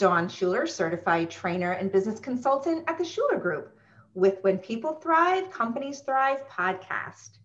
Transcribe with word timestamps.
Dawn 0.00 0.30
Schuler, 0.30 0.66
certified 0.66 1.30
trainer 1.30 1.72
and 1.72 1.92
business 1.92 2.18
consultant 2.18 2.84
at 2.88 2.96
the 2.96 3.04
Schuler 3.04 3.36
Group 3.36 3.76
with 4.14 4.38
When 4.40 4.56
People 4.56 4.94
Thrive, 4.94 5.50
Companies 5.50 6.00
Thrive 6.00 6.48
podcast. 6.48 7.36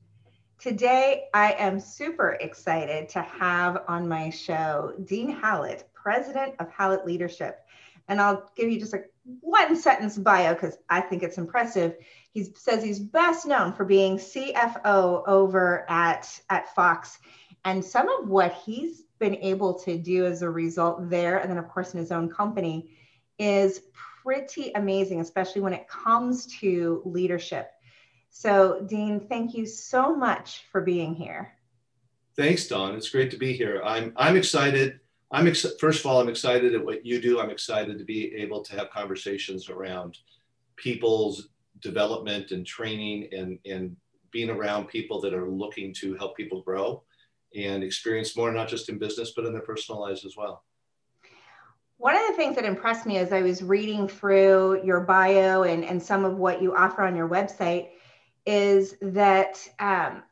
Today, 0.57 1.25
I 1.33 1.51
am 1.59 1.81
super 1.81 2.37
excited 2.39 3.09
to 3.09 3.21
have 3.23 3.83
on 3.89 4.07
my 4.07 4.29
show 4.29 4.93
Dean 5.03 5.31
Hallett, 5.31 5.89
president 5.93 6.55
of 6.59 6.71
Hallett 6.71 7.05
Leadership. 7.05 7.59
And 8.07 8.21
I'll 8.21 8.49
give 8.55 8.71
you 8.71 8.79
just 8.79 8.93
a 8.93 9.03
one 9.41 9.75
sentence 9.75 10.17
bio 10.17 10.53
because 10.53 10.77
I 10.89 11.01
think 11.01 11.23
it's 11.23 11.37
impressive. 11.37 11.97
He 12.31 12.45
says 12.55 12.81
he's 12.81 13.01
best 13.01 13.45
known 13.45 13.73
for 13.73 13.83
being 13.83 14.15
CFO 14.15 15.27
over 15.27 15.85
at, 15.89 16.39
at 16.49 16.73
Fox. 16.73 17.19
And 17.65 17.83
some 17.83 18.07
of 18.07 18.29
what 18.29 18.53
he's 18.53 19.04
been 19.19 19.35
able 19.35 19.73
to 19.73 19.97
do 19.97 20.25
as 20.25 20.41
a 20.41 20.49
result 20.49 21.09
there, 21.09 21.37
and 21.39 21.49
then 21.49 21.57
of 21.57 21.69
course 21.69 21.93
in 21.93 21.99
his 21.99 22.11
own 22.11 22.29
company, 22.29 22.89
is 23.39 23.81
pretty 24.23 24.71
amazing, 24.75 25.21
especially 25.21 25.61
when 25.61 25.73
it 25.73 25.87
comes 25.87 26.45
to 26.59 27.01
leadership. 27.05 27.71
So, 28.29 28.81
Dean, 28.87 29.19
thank 29.19 29.53
you 29.53 29.65
so 29.65 30.15
much 30.15 30.65
for 30.71 30.81
being 30.81 31.15
here. 31.15 31.53
Thanks, 32.35 32.67
Dawn. 32.67 32.95
It's 32.95 33.09
great 33.09 33.31
to 33.31 33.37
be 33.37 33.53
here. 33.53 33.81
I'm 33.83 34.11
I'm 34.17 34.35
excited. 34.35 34.99
I'm 35.31 35.47
ex- 35.47 35.77
first 35.79 36.01
of 36.01 36.05
all, 36.05 36.19
I'm 36.19 36.27
excited 36.27 36.75
at 36.75 36.83
what 36.83 37.05
you 37.05 37.21
do. 37.21 37.39
I'm 37.39 37.49
excited 37.49 37.97
to 37.97 38.03
be 38.03 38.35
able 38.35 38.61
to 38.63 38.75
have 38.75 38.89
conversations 38.89 39.69
around 39.69 40.17
people's 40.75 41.49
development 41.79 42.51
and 42.51 42.65
training 42.65 43.29
and 43.31 43.57
and 43.65 43.95
being 44.31 44.49
around 44.49 44.87
people 44.87 45.21
that 45.21 45.33
are 45.33 45.49
looking 45.49 45.93
to 45.93 46.13
help 46.15 46.35
people 46.35 46.61
grow 46.61 47.03
and 47.55 47.83
experience 47.83 48.35
more, 48.35 48.51
not 48.51 48.67
just 48.67 48.89
in 48.89 48.97
business, 48.97 49.33
but 49.35 49.45
in 49.45 49.53
their 49.53 49.61
personal 49.61 50.01
lives 50.01 50.25
as 50.25 50.35
well. 50.35 50.63
One 51.97 52.15
of 52.15 52.27
the 52.27 52.33
things 52.33 52.55
that 52.55 52.65
impressed 52.65 53.05
me 53.05 53.17
as 53.17 53.31
I 53.31 53.41
was 53.41 53.63
reading 53.63 54.07
through 54.07 54.83
your 54.83 55.01
bio 55.01 55.63
and, 55.63 55.85
and 55.85 56.01
some 56.01 56.25
of 56.25 56.37
what 56.37 56.61
you 56.61 56.75
offer 56.75 57.03
on 57.03 57.15
your 57.15 57.29
website 57.29 57.89
is 58.45 58.95
that 59.01 59.65
um, 59.79 60.23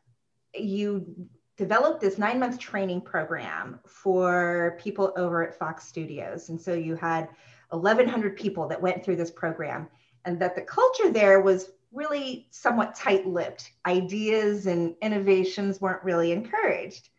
you 0.54 1.28
developed 1.58 2.02
this 2.02 2.18
nine 2.18 2.40
month 2.40 2.60
training 2.60 3.02
program 3.02 3.80
for 3.88 4.78
people 4.82 5.14
over 5.16 5.48
at 5.48 5.58
Fox 5.58 5.88
Studios. 5.88 6.50
And 6.50 6.60
so 6.60 6.74
you 6.74 6.96
had 6.96 7.30
1,100 7.70 8.38
people 8.38 8.68
that 8.68 8.82
went 8.82 9.04
through 9.04 9.16
this 9.16 9.32
program, 9.32 9.88
and 10.26 10.40
that 10.40 10.56
the 10.56 10.62
culture 10.62 11.12
there 11.12 11.42
was 11.42 11.72
really 11.92 12.48
somewhat 12.52 12.96
tight 12.96 13.28
lipped. 13.28 13.72
Ideas 13.86 14.68
and 14.68 14.96
innovations 15.02 15.82
weren't 15.82 16.04
really 16.04 16.32
encouraged. 16.32 17.10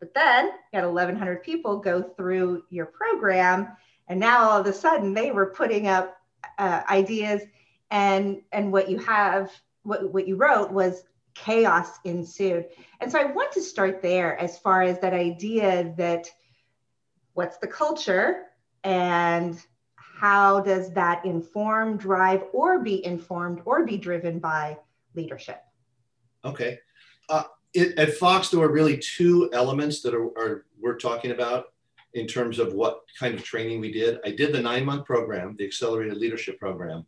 But 0.00 0.14
then 0.14 0.46
you 0.46 0.80
had 0.80 0.84
1,100 0.84 1.42
people 1.42 1.78
go 1.78 2.02
through 2.02 2.64
your 2.70 2.86
program, 2.86 3.68
and 4.08 4.18
now 4.18 4.48
all 4.48 4.60
of 4.60 4.66
a 4.66 4.72
sudden 4.72 5.14
they 5.14 5.30
were 5.30 5.46
putting 5.46 5.86
up 5.86 6.16
uh, 6.58 6.82
ideas, 6.88 7.42
and 7.90 8.40
and 8.50 8.72
what 8.72 8.90
you 8.90 8.98
have, 8.98 9.52
what 9.82 10.12
what 10.12 10.26
you 10.26 10.36
wrote 10.36 10.72
was 10.72 11.04
chaos 11.34 11.98
ensued. 12.04 12.66
And 13.00 13.12
so 13.12 13.18
I 13.18 13.24
want 13.24 13.52
to 13.52 13.62
start 13.62 14.02
there 14.02 14.38
as 14.38 14.58
far 14.58 14.82
as 14.82 14.98
that 15.00 15.12
idea 15.12 15.94
that 15.96 16.28
what's 17.34 17.58
the 17.58 17.66
culture 17.66 18.46
and 18.84 19.60
how 19.94 20.60
does 20.60 20.92
that 20.92 21.24
inform, 21.24 21.96
drive, 21.96 22.42
or 22.52 22.80
be 22.80 23.04
informed 23.04 23.62
or 23.64 23.86
be 23.86 23.96
driven 23.96 24.38
by 24.38 24.76
leadership? 25.14 25.62
Okay. 26.44 26.78
Uh, 27.28 27.44
it, 27.74 27.98
at 27.98 28.14
Fox, 28.14 28.48
there 28.48 28.60
are 28.60 28.72
really 28.72 28.98
two 28.98 29.50
elements 29.52 30.02
that 30.02 30.14
are, 30.14 30.26
are, 30.38 30.66
we're 30.78 30.96
talking 30.96 31.30
about 31.30 31.66
in 32.14 32.26
terms 32.26 32.58
of 32.58 32.72
what 32.72 33.02
kind 33.18 33.34
of 33.34 33.44
training 33.44 33.80
we 33.80 33.92
did. 33.92 34.18
I 34.24 34.32
did 34.32 34.52
the 34.52 34.60
nine 34.60 34.84
month 34.84 35.04
program, 35.04 35.54
the 35.56 35.66
accelerated 35.66 36.16
leadership 36.16 36.58
program, 36.58 37.06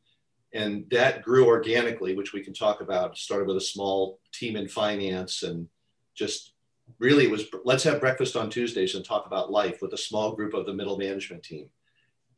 and 0.53 0.85
that 0.91 1.23
grew 1.23 1.47
organically, 1.47 2.15
which 2.15 2.33
we 2.33 2.43
can 2.43 2.55
talk 2.55 2.81
about. 2.81 3.17
Started 3.17 3.49
with 3.49 3.57
a 3.57 3.61
small 3.61 4.21
team 4.33 4.57
in 4.57 4.69
finance 4.69 5.43
and 5.43 5.69
just 6.15 6.53
really 6.99 7.27
was 7.27 7.47
let's 7.65 7.85
have 7.85 8.01
breakfast 8.01 8.37
on 8.37 8.51
Tuesdays 8.51 8.95
and 8.95 9.05
talk 9.05 9.27
about 9.27 9.51
life 9.51 9.81
with 9.83 9.93
a 9.95 9.99
small 9.99 10.35
group 10.37 10.55
of 10.55 10.67
the 10.67 10.75
middle 10.75 10.99
management 10.99 11.43
team. 11.43 11.69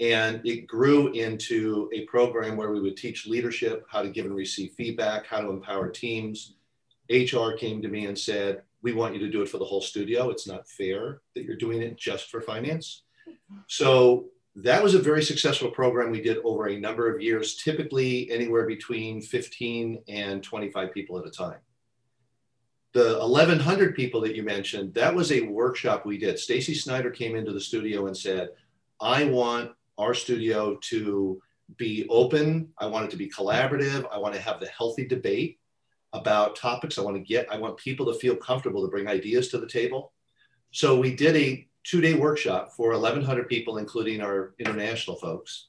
And 0.01 0.41
it 0.45 0.67
grew 0.67 1.13
into 1.13 1.89
a 1.93 2.05
program 2.07 2.57
where 2.57 2.73
we 2.73 2.81
would 2.81 2.97
teach 2.97 3.27
leadership, 3.27 3.85
how 3.89 4.03
to 4.03 4.09
give 4.09 4.27
and 4.27 4.35
receive 4.35 4.73
feedback, 4.73 5.27
how 5.27 5.41
to 5.41 5.51
empower 5.51 5.89
teams, 5.89 6.55
HR 7.11 7.53
came 7.53 7.83
to 7.83 7.89
me 7.89 8.07
and 8.07 8.19
said, 8.19 8.63
We 8.83 8.93
want 8.93 9.15
you 9.15 9.21
to 9.21 9.31
do 9.31 9.43
it 9.43 9.49
for 9.49 9.59
the 9.59 9.65
whole 9.65 9.81
studio. 9.81 10.31
It's 10.31 10.47
not 10.47 10.69
fair 10.69 11.21
that 11.35 11.45
you're 11.45 11.57
doing 11.57 11.83
it 11.83 11.97
just 11.97 12.31
for 12.31 12.41
finance. 12.41 13.03
So 13.67 14.27
that 14.57 14.83
was 14.83 14.95
a 14.95 15.01
very 15.01 15.23
successful 15.23 15.71
program 15.71 16.11
we 16.11 16.21
did 16.21 16.39
over 16.45 16.69
a 16.69 16.79
number 16.79 17.13
of 17.13 17.21
years, 17.21 17.57
typically 17.57 18.31
anywhere 18.31 18.67
between 18.67 19.21
15 19.21 20.03
and 20.09 20.43
25 20.43 20.93
people 20.93 21.19
at 21.19 21.27
a 21.27 21.31
time. 21.31 21.59
The 22.93 23.19
1100 23.19 23.97
people 23.97 24.21
that 24.21 24.37
you 24.37 24.45
mentioned, 24.45 24.95
that 24.95 25.13
was 25.13 25.33
a 25.33 25.41
workshop 25.41 26.07
we 26.07 26.17
did. 26.17 26.39
Stacey 26.39 26.75
Snider 26.75 27.11
came 27.11 27.35
into 27.35 27.53
the 27.53 27.61
studio 27.61 28.07
and 28.07 28.17
said, 28.17 28.51
I 29.01 29.25
want 29.25 29.73
our 29.99 30.15
studio 30.15 30.79
to 30.83 31.43
be 31.77 32.07
open. 32.09 32.69
I 32.79 32.87
want 32.87 33.07
it 33.07 33.11
to 33.11 33.17
be 33.17 33.29
collaborative. 33.29 34.07
I 34.13 34.19
want 34.19 34.35
to 34.35 34.41
have 34.41 34.61
the 34.61 34.69
healthy 34.69 35.07
debate 35.07 35.59
about 36.15 36.57
topics 36.57 36.97
I 36.97 37.03
want 37.03 37.17
to 37.17 37.23
get. 37.23 37.53
I 37.53 37.59
want 37.59 37.77
people 37.77 38.07
to 38.07 38.19
feel 38.19 38.37
comfortable 38.37 38.83
to 38.83 38.91
bring 38.91 39.09
ideas 39.09 39.49
to 39.49 39.59
the 39.59 39.67
table. 39.67 40.13
So 40.71 40.99
we 40.99 41.15
did 41.15 41.37
a 41.37 41.69
two 41.83 42.01
day 42.01 42.15
workshop 42.15 42.73
for 42.73 42.93
1,100 42.93 43.49
people, 43.49 43.79
including 43.79 44.23
our 44.23 44.55
international 44.59 45.17
folks. 45.17 45.69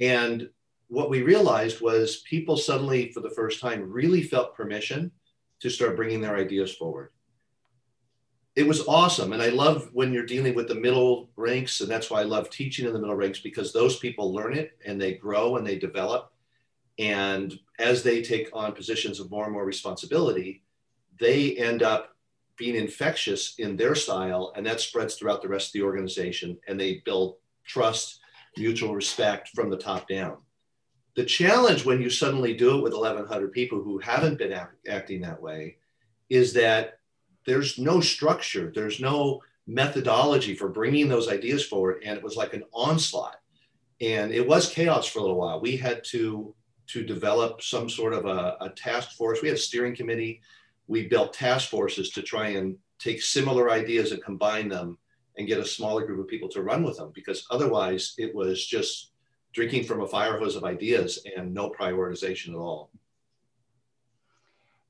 And 0.00 0.48
what 0.88 1.10
we 1.10 1.22
realized 1.22 1.80
was 1.80 2.22
people 2.28 2.56
suddenly, 2.56 3.10
for 3.12 3.20
the 3.20 3.30
first 3.30 3.60
time, 3.60 3.90
really 3.90 4.22
felt 4.22 4.54
permission 4.54 5.10
to 5.60 5.70
start 5.70 5.96
bringing 5.96 6.20
their 6.20 6.36
ideas 6.36 6.74
forward. 6.74 7.10
It 8.56 8.66
was 8.66 8.86
awesome. 8.86 9.32
And 9.32 9.40
I 9.40 9.48
love 9.48 9.88
when 9.92 10.12
you're 10.12 10.26
dealing 10.26 10.54
with 10.54 10.68
the 10.68 10.74
middle 10.74 11.30
ranks. 11.36 11.80
And 11.80 11.90
that's 11.90 12.10
why 12.10 12.20
I 12.20 12.24
love 12.24 12.50
teaching 12.50 12.86
in 12.86 12.92
the 12.92 12.98
middle 12.98 13.14
ranks 13.14 13.40
because 13.40 13.72
those 13.72 13.98
people 13.98 14.34
learn 14.34 14.54
it 14.54 14.72
and 14.84 15.00
they 15.00 15.14
grow 15.14 15.56
and 15.56 15.66
they 15.66 15.78
develop. 15.78 16.32
And 16.98 17.58
as 17.80 18.02
they 18.02 18.22
take 18.22 18.48
on 18.52 18.72
positions 18.72 19.18
of 19.18 19.30
more 19.30 19.44
and 19.44 19.52
more 19.52 19.64
responsibility, 19.64 20.62
they 21.18 21.56
end 21.56 21.82
up 21.82 22.14
being 22.56 22.76
infectious 22.76 23.54
in 23.58 23.76
their 23.76 23.94
style, 23.94 24.52
and 24.54 24.66
that 24.66 24.80
spreads 24.80 25.14
throughout 25.14 25.40
the 25.40 25.48
rest 25.48 25.68
of 25.68 25.72
the 25.72 25.82
organization, 25.82 26.58
and 26.68 26.78
they 26.78 27.02
build 27.06 27.36
trust, 27.64 28.20
mutual 28.56 28.94
respect 28.94 29.48
from 29.54 29.70
the 29.70 29.76
top 29.76 30.06
down. 30.08 30.36
The 31.16 31.24
challenge 31.24 31.84
when 31.84 32.00
you 32.00 32.10
suddenly 32.10 32.54
do 32.54 32.76
it 32.78 32.82
with 32.82 32.92
1,100 32.92 33.52
people 33.52 33.82
who 33.82 33.98
haven't 33.98 34.38
been 34.38 34.52
act- 34.52 34.86
acting 34.88 35.22
that 35.22 35.40
way 35.40 35.78
is 36.28 36.52
that 36.52 36.98
there's 37.46 37.78
no 37.78 38.00
structure, 38.00 38.70
there's 38.74 39.00
no 39.00 39.40
methodology 39.66 40.54
for 40.54 40.68
bringing 40.68 41.08
those 41.08 41.28
ideas 41.28 41.64
forward, 41.64 42.02
and 42.04 42.16
it 42.16 42.22
was 42.22 42.36
like 42.36 42.52
an 42.52 42.64
onslaught. 42.72 43.36
And 44.00 44.32
it 44.32 44.46
was 44.46 44.72
chaos 44.72 45.06
for 45.06 45.18
a 45.18 45.22
little 45.22 45.38
while. 45.38 45.60
We 45.60 45.76
had 45.76 46.04
to 46.04 46.54
to 46.92 47.04
develop 47.04 47.62
some 47.62 47.88
sort 47.88 48.12
of 48.12 48.26
a, 48.26 48.56
a 48.60 48.70
task 48.70 49.12
force. 49.12 49.42
We 49.42 49.48
had 49.48 49.56
a 49.56 49.60
steering 49.60 49.94
committee. 49.94 50.40
We 50.88 51.06
built 51.06 51.32
task 51.32 51.68
forces 51.68 52.10
to 52.10 52.22
try 52.22 52.48
and 52.48 52.76
take 52.98 53.22
similar 53.22 53.70
ideas 53.70 54.10
and 54.12 54.22
combine 54.22 54.68
them 54.68 54.98
and 55.38 55.46
get 55.46 55.60
a 55.60 55.64
smaller 55.64 56.04
group 56.04 56.18
of 56.18 56.26
people 56.26 56.48
to 56.48 56.62
run 56.62 56.82
with 56.82 56.96
them 56.96 57.12
because 57.14 57.46
otherwise 57.50 58.14
it 58.18 58.34
was 58.34 58.66
just 58.66 59.12
drinking 59.52 59.84
from 59.84 60.02
a 60.02 60.06
fire 60.06 60.38
hose 60.38 60.56
of 60.56 60.64
ideas 60.64 61.24
and 61.36 61.54
no 61.54 61.70
prioritization 61.70 62.50
at 62.50 62.56
all. 62.56 62.90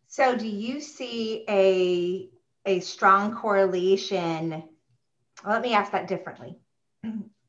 So 0.08 0.36
do 0.36 0.48
you 0.48 0.80
see 0.80 1.44
a 1.48 2.30
a 2.66 2.80
strong 2.80 3.34
correlation? 3.34 4.62
Let 5.46 5.62
me 5.62 5.74
ask 5.74 5.92
that 5.92 6.08
differently 6.08 6.56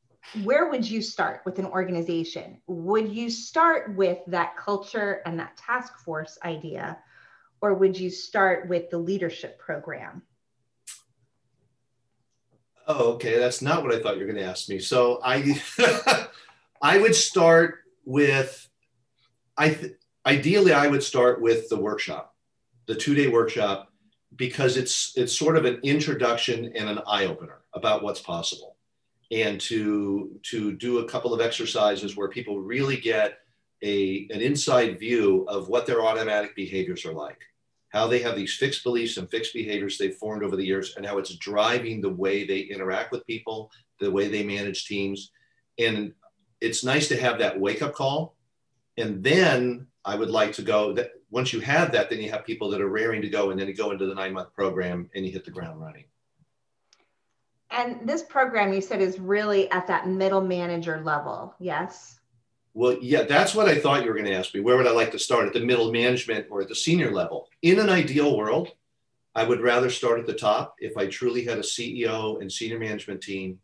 where 0.42 0.70
would 0.70 0.88
you 0.88 1.02
start 1.02 1.42
with 1.44 1.58
an 1.58 1.66
organization? 1.66 2.60
Would 2.66 3.12
you 3.12 3.30
start 3.30 3.94
with 3.96 4.18
that 4.28 4.56
culture 4.56 5.20
and 5.26 5.38
that 5.38 5.56
task 5.56 5.98
force 5.98 6.38
idea, 6.44 6.98
or 7.60 7.74
would 7.74 7.98
you 7.98 8.10
start 8.10 8.68
with 8.68 8.90
the 8.90 8.98
leadership 8.98 9.58
program? 9.58 10.22
Oh, 12.88 13.12
okay. 13.12 13.38
That's 13.38 13.62
not 13.62 13.82
what 13.82 13.94
I 13.94 14.00
thought 14.00 14.16
you 14.16 14.26
were 14.26 14.32
going 14.32 14.42
to 14.42 14.50
ask 14.50 14.68
me. 14.68 14.78
So 14.78 15.20
I, 15.22 15.60
I 16.82 16.98
would 16.98 17.14
start 17.14 17.80
with, 18.04 18.68
I 19.56 19.70
th- 19.70 19.92
ideally 20.26 20.72
I 20.72 20.88
would 20.88 21.02
start 21.02 21.40
with 21.40 21.68
the 21.68 21.78
workshop, 21.78 22.34
the 22.86 22.94
two-day 22.94 23.28
workshop, 23.28 23.88
because 24.34 24.78
it's 24.78 25.12
it's 25.14 25.38
sort 25.38 25.58
of 25.58 25.66
an 25.66 25.78
introduction 25.82 26.72
and 26.74 26.88
an 26.88 27.00
eye 27.06 27.26
opener 27.26 27.60
about 27.74 28.02
what's 28.02 28.20
possible 28.20 28.76
and 29.32 29.60
to 29.60 30.38
to 30.42 30.72
do 30.72 30.98
a 30.98 31.08
couple 31.08 31.34
of 31.34 31.40
exercises 31.40 32.16
where 32.16 32.28
people 32.28 32.60
really 32.60 32.96
get 32.96 33.38
a, 33.82 34.28
an 34.30 34.40
inside 34.40 35.00
view 35.00 35.44
of 35.48 35.68
what 35.68 35.86
their 35.86 36.04
automatic 36.04 36.54
behaviors 36.54 37.04
are 37.04 37.12
like 37.14 37.40
how 37.88 38.06
they 38.06 38.20
have 38.20 38.36
these 38.36 38.54
fixed 38.54 38.84
beliefs 38.84 39.16
and 39.16 39.30
fixed 39.30 39.52
behaviors 39.52 39.98
they've 39.98 40.14
formed 40.14 40.42
over 40.42 40.56
the 40.56 40.64
years 40.64 40.94
and 40.96 41.04
how 41.04 41.18
it's 41.18 41.36
driving 41.36 42.00
the 42.00 42.08
way 42.08 42.46
they 42.46 42.60
interact 42.60 43.10
with 43.10 43.26
people 43.26 43.70
the 44.00 44.10
way 44.10 44.28
they 44.28 44.42
manage 44.42 44.86
teams 44.86 45.32
And 45.78 46.12
it's 46.60 46.84
nice 46.84 47.08
to 47.08 47.20
have 47.20 47.38
that 47.40 47.58
wake 47.58 47.82
up 47.82 47.92
call. 47.92 48.36
And 48.96 49.22
then 49.22 49.86
I 50.04 50.14
would 50.14 50.30
like 50.30 50.52
to 50.54 50.62
go 50.62 50.92
that 50.94 51.10
once 51.30 51.52
you 51.52 51.60
have 51.60 51.92
that, 51.92 52.08
then 52.08 52.20
you 52.20 52.30
have 52.30 52.44
people 52.44 52.70
that 52.70 52.80
are 52.80 52.88
raring 52.88 53.22
to 53.22 53.28
go 53.28 53.50
and 53.50 53.58
then 53.58 53.66
you 53.66 53.74
go 53.74 53.90
into 53.90 54.06
the 54.06 54.14
nine 54.14 54.32
month 54.32 54.54
program 54.54 55.10
and 55.14 55.24
you 55.24 55.32
hit 55.32 55.44
the 55.44 55.50
ground 55.50 55.80
running. 55.80 56.04
And 57.72 58.06
this 58.06 58.22
program 58.22 58.72
you 58.72 58.82
said 58.82 59.00
is 59.00 59.18
really 59.18 59.70
at 59.70 59.86
that 59.86 60.06
middle 60.06 60.42
manager 60.42 61.00
level, 61.02 61.54
yes? 61.58 62.20
Well, 62.74 62.98
yeah, 63.00 63.22
that's 63.22 63.54
what 63.54 63.68
I 63.68 63.78
thought 63.78 64.02
you 64.02 64.08
were 64.08 64.14
going 64.14 64.26
to 64.26 64.34
ask 64.34 64.54
me. 64.54 64.60
Where 64.60 64.76
would 64.76 64.86
I 64.86 64.92
like 64.92 65.10
to 65.12 65.18
start 65.18 65.46
at 65.46 65.52
the 65.52 65.60
middle 65.60 65.90
management 65.90 66.46
or 66.50 66.60
at 66.60 66.68
the 66.68 66.74
senior 66.74 67.10
level? 67.10 67.48
In 67.62 67.78
an 67.78 67.88
ideal 67.88 68.36
world, 68.36 68.72
I 69.34 69.44
would 69.44 69.60
rather 69.60 69.90
start 69.90 70.20
at 70.20 70.26
the 70.26 70.34
top 70.34 70.76
if 70.78 70.96
I 70.96 71.06
truly 71.06 71.44
had 71.44 71.58
a 71.58 71.62
CEO 71.62 72.40
and 72.40 72.52
senior 72.52 72.78
management 72.78 73.22
team 73.22 73.58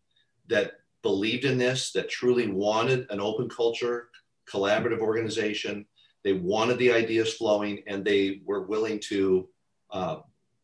that 0.48 0.72
believed 1.02 1.44
in 1.44 1.58
this, 1.58 1.92
that 1.92 2.08
truly 2.08 2.48
wanted 2.48 3.06
an 3.10 3.20
open 3.20 3.48
culture, 3.48 4.08
collaborative 4.50 5.00
organization. 5.00 5.86
They 6.24 6.32
wanted 6.32 6.78
the 6.78 6.92
ideas 6.92 7.34
flowing, 7.34 7.82
and 7.86 8.04
they 8.04 8.40
were 8.44 8.62
willing 8.62 8.98
to 9.08 9.48
uh, 9.90 10.16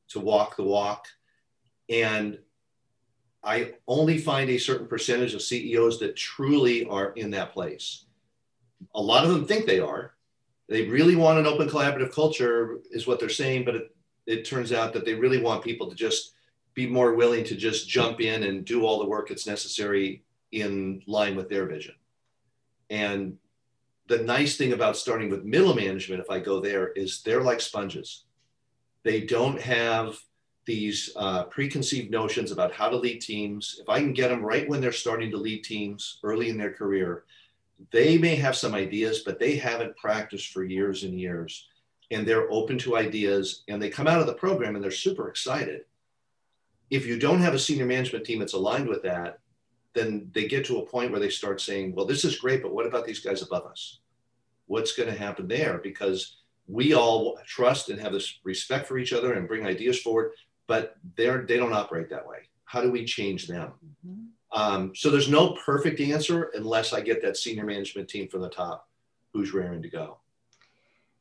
to 0.09 0.21
walk 0.21 0.57
the 0.57 0.65
walk. 0.65 1.07
And 1.89 2.39
I 3.45 3.75
only 3.87 4.19
find 4.19 4.51
a 4.51 4.59
certain 4.59 4.87
percentage 4.87 5.35
of 5.35 5.43
CEOs 5.43 5.99
that 6.01 6.17
truly 6.17 6.87
are 6.87 7.13
in 7.13 7.31
that 7.33 7.53
place. 7.53 8.07
A 8.95 9.01
lot 9.01 9.25
of 9.25 9.31
them 9.31 9.47
think 9.47 9.67
they 9.67 9.81
are. 9.81 10.15
They 10.69 10.89
really 10.89 11.15
want 11.15 11.39
an 11.39 11.47
open 11.47 11.69
collaborative 11.69 12.13
culture, 12.13 12.79
is 12.91 13.07
what 13.07 13.21
they're 13.21 13.29
saying, 13.29 13.65
but 13.65 13.77
it, 13.77 13.97
it 14.27 14.45
turns 14.45 14.73
out 14.73 14.93
that 14.95 15.05
they 15.05 15.15
really 15.15 15.43
want 15.43 15.63
people 15.63 15.89
to 15.91 15.95
just 15.95 16.33
be 16.73 16.87
more 16.87 17.15
willing 17.15 17.45
to 17.45 17.55
just 17.55 17.89
jump 17.89 18.21
in 18.21 18.45
and 18.45 18.65
do 18.65 18.85
all 18.85 18.99
the 18.99 19.09
work 19.09 19.29
that's 19.29 19.47
necessary 19.47 20.25
in 20.53 21.03
line 21.07 21.37
with 21.37 21.49
their 21.49 21.67
vision. 21.67 21.95
And 22.91 23.37
the 24.09 24.19
nice 24.19 24.57
thing 24.57 24.73
about 24.73 24.97
starting 24.97 25.31
with 25.31 25.45
middle 25.45 25.75
management, 25.75 26.21
if 26.21 26.31
I 26.31 26.39
go 26.41 26.61
there, 26.61 26.89
is 26.89 27.23
they're 27.23 27.43
like 27.43 27.61
sponges. 27.61 28.25
They 29.03 29.21
don't 29.21 29.61
have 29.61 30.19
these 30.67 31.13
uh, 31.17 31.45
preconceived 31.45 32.11
notions 32.11 32.51
about 32.51 32.73
how 32.73 32.89
to 32.89 32.97
lead 32.97 33.21
teams. 33.21 33.79
If 33.81 33.89
I 33.89 34.01
can 34.01 34.13
get 34.13 34.29
them 34.29 34.45
right 34.45 34.69
when 34.69 34.81
they're 34.81 34.93
starting 34.93 35.31
to 35.31 35.37
lead 35.37 35.65
teams 35.65 36.19
early 36.23 36.49
in 36.49 36.57
their 36.57 36.73
career, 36.73 37.25
they 37.91 38.19
may 38.19 38.35
have 38.37 38.57
some 38.57 38.75
ideas, 38.75 39.21
but 39.21 39.39
they 39.39 39.57
haven't 39.57 39.97
practiced 39.97 40.53
for 40.53 40.65
years 40.65 41.03
and 41.03 41.19
years. 41.19 41.69
And 42.11 42.27
they're 42.27 42.51
open 42.51 42.79
to 42.79 42.97
ideas 42.97 43.65
and 43.69 43.83
they 43.83 43.91
come 43.91 44.07
out 44.07 44.21
of 44.21 44.27
the 44.27 44.35
program 44.35 44.75
and 44.75 44.85
they're 44.85 44.91
super 44.91 45.29
excited. 45.29 45.83
If 46.91 47.07
you 47.07 47.19
don't 47.19 47.41
have 47.41 47.55
a 47.55 47.59
senior 47.59 47.87
management 47.87 48.25
team 48.25 48.39
that's 48.39 48.53
aligned 48.53 48.89
with 48.89 49.03
that, 49.03 49.41
then 49.95 50.31
they 50.33 50.47
get 50.47 50.65
to 50.67 50.79
a 50.79 50.87
point 50.87 51.11
where 51.11 51.21
they 51.21 51.31
start 51.31 51.61
saying, 51.61 51.95
well, 51.95 52.05
this 52.05 52.25
is 52.25 52.39
great, 52.39 52.63
but 52.63 52.75
what 52.75 52.87
about 52.87 53.07
these 53.07 53.21
guys 53.21 53.43
above 53.43 53.65
us? 53.67 54.01
What's 54.67 54.95
going 54.95 55.09
to 55.09 55.19
happen 55.19 55.49
there? 55.49 55.79
Because 55.79 56.37
we 56.67 56.95
all 56.95 57.39
trust 57.47 57.91
and 57.91 58.01
have 58.01 58.13
this 58.13 58.41
respect 58.45 58.87
for 58.87 58.99
each 58.99 59.13
other 59.13 59.35
and 59.35 59.49
bring 59.49 59.67
ideas 59.67 60.01
forward, 60.01 60.33
but 60.67 60.97
they're, 61.17 61.43
they 61.43 61.57
don't 61.57 61.73
operate 61.73 62.11
that 62.11 62.27
way. 62.27 62.39
How 62.65 62.81
do 62.81 62.91
we 62.91 63.05
change 63.05 63.47
them? 63.47 63.73
Mm-hmm. 64.07 64.61
Um, 64.61 64.93
so 64.95 65.11
there's 65.11 65.29
no 65.29 65.57
perfect 65.65 66.01
answer 66.01 66.51
unless 66.55 66.93
I 66.93 67.01
get 67.01 67.21
that 67.23 67.37
senior 67.37 67.65
management 67.65 68.09
team 68.09 68.29
from 68.29 68.41
the 68.41 68.49
top 68.49 68.89
who's 69.33 69.53
raring 69.53 69.83
to 69.83 69.89
go. 69.89 70.19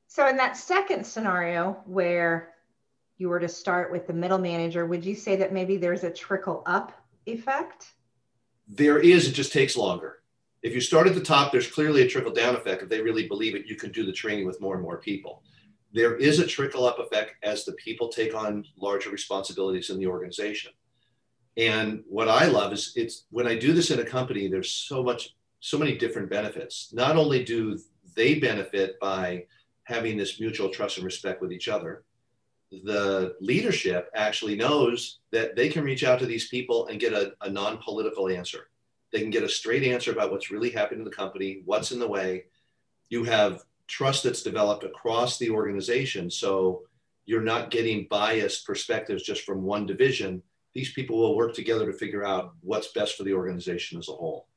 So 0.07 0.28
in 0.28 0.38
that 0.38 0.56
second 0.56 1.06
scenario 1.06 1.81
where 1.86 2.54
you 3.18 3.30
were 3.30 3.40
to 3.40 3.50
start 3.50 3.92
with 3.92 4.06
the 4.06 4.13
middle 4.13 4.38
manager, 4.38 4.86
would 4.86 5.04
you 5.04 5.16
say 5.16 5.36
that 5.38 5.51
maybe 5.51 5.78
there's 5.78 6.04
a 6.04 6.12
trickle 6.12 6.62
up 6.68 6.92
effect? 7.25 7.94
There 8.68 9.00
is, 9.00 9.28
it 9.28 9.34
just 9.34 9.51
takes 9.51 9.75
longer. 9.75 10.19
If 10.62 10.74
you 10.74 10.81
start 10.81 11.07
at 11.07 11.16
the 11.16 11.22
top, 11.22 11.51
there's 11.51 11.68
clearly 11.68 12.04
a 12.04 12.07
trickle 12.07 12.31
down 12.31 12.56
effect. 12.56 12.84
If 12.84 12.90
they 12.90 13.01
really 13.01 13.28
believe 13.28 13.56
it, 13.56 13.66
you 13.66 13.75
can 13.75 13.92
do 13.92 14.06
the 14.06 14.13
training 14.13 14.45
with 14.45 14.62
more 14.62 14.75
and 14.75 14.84
more 14.84 14.98
people. 14.98 15.42
There 15.94 16.16
is 16.16 16.40
a 16.40 16.48
trickle 16.48 16.86
up 16.86 16.98
effect 17.00 17.36
as 17.44 17.66
the 17.66 17.74
people 17.74 18.10
take 18.10 18.34
on 18.34 18.66
larger 18.78 19.12
responsibilities 19.12 19.92
in 19.92 20.00
the 20.00 20.07
organization. 20.07 20.72
And 21.56 22.04
what 22.07 22.28
I 22.28 22.48
love 22.48 22.74
is 22.74 22.94
it's 22.95 23.25
when 23.30 23.45
I 23.45 23.56
do 23.56 23.74
this 23.74 23.92
in 23.92 24.00
a 24.00 24.06
company, 24.06 24.48
there's 24.48 24.72
so 24.72 25.04
much, 25.04 25.36
so 25.60 25.78
many 25.78 25.95
different 25.95 26.31
benefits. 26.31 26.90
Not 26.94 27.16
only 27.16 27.44
do 27.44 27.78
they 28.16 28.40
benefit 28.40 29.00
by 29.00 29.45
having 29.84 30.18
this 30.18 30.40
mutual 30.40 30.69
trust 30.69 30.98
and 30.98 31.06
respect 31.06 31.42
with 31.42 31.51
each 31.51 31.68
other, 31.68 32.06
the 32.84 33.36
leadership 33.40 34.10
actually 34.16 34.56
knows 34.56 35.19
that 35.31 35.56
they 35.56 35.69
can 35.69 35.84
reach 35.84 36.04
out 36.04 36.18
to 36.19 36.25
these 36.25 36.48
people 36.48 36.88
and 36.88 37.00
get 37.00 37.13
a, 37.13 37.34
a 37.42 37.50
non 37.50 37.78
political 37.78 38.30
answer. 38.30 38.69
They 39.12 39.22
can 39.22 39.30
get 39.30 39.44
a 39.44 39.50
straight 39.50 39.84
answer 39.84 40.12
about 40.12 40.31
what's 40.31 40.50
really 40.50 40.72
happening 40.72 41.01
in 41.01 41.06
the 41.06 41.12
company, 41.12 41.62
what's 41.66 41.92
in 41.92 42.00
the 42.00 42.07
way. 42.07 42.45
You 43.10 43.24
have 43.25 43.63
trust 43.94 44.24
that's 44.24 44.42
developed 44.42 44.84
across 44.84 45.38
the 45.38 45.51
organization. 45.51 46.30
So 46.31 46.81
you're 47.25 47.44
not 47.44 47.69
getting 47.69 48.07
biased 48.10 48.66
perspectives 48.66 49.22
just 49.22 49.44
from 49.44 49.62
one 49.62 49.86
division. 49.86 50.42
These 50.74 50.94
people 50.94 51.19
will 51.19 51.36
work 51.36 51.54
together 51.54 51.86
to 51.86 51.94
figure 51.95 52.25
out 52.25 52.56
what's 52.62 52.88
best 52.88 53.16
for 53.16 53.24
the 53.24 53.36
organization 53.36 54.00
as 54.00 54.10
a 54.10 54.13
whole. 54.13 54.48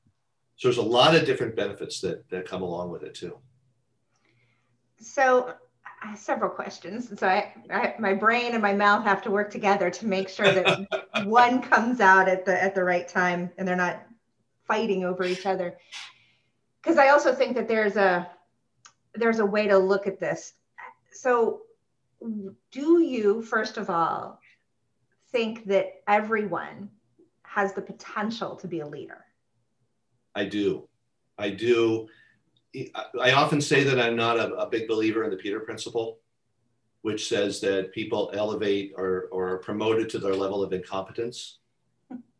So 0.56 0.68
there's 0.68 0.78
a 0.78 0.82
lot 0.82 1.14
of 1.14 1.26
different 1.26 1.54
benefits 1.54 2.00
that, 2.00 2.26
that 2.30 2.48
come 2.48 2.62
along 2.62 2.90
with 2.90 3.02
it 3.02 3.14
too. 3.14 3.36
So 4.98 5.52
I 6.02 6.08
have 6.08 6.18
several 6.18 6.50
questions. 6.50 7.12
So 7.20 7.28
I, 7.28 7.52
I, 7.70 7.94
my 7.98 8.14
brain 8.14 8.54
and 8.54 8.62
my 8.62 8.72
mouth 8.72 9.04
have 9.04 9.20
to 9.24 9.30
work 9.30 9.50
together 9.50 9.90
to 9.90 10.06
make 10.06 10.30
sure 10.30 10.50
that 10.50 10.86
one 11.26 11.60
comes 11.60 12.00
out 12.00 12.26
at 12.26 12.46
the 12.46 12.62
at 12.62 12.74
the 12.74 12.82
right 12.82 13.06
time 13.06 13.50
and 13.58 13.68
they're 13.68 13.76
not 13.76 14.02
fighting 14.66 15.04
over 15.04 15.24
each 15.24 15.44
other. 15.44 15.76
Because 16.82 16.96
I 16.96 17.08
also 17.08 17.34
think 17.34 17.54
that 17.56 17.68
there's 17.68 17.96
a 17.96 18.30
there's 19.18 19.38
a 19.38 19.46
way 19.46 19.66
to 19.66 19.78
look 19.78 20.06
at 20.06 20.20
this. 20.20 20.54
So 21.12 21.62
do 22.72 23.00
you 23.00 23.42
first 23.42 23.76
of 23.76 23.90
all 23.90 24.40
think 25.32 25.66
that 25.66 26.02
everyone 26.08 26.90
has 27.42 27.72
the 27.72 27.82
potential 27.82 28.56
to 28.56 28.68
be 28.68 28.80
a 28.80 28.86
leader? 28.86 29.24
I 30.34 30.44
do. 30.44 30.88
I 31.38 31.50
do. 31.50 32.08
I 33.20 33.32
often 33.32 33.60
say 33.60 33.82
that 33.84 33.98
I'm 33.98 34.16
not 34.16 34.38
a, 34.38 34.54
a, 34.54 34.68
big 34.68 34.86
believer 34.86 35.24
in 35.24 35.30
the 35.30 35.36
Peter 35.36 35.60
Principle, 35.60 36.18
which 37.00 37.28
says 37.28 37.58
that 37.60 37.92
people 37.92 38.30
elevate 38.34 38.92
or, 38.96 39.28
or 39.32 39.48
are 39.48 39.58
promoted 39.58 40.10
to 40.10 40.18
their 40.18 40.34
level 40.34 40.62
of 40.62 40.74
incompetence. 40.74 41.58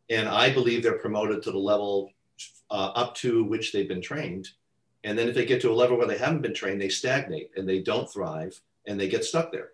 And 0.09 0.29
I 0.29 0.53
believe 0.53 0.83
they're 0.83 0.99
promoted 0.99 1.41
to 1.43 1.51
the 1.51 1.57
level 1.57 2.11
uh, 2.69 2.91
up 2.95 3.15
to 3.15 3.43
which 3.45 3.71
they've 3.71 3.87
been 3.87 4.01
trained. 4.01 4.49
And 5.03 5.17
then 5.17 5.29
if 5.29 5.35
they 5.35 5.45
get 5.45 5.61
to 5.61 5.71
a 5.71 5.75
level 5.75 5.97
where 5.97 6.07
they 6.07 6.17
haven't 6.17 6.41
been 6.41 6.53
trained, 6.53 6.81
they 6.81 6.89
stagnate 6.89 7.51
and 7.55 7.67
they 7.67 7.79
don't 7.79 8.11
thrive 8.11 8.59
and 8.87 8.99
they 8.99 9.07
get 9.07 9.25
stuck 9.25 9.51
there. 9.51 9.69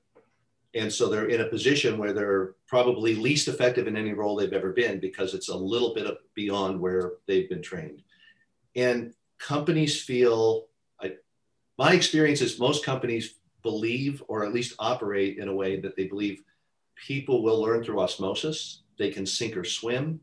And 0.75 0.92
so 0.92 1.08
they're 1.08 1.27
in 1.27 1.42
a 1.42 1.50
position 1.50 1.98
where 1.98 2.13
they're 2.13 2.56
probably 2.68 3.15
least 3.15 3.48
effective 3.48 3.88
in 3.88 3.96
any 3.96 4.13
role 4.13 4.36
they've 4.36 4.53
ever 4.53 4.72
been 4.74 5.00
because 5.00 5.34
it's 5.34 5.50
a 5.50 5.56
little 5.56 5.94
bit 5.94 6.08
beyond 6.34 6.80
where 6.80 7.13
they've 7.27 7.50
been 7.50 7.62
trained. 7.62 8.01
And 8.75 9.13
companies 9.38 10.01
feel, 10.01 10.65
I, 11.00 11.13
my 11.77 11.94
experience 11.94 12.42
is 12.42 12.60
most 12.60 12.84
companies 12.84 13.36
believe 13.62 14.24
or 14.27 14.44
at 14.44 14.53
least 14.53 14.75
operate 14.80 15.38
in 15.38 15.48
a 15.48 15.56
way 15.56 15.80
that 15.80 15.96
they 15.96 16.06
believe 16.06 16.42
people 16.96 17.44
will 17.44 17.62
learn 17.62 17.84
through 17.84 18.00
osmosis. 18.00 18.82
They 18.98 19.12
can 19.12 19.25
sink 19.25 19.56
or 19.56 19.63
swim. 19.63 20.20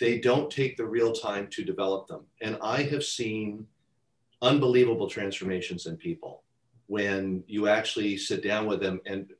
They 0.00 0.18
don't 0.18 0.50
take 0.50 0.76
the 0.76 0.86
real 0.86 1.12
time 1.12 1.46
to 1.52 1.64
develop 1.64 2.08
them. 2.08 2.24
And 2.40 2.58
I 2.60 2.82
have 2.82 3.04
seen 3.04 3.66
unbelievable 4.44 5.08
transformations 5.08 5.86
in 5.86 5.96
people 5.96 6.42
when 6.86 7.42
you 7.46 7.66
actually 7.66 8.16
sit 8.16 8.42
down 8.42 8.66
with 8.66 8.80
them. 8.80 9.00
And 9.06 9.32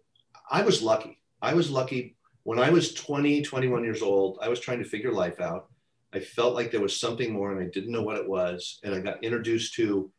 I 0.51 0.63
was 0.63 0.83
lucky. 0.83 1.21
I 1.43 1.55
was 1.55 1.71
lucky 1.71 2.17
when 2.45 2.59
I 2.59 2.71
was 2.71 2.95
20, 2.95 3.43
21 3.43 3.85
years 3.85 4.03
old. 4.03 4.39
I 4.41 4.49
was 4.49 4.61
trying 4.61 4.79
to 4.79 4.89
figure 4.89 5.13
life 5.13 5.41
out. 5.41 5.69
I 6.13 6.21
felt 6.21 6.55
like 6.55 6.71
there 6.71 6.81
was 6.81 6.99
something 6.99 7.33
more 7.33 7.53
and 7.53 7.61
I 7.61 7.69
didn't 7.71 7.93
know 7.93 8.03
what 8.03 8.17
it 8.17 8.29
was. 8.29 8.81
And 8.83 8.95
I 8.95 9.01
got 9.01 9.23
introduced 9.23 9.75
to 9.75 10.11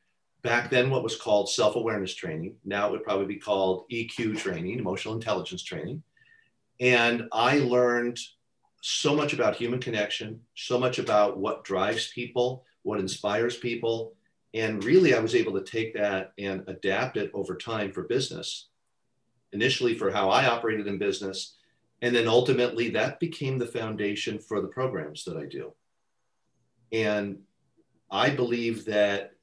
back 0.44 0.70
then 0.70 0.90
what 0.90 1.04
was 1.04 1.16
called 1.16 1.50
self 1.50 1.76
awareness 1.76 2.14
training. 2.14 2.56
Now 2.64 2.88
it 2.88 2.92
would 2.92 3.04
probably 3.04 3.26
be 3.26 3.38
called 3.38 3.86
EQ 3.92 4.38
training, 4.38 4.78
emotional 4.78 5.16
intelligence 5.16 5.64
training. 5.64 6.04
And 6.80 7.28
I 7.32 7.60
learned 7.60 8.20
so 8.82 9.16
much 9.16 9.34
about 9.34 9.56
human 9.56 9.80
connection, 9.80 10.42
so 10.56 10.78
much 10.78 11.00
about 11.00 11.40
what 11.40 11.64
drives 11.64 12.12
people, 12.14 12.66
what 12.84 13.00
inspires 13.00 13.58
people. 13.58 14.14
And 14.56 14.84
really, 14.84 15.14
I 15.14 15.20
was 15.20 15.36
able 15.36 15.54
to 15.54 15.64
take 15.64 15.94
that 15.94 16.32
and 16.40 16.64
adapt 16.68 17.18
it 17.18 17.30
over 17.34 17.56
time 17.56 17.92
for 17.92 18.04
business. 18.04 18.70
Initially, 19.52 19.96
for 19.96 20.10
how 20.10 20.30
I 20.30 20.48
operated 20.48 20.88
in 20.88 20.98
business. 20.98 21.56
And 22.02 22.16
then 22.16 22.28
ultimately, 22.28 22.90
that 22.92 23.20
became 23.20 23.60
the 23.60 23.68
foundation 23.68 24.40
for 24.40 24.62
the 24.62 24.68
programs 24.68 25.24
that 25.26 25.38
I 25.38 25.46
do. 25.46 25.74
And 26.92 27.40
I 28.10 28.30
believe 28.30 28.86
that 28.86 29.34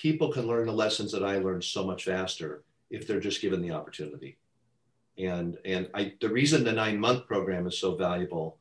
people 0.00 0.32
can 0.32 0.46
learn 0.46 0.66
the 0.66 0.72
lessons 0.72 1.10
that 1.12 1.24
I 1.24 1.38
learned 1.38 1.64
so 1.64 1.84
much 1.84 2.04
faster 2.04 2.62
if 2.90 3.06
they're 3.06 3.20
just 3.20 3.42
given 3.42 3.60
the 3.60 3.72
opportunity. 3.72 4.38
And, 5.18 5.58
and 5.64 5.88
I, 5.92 6.14
the 6.20 6.28
reason 6.28 6.62
the 6.62 6.72
nine 6.72 6.98
month 6.98 7.26
program 7.26 7.66
is 7.66 7.78
so 7.78 7.96
valuable 7.96 8.58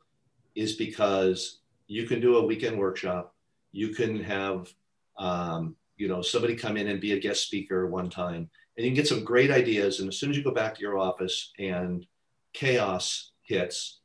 is 0.56 0.76
because 0.76 1.60
you 1.88 2.08
can 2.08 2.20
do 2.20 2.38
a 2.38 2.46
weekend 2.46 2.78
workshop, 2.78 3.36
You 3.72 3.90
can 3.90 4.24
have, 4.24 4.74
um, 5.20 5.76
you 5.98 6.08
know, 6.08 6.22
somebody 6.22 6.56
come 6.56 6.78
in 6.78 6.88
and 6.88 7.02
be 7.02 7.14
a 7.14 7.20
guest 7.20 7.44
speaker 7.44 7.88
one 7.88 8.10
time, 8.10 8.50
and 8.78 8.86
you 8.86 8.92
can 8.92 8.96
get 8.96 9.08
some 9.08 9.24
great 9.24 9.52
ideas. 9.52 10.00
And 10.00 10.08
as 10.08 10.18
soon 10.18 10.32
as 10.32 10.38
you 10.38 10.44
go 10.44 10.54
back 10.54 10.76
to 10.76 10.82
your 10.82 10.98
office 10.98 11.52
and 11.60 12.06
chaos 12.54 13.32
hits, 13.42 14.00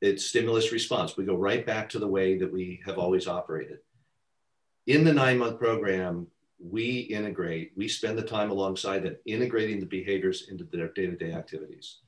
it's 0.00 0.26
stimulus 0.26 0.72
response. 0.72 1.16
We 1.16 1.24
go 1.24 1.36
right 1.36 1.64
back 1.64 1.88
to 1.90 1.98
the 1.98 2.08
way 2.08 2.36
that 2.38 2.52
we 2.52 2.80
have 2.84 2.98
always 2.98 3.26
operated. 3.26 3.78
In 4.86 5.04
the 5.04 5.12
nine 5.12 5.38
month 5.38 5.58
program, 5.58 6.26
we 6.58 7.00
integrate, 7.00 7.72
we 7.76 7.88
spend 7.88 8.18
the 8.18 8.22
time 8.22 8.50
alongside 8.50 9.02
them, 9.02 9.16
integrating 9.26 9.80
the 9.80 9.86
behaviors 9.86 10.48
into 10.48 10.64
their 10.64 10.88
day 10.88 11.06
to 11.06 11.16
day 11.16 11.32
activities. 11.32 11.98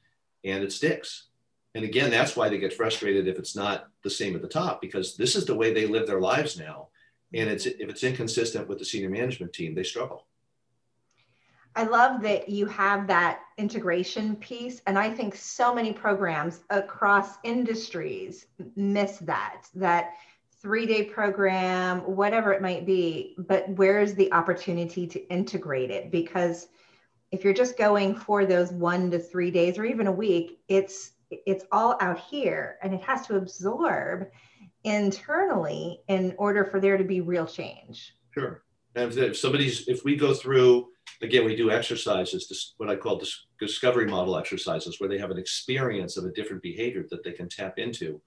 And 0.45 0.63
it 0.63 0.73
sticks. 0.73 1.29
And 1.75 1.85
again, 1.85 2.11
that's 2.11 2.37
why 2.37 2.49
they 2.49 2.59
get 2.59 2.73
frustrated 2.73 3.27
if 3.27 3.39
it's 3.39 3.57
not 3.57 3.87
the 4.03 4.11
same 4.11 4.37
at 4.37 4.43
the 4.43 4.49
top, 4.49 4.81
because 4.81 5.17
this 5.17 5.35
is 5.35 5.45
the 5.45 5.55
way 5.55 5.73
they 5.73 5.87
live 5.87 6.07
their 6.07 6.21
lives 6.21 6.59
now. 6.59 6.89
And 7.35 7.51
it's, 7.51 7.67
if 7.67 7.89
it's 7.89 8.05
inconsistent 8.05 8.69
with 8.69 8.79
the 8.79 8.85
senior 8.85 9.11
management 9.11 9.53
team, 9.53 9.75
they 9.75 9.83
struggle. 9.83 10.27
I 11.77 11.83
love 11.83 12.23
that 12.23 12.49
you 12.49 12.67
have 12.67 13.09
that 13.09 13.41
integration 13.59 14.37
piece. 14.37 14.81
And 14.87 14.97
I 14.97 15.11
think 15.11 15.35
so 15.35 15.75
many 15.75 15.93
programs 15.93 16.61
across 16.71 17.39
industries 17.43 18.47
miss 18.77 19.19
that, 19.19 19.67
that 19.75 20.13
three 20.63 20.87
day 20.87 21.03
program, 21.05 22.01
whatever 22.01 22.53
it 22.53 22.63
might 22.63 22.87
be, 22.87 23.35
but 23.39 23.69
where's 23.71 24.15
the 24.15 24.33
opportunity 24.33 25.07
to 25.09 25.29
integrate 25.29 25.91
it? 25.91 26.13
Because 26.13 26.69
if 27.33 27.43
you're 27.43 27.53
just 27.53 27.77
going 27.77 28.15
for 28.15 28.47
those 28.47 28.71
one 28.71 29.11
to 29.11 29.19
three 29.19 29.51
days 29.51 29.77
or 29.77 29.85
even 29.85 30.07
a 30.07 30.13
week, 30.13 30.61
it's 30.69 31.11
it's 31.31 31.65
all 31.73 31.97
out 32.01 32.21
here 32.21 32.77
and 32.83 32.95
it 32.95 33.03
has 33.03 33.27
to 33.27 33.37
absorb 33.37 34.29
internally 34.85 36.01
in 36.09 36.35
order 36.39 36.65
for 36.65 36.81
there 36.81 36.97
to 36.97 37.05
be 37.05 37.21
real 37.21 37.47
change. 37.47 38.15
Sure. 38.33 38.63
And 38.95 39.13
if 39.13 39.37
somebody's, 39.37 39.89
if 39.89 40.05
we 40.05 40.15
go 40.15 40.33
through, 40.33 40.89
again, 41.21 41.45
we 41.45 41.57
do 41.57 41.71
exercises, 41.71 42.75
what 42.77 42.89
I 42.89 42.97
call 42.97 43.21
discovery 43.59 44.07
model 44.07 44.37
exercises, 44.37 45.01
where 45.01 45.09
they 45.09 45.19
have 45.19 45.31
an 45.31 45.39
experience 45.39 46.17
of 46.17 46.25
a 46.25 46.33
different 46.33 46.63
behavior 46.63 47.05
that 47.11 47.25
they 47.25 47.33
can 47.33 47.49
tap 47.49 47.79
into. 47.79 48.21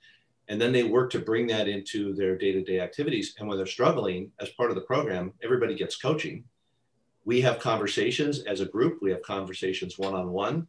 And 0.50 0.60
then 0.60 0.72
they 0.72 0.84
work 0.84 1.10
to 1.12 1.20
bring 1.20 1.48
that 1.48 1.68
into 1.68 2.14
their 2.14 2.38
day 2.38 2.54
to 2.54 2.64
day 2.64 2.80
activities. 2.80 3.36
And 3.38 3.48
when 3.48 3.58
they're 3.58 3.66
struggling, 3.66 4.32
as 4.40 4.50
part 4.50 4.70
of 4.70 4.76
the 4.76 4.82
program, 4.82 5.34
everybody 5.44 5.76
gets 5.76 5.98
coaching. 5.98 6.46
We 7.26 7.42
have 7.42 7.60
conversations 7.60 8.40
as 8.40 8.62
a 8.62 8.66
group, 8.66 9.00
we 9.02 9.12
have 9.12 9.22
conversations 9.22 9.98
one 9.98 10.14
on 10.14 10.32
one. 10.32 10.68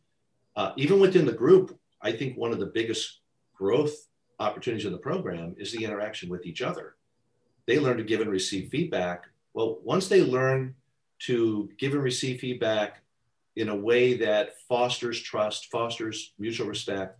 Even 0.77 0.99
within 0.99 1.25
the 1.25 1.33
group, 1.33 1.79
I 2.03 2.11
think 2.11 2.37
one 2.37 2.51
of 2.51 2.59
the 2.59 2.67
biggest 2.67 3.21
growth 3.55 4.08
opportunities 4.41 4.87
in 4.87 4.93
the 4.93 4.99
program 4.99 5.55
is 5.59 5.73
the 5.73 5.85
interaction 5.85 6.29
with 6.29 6.47
each 6.47 6.63
other. 6.63 6.95
They 7.67 7.79
learn 7.79 7.97
to 7.99 8.05
give 8.05 8.21
and 8.21 8.31
receive 8.31 8.71
feedback. 8.71 9.27
Well, 9.55 9.79
once 9.83 10.09
they 10.09 10.23
learn 10.23 10.75
to 11.21 11.69
give 11.79 11.93
and 11.93 12.03
receive 12.03 12.41
feedback 12.41 13.03
in 13.57 13.69
a 13.69 13.77
way 13.77 14.17
that 14.17 14.61
fosters 14.69 15.21
trust, 15.21 15.71
fosters 15.71 16.33
mutual 16.39 16.69
respect, 16.69 17.19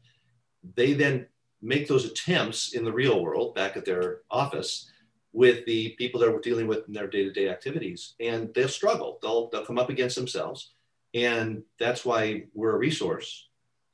they 0.75 0.93
then 0.93 1.27
make 1.61 1.89
those 1.89 2.05
attempts 2.05 2.75
in 2.75 2.85
the 2.85 2.93
real 2.93 3.23
world 3.23 3.55
back 3.55 3.77
at 3.77 3.85
their 3.85 4.21
office 4.31 4.91
with 5.33 5.65
the 5.67 5.91
people 5.91 6.21
they're 6.21 6.39
dealing 6.39 6.67
with 6.67 6.87
in 6.87 6.95
their 6.95 7.09
day-to-day 7.09 7.49
activities 7.49 8.15
and 8.21 8.53
they'll 8.55 8.69
struggle 8.69 9.19
they'll, 9.21 9.49
they'll 9.51 9.65
come 9.65 9.79
up 9.79 9.91
against 9.91 10.17
themselves 10.17 10.73
and 11.15 11.63
that's 11.79 12.05
why 12.05 12.45
we're 12.55 12.75
a 12.75 12.79
resource 12.79 13.48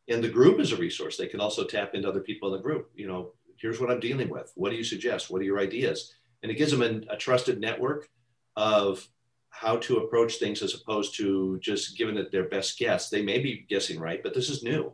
and 0.09 0.23
the 0.23 0.29
group 0.29 0.61
is 0.61 0.73
a 0.73 0.77
resource. 0.77 1.17
They 1.17 1.27
can 1.27 1.41
also 1.41 1.65
tap 1.65 1.95
into 1.95 2.09
other 2.09 2.21
people 2.21 2.49
in 2.49 2.57
the 2.57 2.63
group. 2.63 2.91
You 2.95 3.07
know 3.07 3.33
here's 3.57 3.81
what 3.81 3.91
i'm 3.91 4.01
dealing 4.01 4.29
with. 4.29 4.53
What 4.57 4.71
do 4.71 4.77
you 4.77 4.85
suggest? 4.85 5.31
What 5.31 5.41
are 5.41 5.45
your 5.45 5.61
ideas? 5.61 6.13
And 6.43 6.51
it 6.51 6.57
gives 6.57 6.71
them 6.71 6.83
an, 6.83 7.07
a 7.11 7.17
trusted 7.17 7.61
network 7.61 8.09
of 8.57 9.07
how 9.51 9.77
to 9.77 9.99
approach 9.99 10.37
things 10.37 10.63
as 10.63 10.75
opposed 10.75 11.17
to 11.17 11.59
just 11.61 11.97
giving 11.97 12.17
it 12.17 12.31
their 12.33 12.49
best 12.49 12.79
guess. 12.79 13.09
They 13.09 13.23
may 13.23 13.39
be 13.39 13.65
guessing 13.69 13.99
right 14.01 14.23
but 14.23 14.35
this 14.35 14.51
is 14.51 14.63
new. 14.63 14.93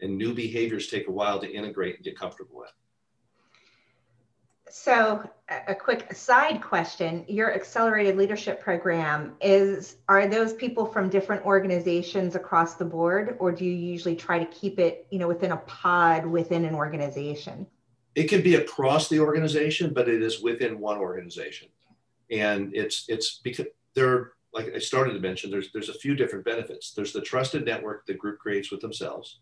And 0.00 0.16
new 0.16 0.34
behaviors 0.34 0.88
take 0.88 1.08
a 1.08 1.12
while 1.12 1.38
to 1.40 1.50
integrate 1.50 1.96
and 1.96 2.04
get 2.04 2.18
comfortable 2.18 2.56
with 2.58 2.72
so 4.70 5.28
a 5.66 5.74
quick 5.74 6.12
side 6.14 6.62
question 6.62 7.24
your 7.28 7.52
accelerated 7.54 8.16
leadership 8.16 8.60
program 8.60 9.34
is 9.40 9.96
are 10.08 10.26
those 10.28 10.52
people 10.52 10.86
from 10.86 11.08
different 11.08 11.44
organizations 11.44 12.36
across 12.36 12.74
the 12.74 12.84
board 12.84 13.36
or 13.40 13.50
do 13.50 13.64
you 13.64 13.72
usually 13.72 14.14
try 14.14 14.38
to 14.38 14.46
keep 14.46 14.78
it 14.78 15.06
you 15.10 15.18
know 15.18 15.28
within 15.28 15.52
a 15.52 15.56
pod 15.58 16.24
within 16.24 16.64
an 16.64 16.74
organization? 16.74 17.66
It 18.14 18.28
can 18.28 18.42
be 18.42 18.56
across 18.56 19.08
the 19.08 19.20
organization 19.20 19.92
but 19.92 20.08
it 20.08 20.22
is 20.22 20.40
within 20.40 20.78
one 20.78 20.98
organization. 20.98 21.68
And 22.30 22.74
it's 22.74 23.06
it's 23.08 23.40
because 23.42 23.66
there 23.94 24.32
like 24.52 24.72
i 24.74 24.78
started 24.78 25.14
to 25.14 25.20
mention 25.20 25.50
there's 25.50 25.72
there's 25.72 25.88
a 25.88 25.94
few 25.94 26.14
different 26.14 26.44
benefits. 26.44 26.92
There's 26.92 27.12
the 27.12 27.20
trusted 27.20 27.64
network 27.64 28.06
the 28.06 28.14
group 28.14 28.38
creates 28.38 28.70
with 28.70 28.80
themselves 28.80 29.40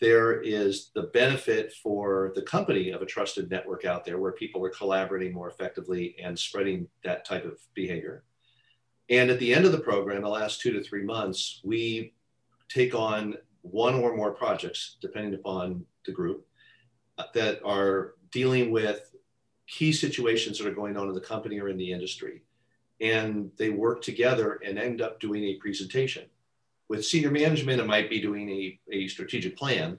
there 0.00 0.40
is 0.40 0.90
the 0.94 1.02
benefit 1.02 1.74
for 1.82 2.32
the 2.34 2.42
company 2.42 2.90
of 2.90 3.02
a 3.02 3.06
trusted 3.06 3.50
network 3.50 3.84
out 3.84 4.04
there 4.04 4.18
where 4.18 4.32
people 4.32 4.64
are 4.64 4.70
collaborating 4.70 5.34
more 5.34 5.50
effectively 5.50 6.16
and 6.22 6.38
spreading 6.38 6.88
that 7.04 7.26
type 7.26 7.44
of 7.44 7.58
behavior. 7.74 8.24
And 9.10 9.30
at 9.30 9.38
the 9.38 9.52
end 9.52 9.66
of 9.66 9.72
the 9.72 9.78
program, 9.78 10.22
the 10.22 10.28
last 10.28 10.60
two 10.60 10.72
to 10.72 10.82
three 10.82 11.04
months, 11.04 11.60
we 11.64 12.14
take 12.68 12.94
on 12.94 13.36
one 13.60 13.94
or 13.94 14.16
more 14.16 14.32
projects, 14.32 14.96
depending 15.02 15.34
upon 15.34 15.84
the 16.06 16.12
group, 16.12 16.46
uh, 17.18 17.24
that 17.34 17.60
are 17.62 18.14
dealing 18.30 18.70
with 18.70 19.14
key 19.66 19.92
situations 19.92 20.58
that 20.58 20.66
are 20.66 20.74
going 20.74 20.96
on 20.96 21.08
in 21.08 21.14
the 21.14 21.20
company 21.20 21.60
or 21.60 21.68
in 21.68 21.76
the 21.76 21.92
industry. 21.92 22.42
And 23.02 23.50
they 23.58 23.68
work 23.68 24.00
together 24.00 24.60
and 24.64 24.78
end 24.78 25.02
up 25.02 25.20
doing 25.20 25.44
a 25.44 25.54
presentation 25.56 26.24
with 26.90 27.06
senior 27.06 27.30
management, 27.30 27.80
it 27.80 27.86
might 27.86 28.10
be 28.10 28.20
doing 28.20 28.50
a, 28.50 28.80
a 28.90 29.06
strategic 29.06 29.56
plan. 29.56 29.96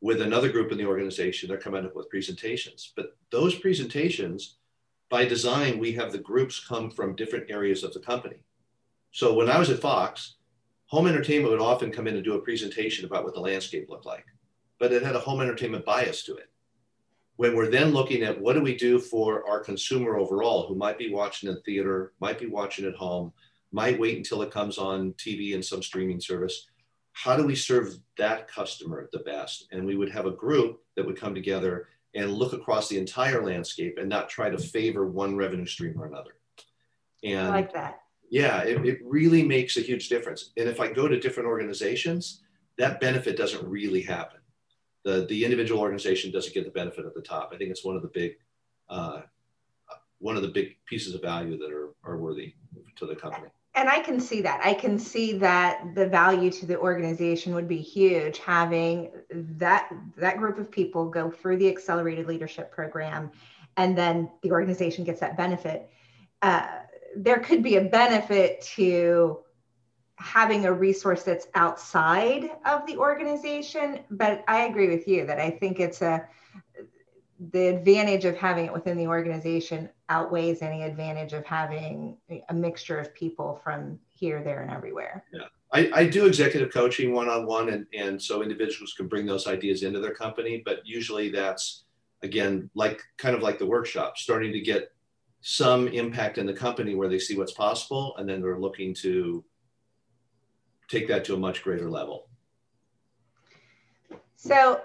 With 0.00 0.22
another 0.22 0.48
group 0.48 0.70
in 0.70 0.78
the 0.78 0.86
organization, 0.86 1.48
they're 1.48 1.58
coming 1.58 1.84
up 1.84 1.96
with 1.96 2.08
presentations. 2.08 2.92
But 2.94 3.16
those 3.32 3.56
presentations, 3.56 4.56
by 5.10 5.24
design, 5.24 5.80
we 5.80 5.90
have 5.92 6.12
the 6.12 6.18
groups 6.18 6.64
come 6.64 6.88
from 6.88 7.16
different 7.16 7.50
areas 7.50 7.82
of 7.82 7.92
the 7.92 7.98
company. 7.98 8.36
So 9.10 9.34
when 9.34 9.50
I 9.50 9.58
was 9.58 9.70
at 9.70 9.80
Fox, 9.80 10.36
home 10.86 11.08
entertainment 11.08 11.50
would 11.50 11.60
often 11.60 11.90
come 11.90 12.06
in 12.06 12.14
and 12.14 12.24
do 12.24 12.34
a 12.34 12.42
presentation 12.42 13.04
about 13.04 13.24
what 13.24 13.34
the 13.34 13.40
landscape 13.40 13.90
looked 13.90 14.06
like, 14.06 14.24
but 14.78 14.92
it 14.92 15.02
had 15.02 15.16
a 15.16 15.20
home 15.20 15.40
entertainment 15.40 15.84
bias 15.84 16.22
to 16.26 16.36
it. 16.36 16.48
When 17.36 17.56
we're 17.56 17.70
then 17.70 17.90
looking 17.90 18.22
at 18.22 18.40
what 18.40 18.52
do 18.52 18.60
we 18.60 18.76
do 18.76 19.00
for 19.00 19.48
our 19.50 19.58
consumer 19.58 20.16
overall, 20.16 20.68
who 20.68 20.76
might 20.76 20.96
be 20.96 21.12
watching 21.12 21.50
in 21.50 21.60
theater, 21.62 22.12
might 22.20 22.38
be 22.38 22.46
watching 22.46 22.84
at 22.84 22.94
home, 22.94 23.32
might 23.72 23.98
wait 23.98 24.16
until 24.16 24.42
it 24.42 24.50
comes 24.50 24.78
on 24.78 25.12
TV 25.12 25.54
and 25.54 25.64
some 25.64 25.82
streaming 25.82 26.20
service. 26.20 26.66
How 27.12 27.36
do 27.36 27.46
we 27.46 27.54
serve 27.54 27.98
that 28.18 28.48
customer 28.48 29.08
the 29.12 29.20
best? 29.20 29.66
And 29.72 29.84
we 29.84 29.96
would 29.96 30.10
have 30.10 30.26
a 30.26 30.30
group 30.30 30.80
that 30.96 31.06
would 31.06 31.18
come 31.18 31.34
together 31.34 31.88
and 32.14 32.32
look 32.32 32.52
across 32.52 32.88
the 32.88 32.98
entire 32.98 33.44
landscape 33.44 33.98
and 33.98 34.08
not 34.08 34.28
try 34.28 34.50
to 34.50 34.58
favor 34.58 35.06
one 35.06 35.36
revenue 35.36 35.66
stream 35.66 36.00
or 36.00 36.06
another. 36.06 36.32
And 37.22 37.48
I 37.48 37.50
like 37.50 37.72
that. 37.74 38.00
Yeah, 38.30 38.62
it, 38.62 38.84
it 38.86 39.00
really 39.04 39.42
makes 39.42 39.76
a 39.76 39.80
huge 39.80 40.08
difference. 40.08 40.52
And 40.56 40.68
if 40.68 40.80
I 40.80 40.92
go 40.92 41.08
to 41.08 41.18
different 41.18 41.48
organizations, 41.48 42.42
that 42.78 43.00
benefit 43.00 43.36
doesn't 43.36 43.68
really 43.68 44.02
happen. 44.02 44.40
The, 45.04 45.26
the 45.28 45.44
individual 45.44 45.80
organization 45.80 46.30
doesn't 46.30 46.54
get 46.54 46.64
the 46.64 46.70
benefit 46.70 47.06
at 47.06 47.14
the 47.14 47.22
top. 47.22 47.50
I 47.52 47.56
think 47.56 47.70
it's 47.70 47.84
one 47.84 47.96
of 47.96 48.02
the 48.02 48.08
big 48.08 48.32
uh, 48.88 49.22
one 50.18 50.36
of 50.36 50.42
the 50.42 50.48
big 50.48 50.76
pieces 50.84 51.14
of 51.14 51.22
value 51.22 51.56
that 51.56 51.72
are, 51.72 51.90
are 52.04 52.18
worthy 52.18 52.54
to 52.96 53.06
the 53.06 53.16
company 53.16 53.48
and 53.74 53.88
I 53.88 54.00
can 54.00 54.18
see 54.20 54.40
that. 54.42 54.60
I 54.64 54.74
can 54.74 54.98
see 54.98 55.34
that 55.38 55.94
the 55.94 56.06
value 56.06 56.50
to 56.50 56.66
the 56.66 56.78
organization 56.78 57.54
would 57.54 57.68
be 57.68 57.78
huge 57.78 58.38
having 58.38 59.12
that 59.30 59.90
that 60.16 60.38
group 60.38 60.58
of 60.58 60.70
people 60.70 61.08
go 61.08 61.30
through 61.30 61.58
the 61.58 61.68
accelerated 61.68 62.26
leadership 62.26 62.72
program, 62.72 63.30
and 63.76 63.96
then 63.96 64.30
the 64.42 64.50
organization 64.50 65.04
gets 65.04 65.20
that 65.20 65.36
benefit. 65.36 65.88
Uh, 66.42 66.66
there 67.16 67.38
could 67.38 67.62
be 67.62 67.76
a 67.76 67.82
benefit 67.82 68.60
to 68.62 69.40
having 70.16 70.66
a 70.66 70.72
resource 70.72 71.22
that's 71.22 71.46
outside 71.54 72.50
of 72.66 72.86
the 72.86 72.96
organization, 72.96 74.00
but 74.10 74.44
I 74.48 74.64
agree 74.64 74.88
with 74.88 75.08
you 75.08 75.26
that 75.26 75.40
I 75.40 75.50
think 75.50 75.80
it's 75.80 76.02
a 76.02 76.28
the 77.52 77.68
advantage 77.68 78.26
of 78.26 78.36
having 78.36 78.66
it 78.66 78.72
within 78.72 78.98
the 78.98 79.06
organization 79.06 79.88
outweighs 80.10 80.60
any 80.60 80.82
advantage 80.82 81.32
of 81.32 81.44
having 81.46 82.18
a 82.50 82.54
mixture 82.54 82.98
of 82.98 83.14
people 83.14 83.60
from 83.64 83.98
here, 84.10 84.42
there, 84.42 84.60
and 84.62 84.70
everywhere. 84.70 85.24
Yeah. 85.32 85.46
I, 85.72 85.90
I 85.94 86.06
do 86.06 86.26
executive 86.26 86.72
coaching 86.72 87.12
one 87.14 87.28
on 87.28 87.46
one, 87.46 87.70
and 87.70 87.86
and 87.96 88.20
so 88.20 88.42
individuals 88.42 88.92
can 88.92 89.06
bring 89.06 89.24
those 89.24 89.46
ideas 89.46 89.82
into 89.84 90.00
their 90.00 90.14
company. 90.14 90.62
But 90.64 90.80
usually, 90.84 91.30
that's 91.30 91.84
again 92.22 92.68
like 92.74 93.00
kind 93.16 93.34
of 93.34 93.42
like 93.42 93.58
the 93.58 93.66
workshop, 93.66 94.18
starting 94.18 94.52
to 94.52 94.60
get 94.60 94.92
some 95.40 95.88
impact 95.88 96.36
in 96.36 96.44
the 96.44 96.52
company 96.52 96.94
where 96.94 97.08
they 97.08 97.18
see 97.18 97.38
what's 97.38 97.52
possible, 97.52 98.16
and 98.18 98.28
then 98.28 98.42
they're 98.42 98.58
looking 98.58 98.92
to 98.94 99.44
take 100.88 101.08
that 101.08 101.24
to 101.24 101.34
a 101.34 101.38
much 101.38 101.62
greater 101.62 101.88
level. 101.88 102.28
So 104.34 104.82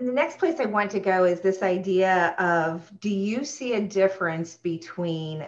the 0.00 0.12
next 0.12 0.38
place 0.38 0.60
I 0.60 0.66
want 0.66 0.90
to 0.92 1.00
go 1.00 1.24
is 1.24 1.40
this 1.40 1.62
idea 1.62 2.34
of 2.38 2.90
do 3.00 3.10
you 3.10 3.44
see 3.44 3.74
a 3.74 3.80
difference 3.80 4.56
between 4.56 5.46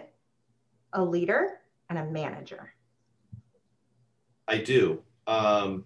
a 0.93 1.03
leader 1.03 1.59
and 1.89 1.99
a 1.99 2.05
manager? 2.05 2.73
I 4.47 4.57
do. 4.57 5.01
Um, 5.27 5.85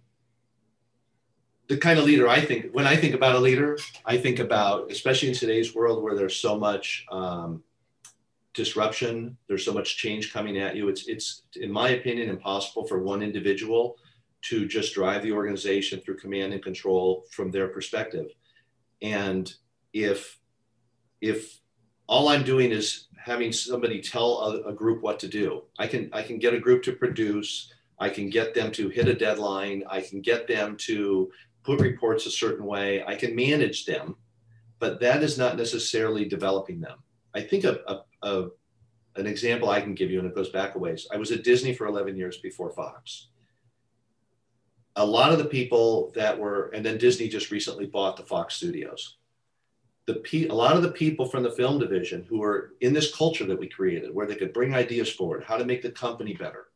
the 1.67 1.77
kind 1.77 1.99
of 1.99 2.05
leader 2.05 2.27
I 2.27 2.41
think, 2.41 2.73
when 2.73 2.85
I 2.85 2.95
think 2.95 3.15
about 3.15 3.35
a 3.35 3.39
leader, 3.39 3.77
I 4.05 4.17
think 4.17 4.39
about, 4.39 4.91
especially 4.91 5.29
in 5.29 5.35
today's 5.35 5.73
world 5.73 6.03
where 6.03 6.15
there's 6.15 6.35
so 6.35 6.57
much 6.57 7.05
um, 7.11 7.63
disruption, 8.53 9.37
there's 9.47 9.65
so 9.65 9.73
much 9.73 9.97
change 9.97 10.31
coming 10.31 10.57
at 10.57 10.75
you. 10.75 10.89
It's, 10.89 11.07
it's, 11.07 11.43
in 11.55 11.71
my 11.71 11.89
opinion, 11.89 12.29
impossible 12.29 12.85
for 12.85 12.99
one 12.99 13.21
individual 13.21 13.97
to 14.49 14.67
just 14.67 14.93
drive 14.93 15.23
the 15.23 15.31
organization 15.31 15.99
through 15.99 16.17
command 16.17 16.53
and 16.53 16.63
control 16.63 17.25
from 17.31 17.51
their 17.51 17.67
perspective. 17.67 18.27
And 19.01 19.51
if, 19.93 20.39
if 21.21 21.59
all 22.07 22.27
I'm 22.27 22.43
doing 22.43 22.71
is 22.71 23.07
having 23.17 23.51
somebody 23.51 24.01
tell 24.01 24.39
a, 24.39 24.69
a 24.69 24.73
group 24.73 25.01
what 25.01 25.19
to 25.19 25.27
do, 25.27 25.63
I 25.79 25.87
can, 25.87 26.09
I 26.13 26.21
can 26.21 26.37
get 26.37 26.53
a 26.53 26.59
group 26.59 26.83
to 26.83 26.93
produce, 26.93 27.71
I 27.99 28.09
can 28.09 28.29
get 28.29 28.53
them 28.53 28.71
to 28.73 28.89
hit 28.89 29.07
a 29.07 29.13
deadline. 29.13 29.83
I 29.89 30.01
can 30.01 30.21
get 30.21 30.47
them 30.47 30.75
to 30.81 31.31
put 31.63 31.79
reports 31.79 32.25
a 32.25 32.31
certain 32.31 32.65
way. 32.65 33.03
I 33.05 33.15
can 33.15 33.35
manage 33.35 33.85
them, 33.85 34.15
but 34.79 34.99
that 34.99 35.23
is 35.23 35.37
not 35.37 35.57
necessarily 35.57 36.25
developing 36.25 36.81
them. 36.81 36.99
I 37.33 37.41
think 37.41 37.63
a, 37.63 37.79
a, 37.87 38.01
a, 38.27 38.47
an 39.15 39.27
example 39.27 39.69
I 39.69 39.81
can 39.81 39.95
give 39.95 40.11
you, 40.11 40.19
and 40.19 40.27
it 40.27 40.35
goes 40.35 40.49
back 40.49 40.75
a 40.75 40.79
ways. 40.79 41.07
I 41.11 41.17
was 41.17 41.31
at 41.31 41.43
Disney 41.43 41.73
for 41.73 41.87
11 41.87 42.17
years 42.17 42.37
before 42.37 42.71
Fox. 42.71 43.29
A 44.95 45.05
lot 45.05 45.31
of 45.31 45.37
the 45.37 45.45
people 45.45 46.11
that 46.15 46.37
were, 46.37 46.71
and 46.73 46.85
then 46.85 46.97
Disney 46.97 47.27
just 47.27 47.51
recently 47.51 47.85
bought 47.85 48.15
the 48.15 48.23
Fox 48.23 48.55
studios. 48.55 49.17
The, 50.05 50.47
a 50.49 50.53
lot 50.53 50.75
of 50.75 50.83
the 50.83 50.91
people 50.91 51.25
from 51.25 51.43
the 51.43 51.51
film 51.51 51.79
division 51.79 52.25
who 52.29 52.39
were 52.39 52.73
in 52.81 52.93
this 52.93 53.13
culture 53.13 53.45
that 53.45 53.59
we 53.59 53.67
created, 53.67 54.13
where 54.13 54.27
they 54.27 54.35
could 54.35 54.53
bring 54.53 54.73
ideas 54.73 55.11
forward, 55.11 55.43
how 55.43 55.57
to 55.57 55.65
make 55.65 55.81
the 55.81 55.91
company 55.91 56.33
better, 56.33 56.67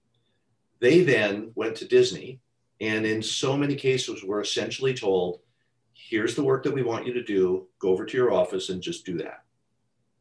they 0.80 1.02
then 1.02 1.52
went 1.56 1.76
to 1.78 1.88
Disney 1.88 2.40
and 2.82 3.06
in 3.06 3.22
so 3.22 3.58
many 3.58 3.76
cases 3.76 4.24
were 4.24 4.42
essentially 4.42 4.94
told, 4.94 5.42
here's 5.94 6.36
the 6.36 6.44
work 6.44 6.64
that 6.64 6.74
we 6.74 6.82
want 6.82 7.06
you 7.06 7.14
to 7.14 7.24
do, 7.24 7.68
go 7.80 7.90
over 7.90 8.06
to 8.06 8.18
your 8.18 8.32
office 8.32 8.70
and 8.70 8.82
just 8.82 9.06
do 9.06 9.18
that. 9.18 9.44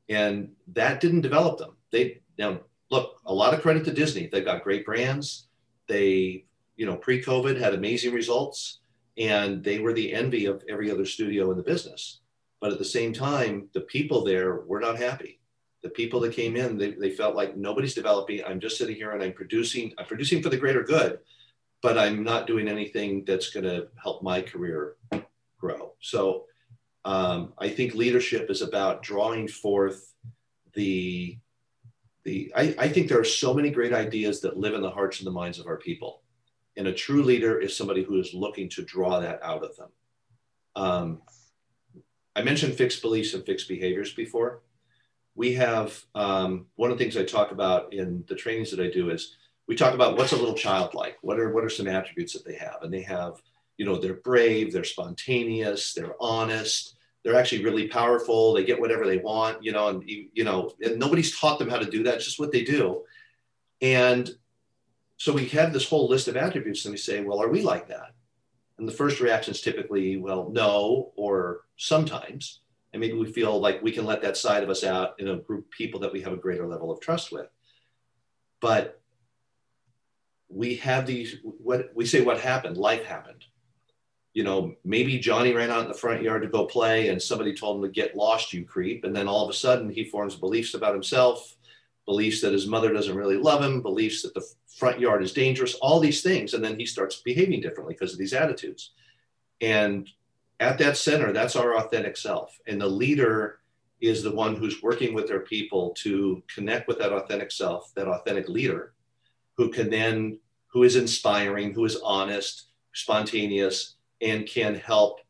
And 0.09 0.53
that 0.73 1.01
didn't 1.01 1.21
develop 1.21 1.59
them. 1.59 1.77
They 1.93 2.21
now 2.37 2.61
look, 2.91 3.21
a 3.27 3.35
lot 3.35 3.55
of 3.55 3.63
credit 3.63 3.85
to 3.85 3.93
Disney. 3.93 4.27
They've 4.27 4.45
got 4.45 4.65
great 4.65 4.85
brands. 4.85 5.47
They, 5.87 6.47
you 6.79 6.87
know, 6.87 6.97
pre-COVID 6.97 7.59
had 7.59 7.75
amazing 7.75 8.15
results 8.15 8.79
and 9.19 9.63
they 9.63 9.79
were 9.81 9.93
the 9.93 10.15
envy 10.15 10.47
of 10.47 10.65
every 10.71 10.91
other 10.91 11.05
studio 11.05 11.51
in 11.51 11.59
the 11.59 11.63
business. 11.63 12.21
But 12.61 12.73
at 12.73 12.79
the 12.79 12.85
same 12.87 13.13
time, 13.13 13.69
the 13.75 13.83
people 13.83 14.25
there 14.25 14.63
were 14.67 14.81
not 14.81 14.97
happy 14.97 15.39
the 15.83 15.89
people 15.91 16.21
that 16.21 16.33
came 16.33 16.57
in, 16.57 16.77
they, 16.77 16.93
they 16.93 17.11
felt 17.11 17.37
like 17.37 17.57
nobody's 17.57 17.95
developing. 17.95 18.43
I'm 18.45 18.61
just 18.61 18.79
sitting 18.79 18.97
here 18.97 19.13
and 19.13 19.23
I'm 19.23 19.33
producing, 19.33 19.93
I'm 19.99 20.07
producing 20.07 20.43
for 20.43 20.49
the 20.49 20.57
greater 20.57 20.83
good, 20.83 21.21
but 21.83 21.97
I'm 21.97 22.25
not 22.25 22.47
doing 22.47 22.69
anything 22.69 23.25
that's 23.25 23.51
going 23.51 23.65
to 23.65 23.89
help 24.03 24.23
my 24.23 24.43
career 24.43 24.97
grow. 25.59 25.93
So 26.01 26.45
um, 27.05 27.53
I 27.59 27.69
think 27.69 27.95
leadership 27.95 28.51
is 28.51 28.63
about 28.63 29.03
drawing 29.03 29.47
forth 29.47 30.13
the, 30.75 31.39
the 32.25 32.53
I, 32.57 32.75
I 32.79 32.89
think 32.89 33.09
there 33.09 33.21
are 33.21 33.25
so 33.25 33.55
many 33.55 33.71
great 33.71 33.93
ideas 33.93 34.41
that 34.41 34.59
live 34.59 34.75
in 34.75 34.83
the 34.83 34.91
hearts 34.91 35.19
and 35.19 35.27
the 35.27 35.33
minds 35.33 35.59
of 35.59 35.67
our 35.67 35.77
people. 35.79 36.23
And 36.79 36.89
a 36.89 36.95
true 36.95 37.23
leader 37.23 37.61
is 37.61 37.77
somebody 37.77 38.03
who 38.03 38.19
is 38.19 38.33
looking 38.33 38.71
to 38.71 38.83
draw 38.83 39.21
that 39.21 39.43
out 39.43 39.63
of 39.63 39.77
them. 39.77 39.89
Um, 40.75 41.23
I 42.35 42.43
mentioned 42.43 42.75
fixed 42.75 43.03
beliefs 43.03 43.35
and 43.35 43.45
fixed 43.45 43.69
behaviors 43.69 44.15
before 44.15 44.63
we 45.39 45.55
have 45.55 46.05
um, 46.17 46.67
one 46.75 46.91
of 46.91 46.99
the 46.99 47.05
things 47.05 47.17
I 47.17 47.23
talk 47.23 47.53
about 47.53 47.95
in 47.95 48.25
the 48.27 48.35
trainings 48.35 48.73
that 48.73 48.81
I 48.81 48.91
do 48.91 49.11
is 49.11 49.37
we 49.69 49.77
talk 49.77 49.95
about 49.95 50.19
what's 50.19 50.33
a 50.33 50.37
little 50.37 50.55
child 50.55 50.95
like. 50.95 51.17
What 51.23 51.39
are 51.39 51.53
what 51.53 51.65
are 51.65 51.71
some 51.71 51.87
attributes 51.87 52.33
that 52.33 52.45
they 52.45 52.57
have? 52.57 52.79
And 52.83 52.93
they 52.93 53.03
have, 53.03 53.41
you 53.77 53.87
know, 53.87 53.97
they're 53.97 54.15
brave, 54.15 54.73
they're 54.73 54.83
spontaneous, 54.83 55.95
they're 55.95 56.17
honest, 56.21 56.97
they're 57.23 57.37
actually 57.37 57.63
really 57.63 57.87
powerful. 57.87 58.53
They 58.53 58.65
get 58.65 58.81
whatever 58.81 59.07
they 59.07 59.19
want, 59.19 59.63
you 59.63 59.71
know, 59.71 59.89
and 59.89 60.03
you 60.07 60.43
know, 60.43 60.73
and 60.83 60.99
nobody's 60.99 61.39
taught 61.39 61.61
them 61.61 61.71
how 61.71 61.79
to 61.79 61.89
do 61.89 62.03
that. 62.03 62.17
It's 62.17 62.25
just 62.25 62.41
what 62.41 62.51
they 62.51 62.65
do. 62.65 63.05
And 63.81 64.29
so 65.19 65.33
we 65.33 65.47
have 65.49 65.73
this 65.73 65.89
whole 65.89 66.09
list 66.09 66.29
of 66.29 66.37
attributes, 66.37 66.85
and 66.85 66.93
we 66.93 66.99
say, 66.99 67.23
well, 67.23 67.43
are 67.43 67.51
we 67.51 67.61
like 67.61 67.89
that? 67.89 68.15
And 68.79 68.87
the 68.87 68.93
first 68.93 69.19
reaction 69.19 69.53
is 69.53 69.61
typically, 69.61 70.17
well, 70.17 70.49
no, 70.51 71.13
or 71.17 71.63
sometimes. 71.77 72.61
And 72.93 73.01
maybe 73.01 73.15
we 73.15 73.33
feel 73.33 73.61
like 73.61 73.83
we 73.83 73.91
can 73.91 74.07
let 74.07 74.23
that 74.23 74.37
side 74.37 74.63
of 74.63 74.71
us 74.71 74.85
out 74.85 75.19
in 75.19 75.29
a 75.29 75.37
group 75.37 75.65
of 75.65 75.71
people 75.73 76.01
that 76.01 76.13
we 76.13 76.23
have 76.23 76.33
a 76.33 76.37
greater 76.37 76.67
level 76.69 76.93
of 76.93 77.01
trust 77.01 77.33
with. 77.33 77.49
But 78.61 79.01
we 80.49 80.77
have 80.77 81.05
these 81.05 81.37
what 81.43 81.91
we 81.95 82.07
say 82.07 82.23
what 82.23 82.41
happened 82.41 82.79
life 82.79 83.05
happened. 83.05 83.45
You 84.33 84.45
know 84.45 84.75
maybe 84.83 85.19
johnny 85.19 85.53
ran 85.53 85.71
out 85.71 85.83
in 85.83 85.89
the 85.89 85.95
front 85.95 86.23
yard 86.23 86.41
to 86.43 86.49
go 86.49 86.65
play 86.65 87.09
and 87.09 87.21
somebody 87.21 87.55
told 87.55 87.77
him 87.77 87.83
to 87.83 87.95
get 87.95 88.17
lost 88.17 88.55
you 88.55 88.65
creep. 88.65 89.05
And 89.05 89.15
then 89.15 89.29
all 89.29 89.45
of 89.45 89.51
a 89.51 89.53
sudden 89.53 89.91
he 89.91 90.05
forms 90.05 90.37
beliefs 90.37 90.73
about 90.73 90.95
himself 90.95 91.58
beliefs 92.09 92.41
that 92.41 92.53
his 92.53 92.67
mother 92.67 92.93
doesn't 92.93 93.17
really 93.17 93.37
love 93.37 93.63
him 93.63 93.83
beliefs 93.83 94.23
that 94.23 94.35
the 94.35 94.45
front 94.79 94.99
yard 94.99 95.23
is 95.23 95.33
dangerous 95.33 95.75
all 95.75 96.01
these 96.01 96.23
things 96.23 96.55
and 96.55 96.65
then 96.65 96.79
he 96.79 96.87
starts 96.87 97.23
behaving 97.23 97.61
differently 97.61 97.95
because 97.95 98.13
of 98.13 98.19
these 98.19 98.33
attitudes 98.33 98.93
and 99.61 100.09
at 100.61 100.79
that 100.79 100.97
center, 100.97 101.33
that's 101.33 101.57
our 101.57 101.77
authentic 101.77 102.17
self. 102.17 102.59
And 102.67 102.81
the 102.81 102.87
leader 102.87 103.61
is 104.01 104.23
the 104.23 104.35
one 104.35 104.57
who's 104.57 104.83
working 104.83 105.15
with 105.15 105.29
their 105.29 105.41
people 105.41 105.91
to 105.99 106.43
connect 106.53 106.89
with 106.89 106.99
that 106.99 107.13
authentic 107.13 107.51
self, 107.51 107.93
that 107.95 108.09
authentic 108.09 108.49
leader, 108.49 108.95
who 109.57 109.71
can 109.71 109.91
then, 109.91 110.39
who 110.69 110.85
is 110.85 110.97
inspiring, 110.97 111.73
who 111.73 111.85
is 111.85 112.01
honest, 112.05 112.69
spontaneous, 112.93 113.97
and 114.21 114.47
can 114.47 114.75
help 114.75 115.21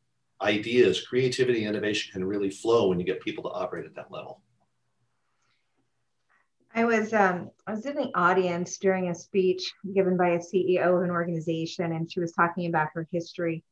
ideas, 0.41 1.07
creativity, 1.07 1.65
innovation 1.65 2.13
can 2.13 2.25
really 2.25 2.51
flow 2.51 2.89
when 2.89 2.99
you 2.99 3.07
get 3.07 3.21
people 3.21 3.43
to 3.45 3.51
operate 3.51 3.85
at 3.85 3.95
that 3.95 4.11
level. 4.11 4.41
I 6.79 6.85
was 6.85 7.13
um, 7.13 7.51
I 7.67 7.73
was 7.73 7.87
in 7.87 7.97
the 7.97 8.11
audience 8.15 8.79
during 8.79 9.09
a 9.09 9.15
speech 9.15 9.73
given 9.95 10.17
by 10.17 10.31
a 10.31 10.39
CEO 10.39 10.97
of 10.97 11.03
an 11.03 11.11
organization, 11.11 11.93
and 11.93 12.11
she 12.11 12.21
was 12.21 12.33
talking 12.33 12.67
about 12.67 12.89
her 12.95 13.09
history 13.11 13.65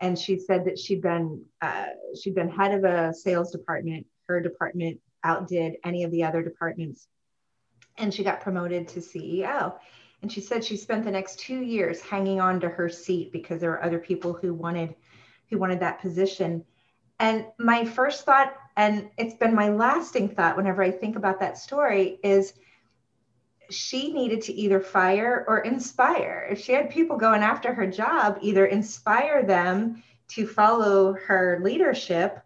and 0.00 0.18
she 0.18 0.38
said 0.38 0.64
that 0.64 0.78
she'd 0.78 1.02
been 1.02 1.44
uh, 1.60 1.86
she'd 2.20 2.34
been 2.34 2.50
head 2.50 2.74
of 2.74 2.84
a 2.84 3.12
sales 3.12 3.50
department. 3.50 4.06
Her 4.26 4.40
department 4.40 5.00
outdid 5.24 5.76
any 5.84 6.04
of 6.04 6.10
the 6.10 6.24
other 6.24 6.42
departments, 6.42 7.08
and 7.96 8.12
she 8.12 8.24
got 8.24 8.40
promoted 8.40 8.88
to 8.88 9.00
CEO. 9.00 9.74
And 10.20 10.32
she 10.32 10.40
said 10.40 10.64
she 10.64 10.76
spent 10.76 11.04
the 11.04 11.12
next 11.12 11.38
two 11.38 11.62
years 11.62 12.00
hanging 12.00 12.40
on 12.40 12.60
to 12.60 12.68
her 12.68 12.88
seat 12.88 13.32
because 13.32 13.60
there 13.60 13.70
were 13.70 13.84
other 13.84 14.00
people 14.00 14.32
who 14.32 14.52
wanted 14.52 14.94
who 15.50 15.58
wanted 15.58 15.80
that 15.80 16.00
position. 16.00 16.64
And 17.20 17.46
my 17.58 17.84
first 17.84 18.24
thought, 18.24 18.54
and 18.78 19.10
it's 19.18 19.34
been 19.34 19.56
my 19.56 19.70
lasting 19.70 20.28
thought 20.28 20.56
whenever 20.56 20.84
I 20.84 20.92
think 20.92 21.16
about 21.16 21.40
that 21.40 21.58
story, 21.58 22.20
is 22.22 22.54
she 23.70 24.12
needed 24.12 24.40
to 24.42 24.52
either 24.52 24.78
fire 24.78 25.44
or 25.48 25.58
inspire. 25.58 26.46
If 26.48 26.60
she 26.60 26.72
had 26.72 26.88
people 26.88 27.16
going 27.16 27.42
after 27.42 27.74
her 27.74 27.88
job, 27.88 28.38
either 28.40 28.66
inspire 28.66 29.42
them 29.42 30.04
to 30.28 30.46
follow 30.46 31.14
her 31.14 31.58
leadership 31.60 32.38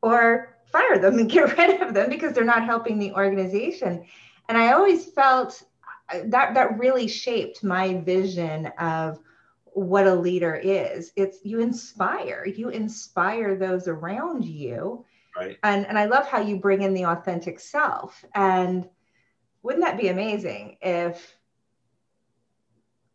or 0.00 0.56
fire 0.72 0.98
them 0.98 1.18
and 1.18 1.30
get 1.30 1.56
rid 1.58 1.82
of 1.82 1.92
them 1.92 2.08
because 2.08 2.32
they're 2.32 2.42
not 2.42 2.64
helping 2.64 2.98
the 2.98 3.12
organization. 3.12 4.06
And 4.48 4.56
I 4.56 4.72
always 4.72 5.04
felt 5.04 5.62
uh, 6.12 6.20
that 6.28 6.54
that 6.54 6.78
really 6.78 7.06
shaped 7.06 7.62
my 7.62 8.00
vision 8.00 8.68
of 8.78 9.20
what 9.74 10.06
a 10.06 10.14
leader 10.14 10.54
is. 10.54 11.12
It's 11.14 11.38
you 11.44 11.60
inspire, 11.60 12.46
you 12.46 12.70
inspire 12.70 13.54
those 13.54 13.86
around 13.86 14.46
you. 14.46 15.04
Right. 15.40 15.58
And 15.62 15.86
and 15.86 15.98
I 15.98 16.04
love 16.04 16.26
how 16.26 16.40
you 16.40 16.58
bring 16.58 16.82
in 16.82 16.92
the 16.92 17.06
authentic 17.06 17.60
self 17.60 18.24
and 18.34 18.88
wouldn't 19.62 19.84
that 19.84 19.98
be 19.98 20.08
amazing 20.08 20.76
if 20.82 21.36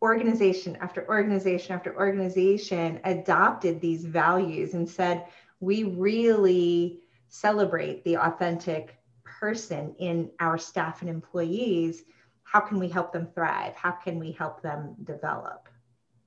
organization 0.02 0.76
after 0.82 1.08
organization 1.08 1.74
after 1.74 1.96
organization 1.96 3.00
adopted 3.04 3.80
these 3.80 4.06
values 4.06 4.74
and 4.74 4.90
said, 4.90 5.26
we 5.60 5.84
really 5.84 7.00
celebrate 7.28 8.04
the 8.04 8.18
authentic 8.18 8.98
person 9.24 9.96
in 10.00 10.30
our 10.40 10.58
staff 10.58 11.02
and 11.02 11.10
employees. 11.10 12.04
How 12.44 12.60
can 12.60 12.80
we 12.80 12.88
help 12.88 13.12
them 13.14 13.28
thrive? 13.34 13.76
How 13.76 13.92
can 13.92 14.20
we 14.20 14.32
help 14.32 14.62
them 14.62 14.96
develop? 15.04 15.68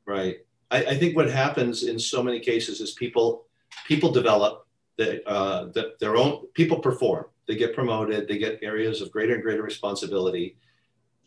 Right. 0.06 0.38
I, 0.70 0.84
I 0.84 0.98
think 0.98 1.16
what 1.16 1.30
happens 1.30 1.82
in 1.82 1.98
so 1.98 2.22
many 2.22 2.40
cases 2.40 2.80
is 2.80 2.92
people 2.92 3.46
people 3.86 4.10
develop 4.10 4.67
the, 4.98 5.26
uh, 5.26 5.66
the, 5.72 5.94
their 5.98 6.16
own 6.16 6.46
people 6.54 6.80
perform 6.80 7.24
they 7.48 7.56
get 7.56 7.74
promoted, 7.74 8.28
they 8.28 8.38
get 8.38 8.60
areas 8.62 9.00
of 9.00 9.10
greater 9.10 9.34
and 9.34 9.42
greater 9.42 9.62
responsibility. 9.62 10.56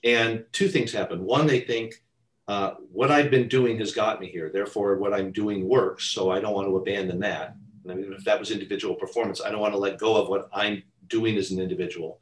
And 0.03 0.45
two 0.51 0.69
things 0.69 0.93
happen. 0.93 1.25
One, 1.25 1.47
they 1.47 1.61
think 1.61 2.03
uh, 2.47 2.75
what 2.91 3.11
I've 3.11 3.31
been 3.31 3.47
doing 3.47 3.79
has 3.79 3.91
got 3.91 4.21
me 4.21 4.27
here. 4.27 4.51
Therefore, 4.53 4.97
what 4.97 5.13
I'm 5.13 5.31
doing 5.31 5.67
works. 5.67 6.05
So 6.05 6.29
I 6.29 6.39
don't 6.39 6.53
want 6.53 6.67
to 6.67 6.77
abandon 6.77 7.19
that. 7.21 7.55
I 7.89 7.95
mean, 7.95 8.13
if 8.13 8.23
that 8.25 8.39
was 8.39 8.51
individual 8.51 8.95
performance, 8.95 9.41
I 9.41 9.49
don't 9.49 9.59
want 9.59 9.73
to 9.73 9.79
let 9.79 9.97
go 9.97 10.15
of 10.15 10.29
what 10.29 10.47
I'm 10.53 10.83
doing 11.07 11.37
as 11.37 11.49
an 11.49 11.59
individual. 11.59 12.19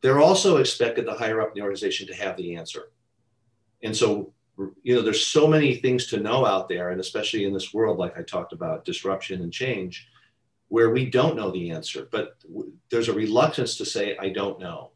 They're 0.00 0.20
also 0.20 0.56
expected 0.56 1.06
the 1.06 1.12
higher 1.12 1.42
up 1.42 1.48
in 1.48 1.54
the 1.54 1.62
organization 1.62 2.06
to 2.06 2.14
have 2.14 2.36
the 2.38 2.56
answer. 2.56 2.92
And 3.82 3.94
so, 3.94 4.32
you 4.82 4.94
know, 4.94 5.02
there's 5.02 5.26
so 5.26 5.46
many 5.46 5.76
things 5.76 6.06
to 6.06 6.20
know 6.20 6.46
out 6.46 6.70
there, 6.70 6.90
and 6.90 7.00
especially 7.00 7.44
in 7.44 7.52
this 7.52 7.74
world, 7.74 7.98
like 7.98 8.16
I 8.16 8.22
talked 8.22 8.54
about, 8.54 8.86
disruption 8.86 9.42
and 9.42 9.52
change, 9.52 10.08
where 10.68 10.90
we 10.90 11.08
don't 11.08 11.36
know 11.36 11.50
the 11.50 11.70
answer, 11.70 12.08
but 12.10 12.36
there's 12.90 13.08
a 13.08 13.12
reluctance 13.12 13.76
to 13.76 13.84
say, 13.84 14.16
I 14.18 14.30
don't 14.30 14.58
know. 14.58 14.90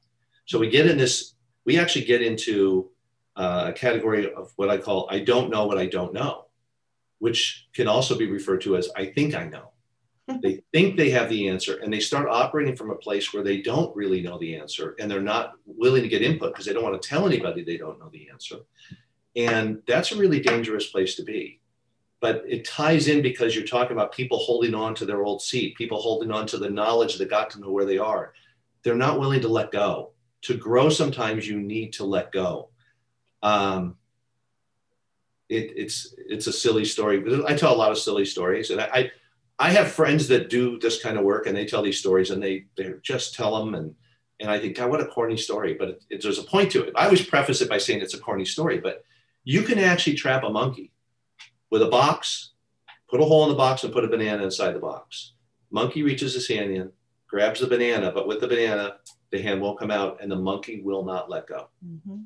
So 0.46 0.58
we 0.58 0.70
get 0.70 0.86
in 0.86 0.98
this, 0.98 1.34
we 1.64 1.78
actually 1.78 2.04
get 2.04 2.22
into 2.22 2.90
uh, 3.36 3.66
a 3.68 3.72
category 3.72 4.32
of 4.32 4.52
what 4.56 4.68
I 4.68 4.78
call 4.78 5.08
I 5.10 5.20
don't 5.20 5.50
know 5.50 5.66
what 5.66 5.78
I 5.78 5.86
don't 5.86 6.12
know, 6.12 6.46
which 7.18 7.68
can 7.72 7.86
also 7.86 8.16
be 8.18 8.26
referred 8.26 8.62
to 8.62 8.76
as 8.76 8.88
I 8.96 9.06
think 9.06 9.34
I 9.34 9.44
know. 9.44 9.72
they 10.42 10.62
think 10.72 10.96
they 10.96 11.10
have 11.10 11.28
the 11.30 11.48
answer 11.48 11.78
and 11.78 11.92
they 11.92 12.00
start 12.00 12.28
operating 12.28 12.76
from 12.76 12.90
a 12.90 12.96
place 12.96 13.32
where 13.32 13.42
they 13.42 13.62
don't 13.62 13.94
really 13.96 14.20
know 14.20 14.38
the 14.38 14.56
answer 14.56 14.94
and 14.98 15.10
they're 15.10 15.22
not 15.22 15.54
willing 15.64 16.02
to 16.02 16.08
get 16.08 16.22
input 16.22 16.52
because 16.52 16.66
they 16.66 16.72
don't 16.72 16.82
want 16.82 17.00
to 17.00 17.08
tell 17.08 17.26
anybody 17.26 17.62
they 17.62 17.78
don't 17.78 17.98
know 17.98 18.10
the 18.12 18.28
answer. 18.30 18.56
And 19.36 19.80
that's 19.86 20.12
a 20.12 20.16
really 20.16 20.40
dangerous 20.40 20.88
place 20.88 21.14
to 21.14 21.22
be. 21.22 21.60
But 22.20 22.42
it 22.48 22.66
ties 22.66 23.06
in 23.06 23.22
because 23.22 23.54
you're 23.54 23.64
talking 23.64 23.96
about 23.96 24.12
people 24.12 24.38
holding 24.38 24.74
on 24.74 24.94
to 24.96 25.06
their 25.06 25.22
old 25.22 25.40
seat, 25.40 25.76
people 25.76 26.00
holding 26.00 26.32
on 26.32 26.46
to 26.48 26.58
the 26.58 26.70
knowledge 26.70 27.16
that 27.18 27.30
got 27.30 27.50
to 27.50 27.60
know 27.60 27.70
where 27.70 27.84
they 27.84 27.98
are. 27.98 28.32
They're 28.82 28.96
not 28.96 29.20
willing 29.20 29.40
to 29.42 29.48
let 29.48 29.70
go. 29.70 30.10
To 30.42 30.56
grow, 30.56 30.88
sometimes 30.88 31.48
you 31.48 31.60
need 31.60 31.92
to 31.94 32.04
let 32.04 32.32
go 32.32 32.70
um, 33.42 33.96
it, 35.48 35.72
it's 35.76 36.14
it's 36.18 36.46
a 36.46 36.52
silly 36.52 36.84
story. 36.84 37.22
I 37.46 37.54
tell 37.54 37.74
a 37.74 37.76
lot 37.76 37.90
of 37.90 37.98
silly 37.98 38.24
stories, 38.24 38.70
and 38.70 38.80
I, 38.80 38.88
I, 38.92 39.10
I 39.58 39.70
have 39.70 39.90
friends 39.90 40.28
that 40.28 40.50
do 40.50 40.78
this 40.78 41.02
kind 41.02 41.16
of 41.16 41.24
work, 41.24 41.46
and 41.46 41.56
they 41.56 41.64
tell 41.64 41.82
these 41.82 41.98
stories, 41.98 42.30
and 42.30 42.42
they 42.42 42.66
they 42.76 42.92
just 43.02 43.34
tell 43.34 43.58
them, 43.58 43.74
and 43.74 43.94
and 44.40 44.50
I 44.50 44.58
think, 44.58 44.76
God, 44.76 44.90
what 44.90 45.00
a 45.00 45.06
corny 45.06 45.36
story. 45.36 45.74
But 45.74 45.88
it, 45.88 46.04
it, 46.10 46.22
there's 46.22 46.38
a 46.38 46.44
point 46.44 46.70
to 46.72 46.84
it. 46.84 46.92
I 46.96 47.04
always 47.04 47.24
preface 47.24 47.60
it 47.60 47.68
by 47.68 47.78
saying 47.78 48.02
it's 48.02 48.14
a 48.14 48.20
corny 48.20 48.44
story, 48.44 48.78
but 48.78 49.04
you 49.44 49.62
can 49.62 49.78
actually 49.78 50.14
trap 50.14 50.44
a 50.44 50.50
monkey 50.50 50.92
with 51.70 51.82
a 51.82 51.88
box, 51.88 52.50
put 53.08 53.20
a 53.20 53.24
hole 53.24 53.44
in 53.44 53.50
the 53.50 53.54
box, 53.54 53.84
and 53.84 53.92
put 53.92 54.04
a 54.04 54.08
banana 54.08 54.44
inside 54.44 54.72
the 54.72 54.80
box. 54.80 55.32
Monkey 55.70 56.02
reaches 56.02 56.34
his 56.34 56.48
hand 56.48 56.70
in, 56.72 56.90
grabs 57.26 57.60
the 57.60 57.66
banana, 57.66 58.10
but 58.12 58.26
with 58.26 58.40
the 58.40 58.48
banana, 58.48 58.96
the 59.30 59.42
hand 59.42 59.60
won't 59.60 59.78
come 59.78 59.90
out, 59.90 60.18
and 60.20 60.30
the 60.30 60.36
monkey 60.36 60.80
will 60.80 61.04
not 61.04 61.28
let 61.28 61.46
go. 61.46 61.68
Mm-hmm 61.86 62.20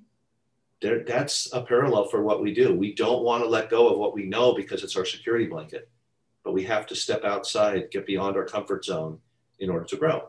there, 0.83 1.05
that's 1.05 1.49
a 1.55 1.63
parallel 1.63 2.09
for 2.09 2.23
what 2.23 2.43
we 2.43 2.53
do. 2.53 2.75
We 2.75 2.95
don't 2.95 3.23
want 3.23 3.43
to 3.43 3.49
let 3.49 3.71
go 3.71 3.89
of 3.89 3.99
what 3.99 4.15
we 4.15 4.25
know 4.25 4.55
because 4.55 4.83
it's 4.83 4.97
our 4.97 5.05
security 5.05 5.47
blanket, 5.47 5.89
but 6.45 6.53
we 6.53 6.65
have 6.65 6.87
to 6.89 6.97
step 6.97 7.25
outside, 7.25 7.91
get 7.91 8.05
beyond 8.05 8.37
our 8.37 8.45
comfort 8.45 8.85
zone 8.85 9.19
in 9.61 9.71
order 9.71 9.87
to 9.87 9.97
grow. 9.97 10.29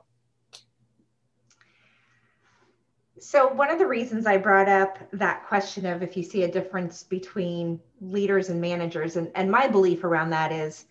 So, 3.24 3.48
one 3.48 3.70
of 3.70 3.80
the 3.80 3.88
reasons 3.88 4.26
I 4.26 4.38
brought 4.38 4.68
up 4.68 4.98
that 5.14 5.46
question 5.48 5.86
of 5.86 6.04
if 6.04 6.18
you 6.18 6.24
see 6.24 6.44
a 6.44 6.52
difference 6.52 7.04
between 7.04 7.80
leaders 8.02 8.50
and 8.50 8.60
managers, 8.60 9.16
and, 9.16 9.32
and 9.36 9.50
my 9.50 9.68
belief 9.68 10.04
around 10.04 10.32
that 10.32 10.52
is 10.52 10.86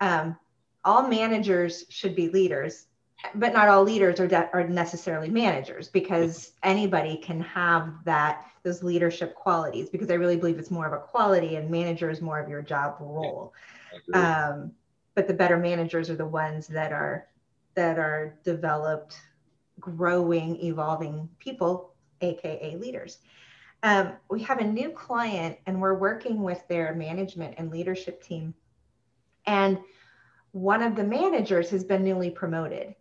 um, 0.00 0.36
all 0.84 1.08
managers 1.08 1.86
should 1.88 2.14
be 2.14 2.28
leaders, 2.28 2.86
but 3.34 3.54
not 3.54 3.68
all 3.68 3.82
leaders 3.82 4.20
are, 4.20 4.26
de- 4.26 4.50
are 4.52 4.68
necessarily 4.68 5.30
managers 5.30 5.88
because 5.88 6.52
anybody 6.62 7.16
can 7.16 7.40
have 7.40 7.92
that 8.04 8.44
those 8.62 8.82
leadership 8.82 9.34
qualities 9.34 9.88
because 9.88 10.10
I 10.10 10.14
really 10.14 10.36
believe 10.36 10.58
it's 10.58 10.70
more 10.70 10.86
of 10.86 10.92
a 10.92 10.98
quality 10.98 11.56
and 11.56 11.70
manager 11.70 12.10
is 12.10 12.20
more 12.20 12.38
of 12.38 12.48
your 12.48 12.60
job 12.60 12.96
role. 13.00 13.54
Um, 14.12 14.72
but 15.14 15.26
the 15.26 15.34
better 15.34 15.56
managers 15.56 16.10
are 16.10 16.16
the 16.16 16.26
ones 16.26 16.66
that 16.68 16.92
are 16.92 17.26
that 17.74 17.98
are 17.98 18.38
developed, 18.44 19.16
growing, 19.80 20.60
evolving 20.62 21.28
people, 21.38 21.94
aka 22.20 22.76
leaders. 22.76 23.18
Um, 23.82 24.12
we 24.28 24.42
have 24.42 24.58
a 24.58 24.64
new 24.64 24.90
client 24.90 25.58
and 25.66 25.80
we're 25.80 25.94
working 25.94 26.42
with 26.42 26.66
their 26.68 26.94
management 26.94 27.54
and 27.56 27.70
leadership 27.70 28.22
team. 28.22 28.54
And 29.46 29.78
one 30.52 30.82
of 30.82 30.96
the 30.96 31.04
managers 31.04 31.70
has 31.70 31.84
been 31.84 32.04
newly 32.04 32.30
promoted 32.30 32.94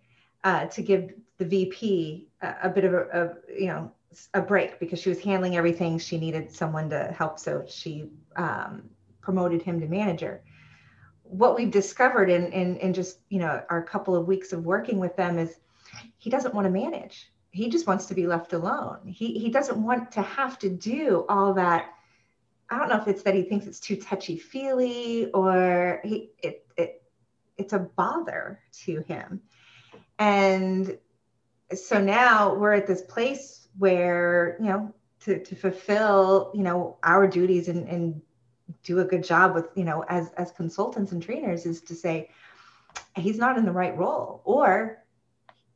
uh, 0.43 0.65
to 0.67 0.81
give 0.81 1.13
the 1.37 1.45
VP 1.45 2.29
a, 2.41 2.55
a 2.63 2.69
bit 2.69 2.85
of 2.85 2.93
a, 2.93 3.07
a, 3.11 3.53
you 3.53 3.67
know 3.67 3.91
a 4.33 4.41
break 4.41 4.79
because 4.79 4.99
she 4.99 5.09
was 5.09 5.19
handling 5.19 5.57
everything. 5.57 5.99
She 5.99 6.17
needed 6.17 6.51
someone 6.51 6.89
to 6.89 7.13
help, 7.17 7.39
so 7.39 7.65
she 7.67 8.09
um, 8.35 8.83
promoted 9.21 9.61
him 9.61 9.79
to 9.81 9.87
manager. 9.87 10.41
What 11.23 11.55
we've 11.55 11.71
discovered 11.71 12.29
in, 12.29 12.51
in 12.51 12.77
in 12.77 12.93
just 12.93 13.19
you 13.29 13.39
know 13.39 13.61
our 13.69 13.83
couple 13.83 14.15
of 14.15 14.27
weeks 14.27 14.53
of 14.53 14.65
working 14.65 14.99
with 14.99 15.15
them 15.15 15.37
is 15.37 15.59
he 16.17 16.29
doesn't 16.29 16.53
want 16.53 16.65
to 16.65 16.71
manage. 16.71 17.31
He 17.51 17.69
just 17.69 17.87
wants 17.87 18.07
to 18.07 18.13
be 18.13 18.27
left 18.27 18.53
alone. 18.53 19.07
He 19.07 19.39
he 19.39 19.49
doesn't 19.49 19.81
want 19.81 20.11
to 20.13 20.21
have 20.21 20.59
to 20.59 20.69
do 20.69 21.25
all 21.27 21.53
that. 21.55 21.89
I 22.69 22.77
don't 22.77 22.89
know 22.89 23.01
if 23.01 23.07
it's 23.07 23.23
that 23.23 23.33
he 23.33 23.43
thinks 23.43 23.65
it's 23.65 23.79
too 23.79 23.95
touchy 23.95 24.37
feely 24.37 25.31
or 25.31 26.01
he 26.03 26.31
it, 26.43 26.67
it 26.77 27.01
it's 27.57 27.73
a 27.73 27.79
bother 27.79 28.59
to 28.85 29.03
him. 29.07 29.41
And 30.19 30.97
so 31.73 31.99
now 31.99 32.55
we're 32.55 32.73
at 32.73 32.87
this 32.87 33.01
place 33.01 33.67
where 33.77 34.57
you 34.59 34.67
know 34.67 34.93
to, 35.21 35.43
to 35.43 35.55
fulfill 35.55 36.51
you 36.53 36.63
know 36.63 36.97
our 37.03 37.27
duties 37.27 37.67
and, 37.67 37.87
and 37.87 38.21
do 38.83 38.99
a 38.99 39.05
good 39.05 39.23
job 39.23 39.55
with 39.55 39.65
you 39.75 39.83
know 39.83 40.03
as 40.07 40.31
as 40.33 40.51
consultants 40.51 41.11
and 41.11 41.23
trainers 41.23 41.65
is 41.65 41.81
to 41.81 41.95
say 41.95 42.29
he's 43.15 43.37
not 43.37 43.57
in 43.57 43.65
the 43.65 43.71
right 43.71 43.97
role 43.97 44.41
or 44.45 45.03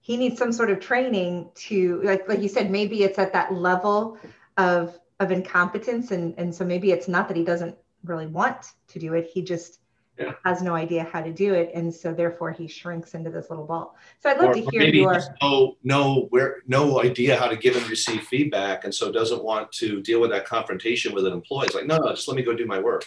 he 0.03 0.17
needs 0.17 0.37
some 0.37 0.51
sort 0.51 0.69
of 0.69 0.79
training 0.79 1.49
to 1.55 1.99
like 2.03 2.27
like 2.29 2.41
you 2.41 2.49
said 2.49 2.69
maybe 2.69 3.03
it's 3.03 3.17
at 3.17 3.33
that 3.33 3.51
level 3.53 4.17
of 4.57 4.99
of 5.19 5.31
incompetence 5.31 6.11
and 6.11 6.35
and 6.37 6.53
so 6.53 6.63
maybe 6.63 6.91
it's 6.91 7.07
not 7.07 7.27
that 7.27 7.37
he 7.37 7.43
doesn't 7.43 7.75
really 8.03 8.27
want 8.27 8.73
to 8.87 8.99
do 8.99 9.13
it 9.13 9.29
he 9.33 9.41
just 9.41 9.79
yeah. 10.17 10.33
has 10.45 10.61
no 10.61 10.75
idea 10.75 11.03
how 11.03 11.21
to 11.21 11.31
do 11.31 11.53
it, 11.53 11.71
and 11.73 11.93
so 11.93 12.13
therefore 12.13 12.51
he 12.51 12.67
shrinks 12.67 13.13
into 13.13 13.31
this 13.31 13.49
little 13.49 13.65
ball. 13.65 13.95
So 14.19 14.29
I'd 14.29 14.37
love 14.37 14.49
or, 14.49 14.53
to 14.53 14.61
hear 14.61 14.79
maybe 14.79 14.99
your 14.99 15.19
no 15.41 15.77
no 15.83 16.27
where 16.29 16.57
no 16.67 17.01
idea 17.01 17.35
how 17.35 17.47
to 17.47 17.55
give 17.55 17.75
and 17.75 17.89
receive 17.89 18.21
feedback, 18.23 18.83
and 18.83 18.93
so 18.93 19.11
doesn't 19.11 19.43
want 19.43 19.71
to 19.73 20.01
deal 20.01 20.21
with 20.21 20.31
that 20.31 20.45
confrontation 20.45 21.13
with 21.13 21.25
an 21.25 21.33
employee. 21.33 21.65
It's 21.65 21.75
like 21.75 21.87
no 21.87 21.97
no, 21.97 22.09
just 22.11 22.27
let 22.27 22.37
me 22.37 22.43
go 22.43 22.53
do 22.53 22.65
my 22.65 22.79
work. 22.79 23.05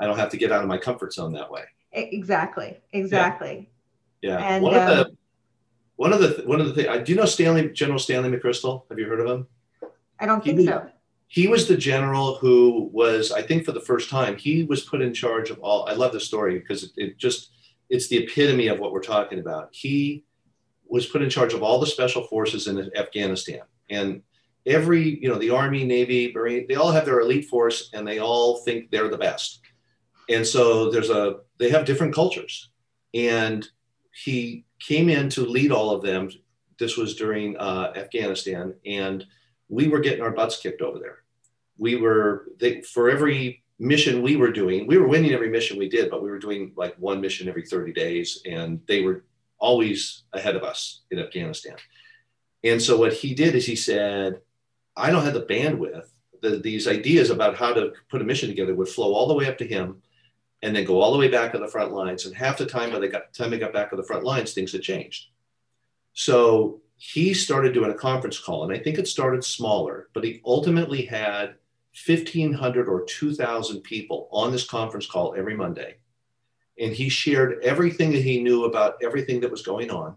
I 0.00 0.06
don't 0.06 0.18
have 0.18 0.30
to 0.30 0.36
get 0.36 0.50
out 0.50 0.62
of 0.62 0.68
my 0.68 0.78
comfort 0.78 1.12
zone 1.12 1.32
that 1.34 1.50
way. 1.50 1.62
Exactly, 1.92 2.80
exactly. 2.92 3.70
Yeah, 4.22 4.38
yeah. 4.38 4.54
And, 4.56 4.64
one 4.64 4.74
um, 4.74 4.80
of 4.80 4.88
the 4.88 5.16
one 5.96 6.12
of 6.12 6.20
the 6.20 6.42
one 6.46 6.60
of 6.60 6.66
the 6.66 6.74
things. 6.74 6.88
Uh, 6.88 6.98
do 6.98 7.12
you 7.12 7.18
know 7.18 7.26
Stanley 7.26 7.70
General 7.70 7.98
Stanley 7.98 8.30
McChrystal? 8.30 8.82
Have 8.88 8.98
you 8.98 9.06
heard 9.06 9.20
of 9.20 9.26
him? 9.26 9.46
I 10.18 10.26
don't 10.26 10.42
think 10.42 10.60
he, 10.60 10.66
so 10.66 10.88
he 11.34 11.48
was 11.48 11.66
the 11.66 11.76
general 11.76 12.36
who 12.36 12.90
was, 12.92 13.32
I 13.32 13.42
think, 13.42 13.64
for 13.64 13.72
the 13.72 13.80
first 13.80 14.08
time, 14.08 14.36
he 14.36 14.62
was 14.62 14.84
put 14.84 15.02
in 15.02 15.12
charge 15.12 15.50
of 15.50 15.58
all. 15.58 15.88
I 15.88 15.94
love 15.94 16.12
the 16.12 16.20
story 16.20 16.60
because 16.60 16.84
it, 16.84 16.90
it 16.96 17.18
just 17.18 17.50
it's 17.90 18.08
the 18.08 18.18
epitome 18.18 18.68
of 18.68 18.78
what 18.78 18.92
we're 18.92 19.02
talking 19.02 19.40
about. 19.40 19.70
He 19.72 20.24
was 20.86 21.06
put 21.06 21.22
in 21.22 21.30
charge 21.30 21.52
of 21.52 21.62
all 21.62 21.80
the 21.80 21.86
special 21.86 22.22
forces 22.28 22.68
in 22.68 22.90
Afghanistan, 22.96 23.62
and 23.90 24.22
every 24.66 25.20
you 25.20 25.28
know 25.28 25.38
the 25.38 25.50
Army, 25.50 25.84
Navy, 25.84 26.32
Marine, 26.32 26.66
they 26.68 26.76
all 26.76 26.92
have 26.92 27.04
their 27.04 27.20
elite 27.20 27.48
force, 27.48 27.90
and 27.92 28.06
they 28.06 28.20
all 28.20 28.58
think 28.58 28.90
they're 28.90 29.08
the 29.08 29.18
best. 29.18 29.60
And 30.28 30.46
so 30.46 30.90
there's 30.90 31.10
a 31.10 31.38
they 31.58 31.70
have 31.70 31.84
different 31.84 32.14
cultures, 32.14 32.70
and 33.12 33.66
he 34.14 34.64
came 34.78 35.08
in 35.08 35.28
to 35.30 35.44
lead 35.44 35.72
all 35.72 35.90
of 35.90 36.02
them. 36.02 36.30
This 36.78 36.96
was 36.96 37.16
during 37.16 37.56
uh, 37.56 37.92
Afghanistan, 37.96 38.74
and 38.86 39.24
we 39.68 39.88
were 39.88 40.00
getting 40.00 40.22
our 40.22 40.32
butts 40.32 40.58
kicked 40.58 40.82
over 40.82 40.98
there 40.98 41.24
we 41.78 41.96
were 41.96 42.46
they, 42.58 42.82
for 42.82 43.10
every 43.10 43.62
mission 43.78 44.22
we 44.22 44.36
were 44.36 44.52
doing, 44.52 44.86
we 44.86 44.98
were 44.98 45.08
winning 45.08 45.32
every 45.32 45.50
mission 45.50 45.78
we 45.78 45.88
did, 45.88 46.10
but 46.10 46.22
we 46.22 46.30
were 46.30 46.38
doing 46.38 46.72
like 46.76 46.94
one 46.98 47.20
mission 47.20 47.48
every 47.48 47.66
30 47.66 47.92
days, 47.92 48.40
and 48.46 48.80
they 48.86 49.02
were 49.02 49.24
always 49.58 50.24
ahead 50.32 50.56
of 50.56 50.62
us 50.62 51.02
in 51.10 51.18
Afghanistan. 51.18 51.76
And 52.62 52.80
so 52.80 52.96
what 52.96 53.12
he 53.12 53.34
did 53.34 53.54
is 53.54 53.66
he 53.66 53.76
said, 53.76 54.40
I 54.96 55.10
don't 55.10 55.24
have 55.24 55.34
the 55.34 55.42
bandwidth. 55.42 56.06
The, 56.40 56.58
these 56.58 56.86
ideas 56.86 57.30
about 57.30 57.56
how 57.56 57.72
to 57.72 57.92
put 58.10 58.20
a 58.20 58.24
mission 58.24 58.48
together 58.48 58.74
would 58.74 58.88
flow 58.88 59.14
all 59.14 59.26
the 59.26 59.34
way 59.34 59.48
up 59.48 59.58
to 59.58 59.66
him 59.66 60.02
and 60.64 60.74
then 60.74 60.84
go 60.86 60.98
all 60.98 61.12
the 61.12 61.18
way 61.18 61.28
back 61.28 61.52
to 61.52 61.58
the 61.58 61.68
front 61.68 61.92
lines. 61.92 62.24
And 62.24 62.34
half 62.34 62.56
the 62.56 62.64
time 62.64 62.90
by 62.90 62.98
the 62.98 63.22
time 63.34 63.50
they 63.50 63.58
got 63.58 63.74
back 63.74 63.90
to 63.90 63.96
the 63.96 64.02
front 64.02 64.24
lines, 64.24 64.54
things 64.54 64.72
had 64.72 64.80
changed. 64.80 65.26
So 66.14 66.80
he 66.96 67.34
started 67.34 67.74
doing 67.74 67.90
a 67.90 67.94
conference 67.94 68.38
call, 68.38 68.64
and 68.64 68.72
I 68.72 68.82
think 68.82 68.98
it 68.98 69.06
started 69.06 69.44
smaller, 69.44 70.08
but 70.14 70.24
he 70.24 70.40
ultimately 70.42 71.04
had 71.04 71.56
1,500 72.06 72.88
or 72.88 73.04
2,000 73.04 73.82
people 73.82 74.26
on 74.32 74.52
this 74.52 74.66
conference 74.66 75.06
call 75.06 75.34
every 75.36 75.54
Monday. 75.54 75.96
And 76.80 76.94
he 76.94 77.10
shared 77.10 77.62
everything 77.62 78.12
that 78.12 78.22
he 78.22 78.42
knew 78.42 78.64
about 78.64 78.96
everything 79.02 79.40
that 79.40 79.50
was 79.50 79.62
going 79.62 79.90
on. 79.90 80.16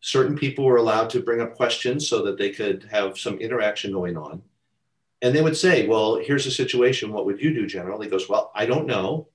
Certain 0.00 0.38
people 0.38 0.64
were 0.64 0.78
allowed 0.78 1.10
to 1.10 1.20
bring 1.20 1.42
up 1.42 1.54
questions 1.54 2.08
so 2.08 2.22
that 2.24 2.38
they 2.38 2.48
could 2.48 2.88
have 2.90 3.18
some 3.18 3.38
interaction 3.38 3.92
going 3.92 4.16
on. 4.16 4.40
And 5.20 5.34
they 5.34 5.42
would 5.42 5.56
say, 5.56 5.86
Well, 5.86 6.16
here's 6.16 6.46
a 6.46 6.50
situation. 6.50 7.12
What 7.12 7.26
would 7.26 7.40
you 7.40 7.52
do, 7.52 7.66
General? 7.66 8.00
He 8.00 8.08
goes, 8.08 8.28
Well, 8.28 8.52
I 8.54 8.66
don't 8.66 8.86
know 8.86 9.28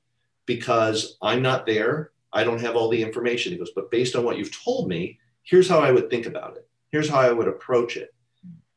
because 0.46 1.18
I'm 1.22 1.42
not 1.42 1.66
there. 1.66 2.12
I 2.34 2.44
don't 2.44 2.62
have 2.62 2.76
all 2.76 2.90
the 2.90 3.02
information. 3.02 3.52
He 3.52 3.58
goes, 3.58 3.72
But 3.76 3.92
based 3.92 4.16
on 4.16 4.24
what 4.24 4.38
you've 4.38 4.64
told 4.64 4.88
me, 4.88 5.20
here's 5.44 5.70
how 5.70 5.80
I 5.80 5.92
would 5.92 6.10
think 6.10 6.26
about 6.26 6.58
it. 6.58 6.68
Here's 6.92 7.10
how 7.10 7.20
I 7.20 7.32
would 7.32 7.48
approach 7.48 7.98
it. 7.98 8.14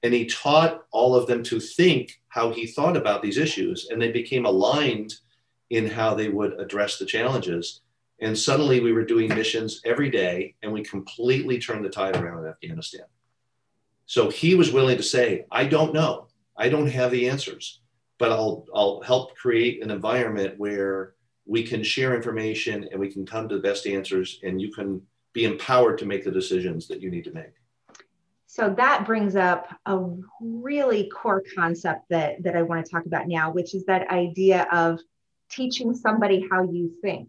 And 0.02 0.12
he 0.12 0.26
taught 0.26 0.84
all 0.92 1.14
of 1.14 1.26
them 1.26 1.42
to 1.44 1.58
think 1.58 2.20
how 2.28 2.50
he 2.50 2.66
thought 2.66 2.96
about 2.96 3.22
these 3.22 3.38
issues, 3.38 3.88
and 3.90 4.00
they 4.00 4.12
became 4.12 4.44
aligned 4.44 5.14
in 5.70 5.86
how 5.86 6.14
they 6.14 6.28
would 6.28 6.60
address 6.60 6.98
the 6.98 7.06
challenges. 7.06 7.80
And 8.20 8.38
suddenly 8.38 8.80
we 8.80 8.92
were 8.92 9.04
doing 9.04 9.28
missions 9.28 9.80
every 9.84 10.10
day, 10.10 10.54
and 10.62 10.72
we 10.72 10.82
completely 10.82 11.58
turned 11.58 11.84
the 11.84 11.88
tide 11.88 12.16
around 12.16 12.44
in 12.44 12.50
Afghanistan. 12.50 13.06
So 14.06 14.30
he 14.30 14.54
was 14.54 14.72
willing 14.72 14.98
to 14.98 15.02
say, 15.02 15.46
I 15.50 15.64
don't 15.64 15.94
know. 15.94 16.28
I 16.56 16.68
don't 16.68 16.86
have 16.86 17.10
the 17.10 17.28
answers, 17.28 17.80
but 18.18 18.30
I'll, 18.30 18.66
I'll 18.74 19.00
help 19.00 19.34
create 19.36 19.82
an 19.82 19.90
environment 19.90 20.58
where 20.58 21.13
we 21.46 21.62
can 21.62 21.82
share 21.82 22.14
information 22.14 22.88
and 22.90 23.00
we 23.00 23.10
can 23.10 23.26
come 23.26 23.48
to 23.48 23.56
the 23.56 23.62
best 23.62 23.86
answers, 23.86 24.40
and 24.42 24.60
you 24.60 24.72
can 24.72 25.02
be 25.32 25.44
empowered 25.44 25.98
to 25.98 26.06
make 26.06 26.24
the 26.24 26.30
decisions 26.30 26.88
that 26.88 27.00
you 27.00 27.10
need 27.10 27.24
to 27.24 27.32
make. 27.32 27.52
So 28.46 28.72
that 28.76 29.04
brings 29.04 29.34
up 29.34 29.68
a 29.84 29.98
really 30.40 31.10
core 31.10 31.42
concept 31.56 32.08
that, 32.10 32.42
that 32.44 32.56
I 32.56 32.62
want 32.62 32.84
to 32.84 32.90
talk 32.90 33.04
about 33.04 33.26
now, 33.26 33.50
which 33.50 33.74
is 33.74 33.84
that 33.86 34.08
idea 34.10 34.68
of 34.70 35.00
teaching 35.50 35.92
somebody 35.94 36.46
how 36.50 36.62
you 36.62 36.92
think. 37.02 37.28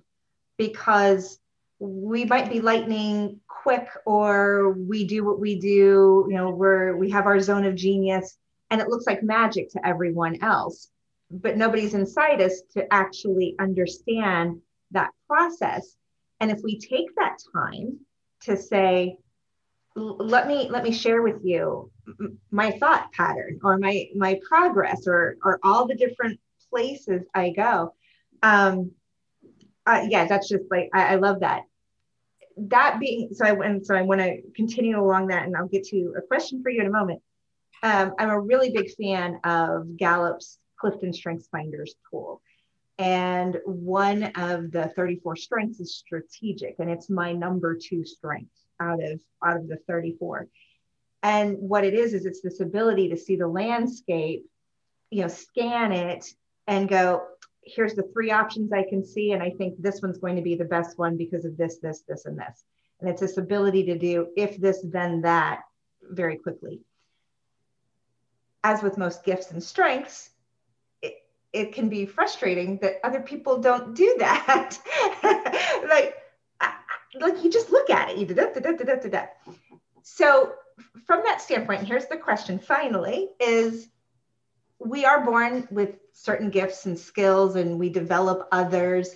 Because 0.57 1.39
we 1.79 2.25
might 2.25 2.49
be 2.49 2.61
lightning 2.61 3.39
quick 3.47 3.89
or 4.05 4.73
we 4.73 5.05
do 5.05 5.25
what 5.25 5.39
we 5.39 5.59
do, 5.59 6.27
you 6.29 6.37
know, 6.37 6.51
we're 6.51 6.95
we 6.95 7.09
have 7.09 7.25
our 7.25 7.39
zone 7.39 7.65
of 7.65 7.75
genius 7.75 8.37
and 8.69 8.79
it 8.79 8.87
looks 8.87 9.05
like 9.05 9.23
magic 9.23 9.71
to 9.71 9.85
everyone 9.85 10.41
else. 10.41 10.89
But 11.31 11.57
nobody's 11.57 11.93
inside 11.93 12.41
us 12.41 12.61
to 12.73 12.85
actually 12.93 13.55
understand 13.59 14.61
that 14.91 15.11
process. 15.27 15.95
And 16.39 16.51
if 16.51 16.59
we 16.63 16.79
take 16.79 17.07
that 17.15 17.37
time 17.53 17.99
to 18.41 18.57
say, 18.57 19.17
let 19.95 20.47
me 20.47 20.69
let 20.69 20.83
me 20.83 20.91
share 20.91 21.21
with 21.21 21.39
you 21.43 21.89
my 22.51 22.71
thought 22.71 23.11
pattern 23.13 23.59
or 23.63 23.77
my 23.77 24.07
my 24.15 24.39
progress 24.47 25.07
or 25.07 25.37
or 25.43 25.59
all 25.63 25.87
the 25.87 25.95
different 25.95 26.39
places 26.69 27.21
I 27.33 27.51
go. 27.51 27.93
Um, 28.43 28.91
uh, 29.85 30.05
yeah, 30.09 30.25
that's 30.25 30.49
just 30.49 30.65
like 30.69 30.89
I, 30.93 31.13
I 31.13 31.15
love 31.15 31.39
that. 31.39 31.63
That 32.57 32.99
being 32.99 33.29
so, 33.33 33.45
I 33.45 33.65
and 33.65 33.85
so 33.85 33.95
I 33.95 34.01
want 34.01 34.21
to 34.21 34.41
continue 34.55 34.99
along 34.99 35.27
that, 35.27 35.45
and 35.45 35.55
I'll 35.55 35.67
get 35.67 35.85
to 35.85 36.13
a 36.17 36.21
question 36.21 36.61
for 36.61 36.69
you 36.69 36.81
in 36.81 36.87
a 36.87 36.91
moment. 36.91 37.21
Um, 37.83 38.13
I'm 38.17 38.29
a 38.29 38.39
really 38.39 38.71
big 38.71 38.89
fan 38.95 39.39
of 39.43 39.97
Gallup's 39.97 40.57
Clifton 40.79 41.13
Strengths 41.13 41.47
Finders 41.47 41.95
tool. 42.09 42.41
And 42.97 43.57
one 43.65 44.23
of 44.35 44.71
the 44.71 44.91
34 44.95 45.35
strengths 45.35 45.79
is 45.79 45.95
strategic, 45.95 46.75
and 46.79 46.89
it's 46.89 47.09
my 47.09 47.33
number 47.33 47.75
two 47.75 48.05
strength 48.05 48.51
out 48.79 49.03
of 49.03 49.19
out 49.43 49.57
of 49.57 49.67
the 49.67 49.77
34 49.87 50.47
and 51.23 51.57
what 51.57 51.85
it 51.85 51.93
is 51.93 52.13
is 52.13 52.25
it's 52.25 52.41
this 52.41 52.59
ability 52.59 53.07
to 53.07 53.15
see 53.15 53.37
the 53.37 53.47
landscape 53.47 54.45
you 55.11 55.21
know 55.21 55.29
scan 55.29 55.93
it 55.93 56.25
and 56.67 56.89
go 56.89 57.25
here's 57.63 57.95
the 57.95 58.03
three 58.11 58.31
options 58.31 58.73
i 58.73 58.83
can 58.83 59.01
see 59.01 59.31
and 59.31 59.41
i 59.41 59.49
think 59.49 59.81
this 59.81 60.01
one's 60.01 60.17
going 60.17 60.35
to 60.35 60.41
be 60.41 60.55
the 60.55 60.65
best 60.65 60.97
one 60.97 61.15
because 61.15 61.45
of 61.45 61.55
this 61.55 61.77
this 61.77 62.01
this 62.05 62.25
and 62.25 62.37
this. 62.37 62.65
And 62.99 63.09
it's 63.09 63.21
this 63.21 63.37
ability 63.37 63.83
to 63.85 63.97
do 63.97 64.27
if 64.37 64.57
this 64.57 64.79
then 64.83 65.21
that 65.21 65.61
very 66.01 66.37
quickly. 66.37 66.81
As 68.63 68.81
with 68.81 68.97
most 68.97 69.23
gifts 69.23 69.51
and 69.51 69.61
strengths 69.61 70.31
it, 71.55 71.73
can 71.73 71.89
be 71.89 72.05
frustrating 72.05 72.77
that 72.79 72.99
other 73.03 73.21
people 73.21 73.59
don't 73.59 73.95
do 73.95 74.15
that 74.19 74.77
like 75.89 76.15
like 77.19 77.43
you 77.43 77.49
just 77.49 77.71
look 77.71 77.89
at 77.89 78.09
it. 78.09 78.17
You 78.17 78.25
da, 78.25 78.45
da, 78.45 78.59
da, 78.59 78.71
da, 78.71 78.95
da, 78.95 79.09
da. 79.09 79.25
So 80.03 80.53
from 81.05 81.23
that 81.25 81.41
standpoint, 81.41 81.83
here's 81.83 82.07
the 82.07 82.17
question 82.17 82.59
finally 82.59 83.29
is 83.39 83.87
we 84.79 85.05
are 85.05 85.23
born 85.23 85.67
with 85.71 85.97
certain 86.11 86.49
gifts 86.49 86.85
and 86.85 86.97
skills 86.99 87.55
and 87.55 87.79
we 87.79 87.89
develop 87.89 88.47
others 88.51 89.15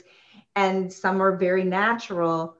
and 0.55 0.91
some 0.91 1.21
are 1.21 1.35
very 1.35 1.63
natural. 1.63 2.55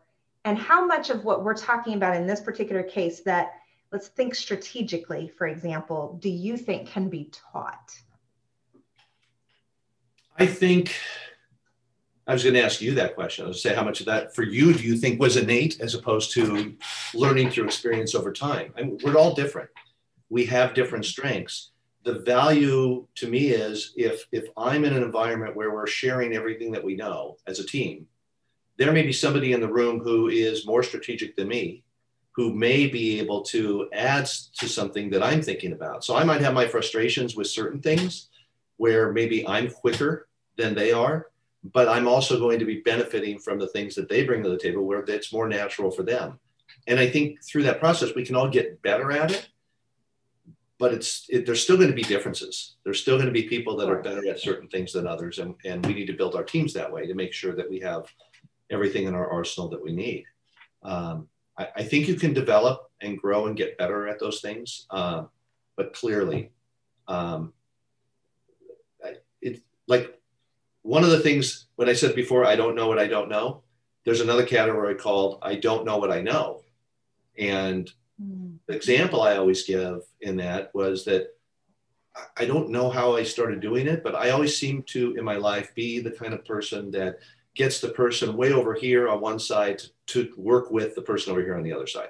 And 0.45 0.57
how 0.57 0.85
much 0.85 1.09
of 1.09 1.23
what 1.23 1.43
we're 1.43 1.55
talking 1.55 1.95
about 1.95 2.15
in 2.15 2.27
this 2.27 2.41
particular 2.41 2.83
case 2.83 3.21
that 3.21 3.53
let's 3.91 4.07
think 4.07 4.35
strategically, 4.35 5.27
for 5.27 5.47
example, 5.47 6.17
do 6.21 6.29
you 6.29 6.57
think 6.57 6.89
can 6.89 7.09
be 7.09 7.31
taught? 7.51 7.97
I 10.39 10.45
think 10.45 10.95
I 12.25 12.31
was 12.31 12.43
going 12.43 12.55
to 12.55 12.63
ask 12.63 12.79
you 12.79 12.95
that 12.95 13.13
question. 13.13 13.43
I 13.43 13.49
was 13.49 13.61
say, 13.61 13.75
how 13.75 13.83
much 13.83 13.99
of 13.99 14.05
that 14.05 14.33
for 14.33 14.43
you 14.43 14.73
do 14.73 14.83
you 14.83 14.95
think 14.95 15.19
was 15.19 15.35
innate 15.35 15.81
as 15.81 15.95
opposed 15.95 16.31
to 16.35 16.77
learning 17.13 17.49
through 17.49 17.65
experience 17.65 18.15
over 18.15 18.31
time? 18.31 18.73
I 18.77 18.83
mean, 18.83 18.99
we're 19.03 19.17
all 19.17 19.33
different. 19.33 19.69
We 20.29 20.45
have 20.45 20.73
different 20.73 21.03
strengths. 21.03 21.71
The 22.05 22.19
value 22.19 23.05
to 23.15 23.27
me 23.27 23.49
is 23.49 23.93
if 23.97 24.27
if 24.31 24.45
I'm 24.55 24.85
in 24.85 24.93
an 24.93 25.03
environment 25.03 25.57
where 25.57 25.73
we're 25.73 25.87
sharing 25.87 26.33
everything 26.33 26.71
that 26.71 26.85
we 26.85 26.95
know 26.95 27.35
as 27.45 27.59
a 27.59 27.65
team, 27.65 28.07
there 28.77 28.93
may 28.93 29.03
be 29.03 29.11
somebody 29.11 29.51
in 29.51 29.59
the 29.59 29.67
room 29.67 29.99
who 29.99 30.29
is 30.29 30.65
more 30.65 30.83
strategic 30.83 31.35
than 31.35 31.49
me, 31.49 31.83
who 32.31 32.53
may 32.53 32.87
be 32.87 33.19
able 33.19 33.41
to 33.41 33.89
add 33.91 34.25
to 34.59 34.69
something 34.69 35.09
that 35.09 35.21
I'm 35.21 35.41
thinking 35.41 35.73
about. 35.73 36.05
So 36.05 36.15
I 36.15 36.23
might 36.23 36.39
have 36.39 36.53
my 36.53 36.65
frustrations 36.65 37.35
with 37.35 37.47
certain 37.47 37.81
things 37.81 38.29
where 38.77 39.11
maybe 39.11 39.45
I'm 39.45 39.69
quicker 39.69 40.28
than 40.59 40.75
they 40.75 40.91
are 40.91 41.29
but 41.63 41.87
I'm 41.89 42.07
also 42.07 42.39
going 42.39 42.59
to 42.59 42.65
be 42.65 42.81
benefiting 42.81 43.39
from 43.39 43.59
the 43.59 43.67
things 43.67 43.95
that 43.95 44.09
they 44.09 44.23
bring 44.23 44.43
to 44.43 44.49
the 44.49 44.57
table 44.57 44.85
where 44.85 45.03
it's 45.07 45.33
more 45.33 45.47
natural 45.47 45.91
for 45.91 46.03
them. 46.03 46.39
And 46.87 46.99
I 46.99 47.09
think 47.09 47.43
through 47.43 47.63
that 47.63 47.79
process, 47.79 48.15
we 48.15 48.25
can 48.25 48.35
all 48.35 48.49
get 48.49 48.81
better 48.81 49.11
at 49.11 49.31
it. 49.31 49.49
But 50.77 50.93
it's 50.93 51.25
it, 51.27 51.45
there's 51.45 51.61
still 51.61 51.75
going 51.75 51.89
to 51.89 51.95
be 51.95 52.03
differences. 52.03 52.75
There's 52.85 53.01
still 53.01 53.17
going 53.17 53.27
to 53.27 53.33
be 53.33 53.49
people 53.49 53.75
that 53.77 53.89
are 53.89 54.01
better 54.01 54.25
at 54.29 54.39
certain 54.39 54.69
things 54.69 54.93
than 54.93 55.05
others, 55.05 55.39
and, 55.39 55.53
and 55.65 55.85
we 55.85 55.93
need 55.93 56.05
to 56.05 56.13
build 56.13 56.35
our 56.35 56.43
teams 56.43 56.73
that 56.73 56.89
way 56.89 57.05
to 57.05 57.13
make 57.13 57.33
sure 57.33 57.53
that 57.53 57.69
we 57.69 57.81
have 57.81 58.05
everything 58.69 59.05
in 59.05 59.13
our 59.13 59.29
arsenal 59.29 59.67
that 59.71 59.83
we 59.83 59.91
need. 59.91 60.23
Um, 60.83 61.27
I, 61.57 61.67
I, 61.75 61.83
think 61.83 62.07
you 62.07 62.15
can 62.15 62.31
develop 62.31 62.89
and 63.01 63.17
grow 63.17 63.47
and 63.47 63.57
get 63.57 63.77
better 63.77 64.07
at 64.07 64.21
those 64.21 64.39
things, 64.39 64.85
uh, 64.89 65.23
but 65.75 65.91
clearly, 65.91 66.51
um, 67.09 67.51
like 69.89 70.18
one 70.83 71.03
of 71.03 71.09
the 71.09 71.19
things 71.19 71.67
when 71.75 71.89
I 71.89 71.93
said 71.93 72.15
before, 72.15 72.45
I 72.45 72.55
don't 72.55 72.75
know 72.75 72.87
what 72.87 72.99
I 72.99 73.07
don't 73.07 73.29
know, 73.29 73.63
there's 74.05 74.21
another 74.21 74.45
category 74.45 74.95
called 74.95 75.39
I 75.41 75.55
don't 75.55 75.85
know 75.85 75.97
what 75.97 76.11
I 76.11 76.21
know. 76.21 76.61
And 77.37 77.91
mm. 78.21 78.57
the 78.67 78.75
example 78.75 79.21
I 79.21 79.37
always 79.37 79.63
give 79.63 80.01
in 80.21 80.37
that 80.37 80.73
was 80.73 81.05
that 81.05 81.27
I 82.37 82.45
don't 82.45 82.69
know 82.69 82.89
how 82.89 83.15
I 83.15 83.23
started 83.23 83.59
doing 83.59 83.87
it, 83.87 84.03
but 84.03 84.15
I 84.15 84.31
always 84.31 84.57
seem 84.57 84.83
to 84.87 85.15
in 85.15 85.23
my 85.23 85.35
life 85.35 85.73
be 85.75 85.99
the 85.99 86.11
kind 86.11 86.33
of 86.33 86.45
person 86.45 86.91
that 86.91 87.19
gets 87.55 87.79
the 87.79 87.89
person 87.89 88.35
way 88.35 88.51
over 88.51 88.73
here 88.73 89.09
on 89.09 89.21
one 89.21 89.39
side 89.39 89.81
to 90.07 90.31
work 90.37 90.71
with 90.71 90.95
the 90.95 91.01
person 91.01 91.31
over 91.31 91.41
here 91.41 91.55
on 91.55 91.63
the 91.63 91.73
other 91.73 91.87
side. 91.87 92.09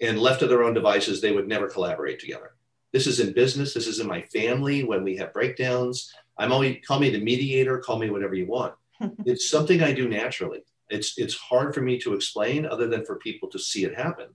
And 0.00 0.18
left 0.18 0.40
to 0.40 0.46
their 0.46 0.64
own 0.64 0.74
devices, 0.74 1.20
they 1.20 1.32
would 1.32 1.48
never 1.48 1.68
collaborate 1.68 2.18
together. 2.18 2.54
This 2.92 3.06
is 3.06 3.20
in 3.20 3.32
business, 3.32 3.74
this 3.74 3.86
is 3.86 4.00
in 4.00 4.06
my 4.06 4.22
family 4.22 4.84
when 4.84 5.02
we 5.02 5.16
have 5.16 5.32
breakdowns. 5.32 6.12
I'm 6.38 6.52
only 6.52 6.76
call 6.76 7.00
me 7.00 7.10
the 7.10 7.20
mediator, 7.20 7.78
call 7.78 7.98
me 7.98 8.10
whatever 8.10 8.34
you 8.34 8.46
want. 8.46 8.74
it's 9.24 9.48
something 9.48 9.82
I 9.82 9.92
do 9.92 10.08
naturally. 10.08 10.64
It's 10.90 11.18
it's 11.18 11.34
hard 11.34 11.74
for 11.74 11.80
me 11.80 11.98
to 12.00 12.14
explain 12.14 12.66
other 12.66 12.86
than 12.86 13.04
for 13.04 13.16
people 13.16 13.48
to 13.50 13.58
see 13.58 13.84
it 13.84 13.94
happen. 13.94 14.28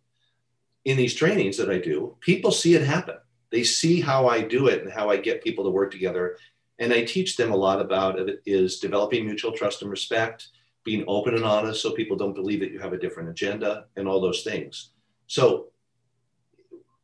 In 0.85 0.97
these 0.97 1.13
trainings 1.13 1.57
that 1.57 1.69
I 1.69 1.77
do, 1.77 2.15
people 2.21 2.51
see 2.51 2.75
it 2.75 2.83
happen. 2.83 3.17
They 3.51 3.63
see 3.63 3.99
how 3.99 4.27
I 4.27 4.41
do 4.41 4.67
it 4.67 4.83
and 4.83 4.91
how 4.91 5.09
I 5.09 5.17
get 5.17 5.43
people 5.43 5.63
to 5.63 5.69
work 5.69 5.91
together. 5.91 6.37
And 6.79 6.93
I 6.93 7.03
teach 7.03 7.35
them 7.35 7.51
a 7.51 7.57
lot 7.57 7.81
about 7.81 8.17
it 8.19 8.41
is 8.45 8.79
developing 8.79 9.25
mutual 9.25 9.51
trust 9.51 9.81
and 9.81 9.91
respect, 9.91 10.49
being 10.85 11.03
open 11.07 11.35
and 11.35 11.43
honest 11.43 11.81
so 11.81 11.91
people 11.91 12.15
don't 12.15 12.33
believe 12.33 12.61
that 12.61 12.71
you 12.71 12.79
have 12.79 12.93
a 12.93 12.97
different 12.97 13.29
agenda 13.29 13.85
and 13.97 14.07
all 14.07 14.21
those 14.21 14.43
things. 14.43 14.91
So 15.27 15.67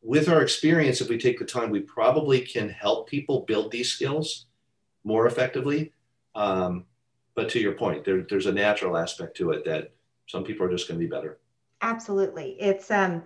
with 0.02 0.28
our 0.28 0.40
experience, 0.40 1.00
if 1.00 1.08
we 1.08 1.18
take 1.18 1.38
the 1.38 1.44
time, 1.44 1.70
we 1.70 1.80
probably 1.80 2.40
can 2.40 2.68
help 2.68 3.08
people 3.08 3.44
build 3.46 3.70
these 3.70 3.92
skills 3.92 4.46
more 5.06 5.26
effectively. 5.26 5.92
Um, 6.34 6.84
but 7.34 7.48
to 7.50 7.60
your 7.60 7.72
point, 7.72 8.04
there, 8.04 8.26
there's 8.28 8.46
a 8.46 8.52
natural 8.52 8.96
aspect 8.96 9.36
to 9.36 9.52
it 9.52 9.64
that 9.64 9.92
some 10.26 10.42
people 10.42 10.66
are 10.66 10.70
just 10.70 10.88
going 10.88 10.98
to 10.98 11.06
be 11.06 11.10
better. 11.10 11.38
Absolutely. 11.80 12.56
It's, 12.60 12.90
um, 12.90 13.22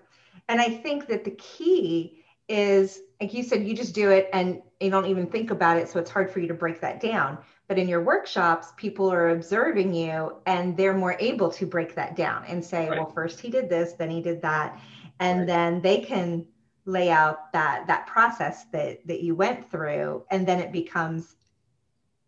and 0.48 0.60
I 0.60 0.68
think 0.68 1.06
that 1.06 1.24
the 1.24 1.30
key 1.32 2.22
is, 2.48 3.00
like 3.20 3.32
you 3.32 3.42
said, 3.42 3.66
you 3.66 3.74
just 3.74 3.94
do 3.94 4.10
it 4.10 4.28
and 4.32 4.60
you 4.80 4.90
don't 4.90 5.06
even 5.06 5.26
think 5.26 5.50
about 5.50 5.78
it. 5.78 5.88
So 5.88 5.98
it's 5.98 6.10
hard 6.10 6.30
for 6.30 6.40
you 6.40 6.48
to 6.48 6.54
break 6.54 6.80
that 6.82 7.00
down. 7.00 7.38
But 7.66 7.78
in 7.78 7.88
your 7.88 8.02
workshops, 8.02 8.72
people 8.76 9.10
are 9.10 9.30
observing 9.30 9.94
you 9.94 10.36
and 10.46 10.76
they're 10.76 10.96
more 10.96 11.16
able 11.18 11.50
to 11.52 11.64
break 11.64 11.94
that 11.94 12.14
down 12.14 12.44
and 12.46 12.62
say, 12.62 12.88
right. 12.88 12.98
well, 12.98 13.10
first 13.10 13.40
he 13.40 13.48
did 13.48 13.70
this, 13.70 13.92
then 13.94 14.10
he 14.10 14.20
did 14.20 14.42
that. 14.42 14.78
And 15.20 15.40
right. 15.40 15.46
then 15.46 15.80
they 15.80 16.00
can 16.00 16.46
lay 16.84 17.10
out 17.10 17.52
that 17.52 17.86
that 17.86 18.06
process 18.06 18.64
that 18.72 19.06
that 19.06 19.22
you 19.22 19.34
went 19.34 19.70
through 19.70 20.24
and 20.30 20.48
then 20.48 20.58
it 20.58 20.72
becomes 20.72 21.36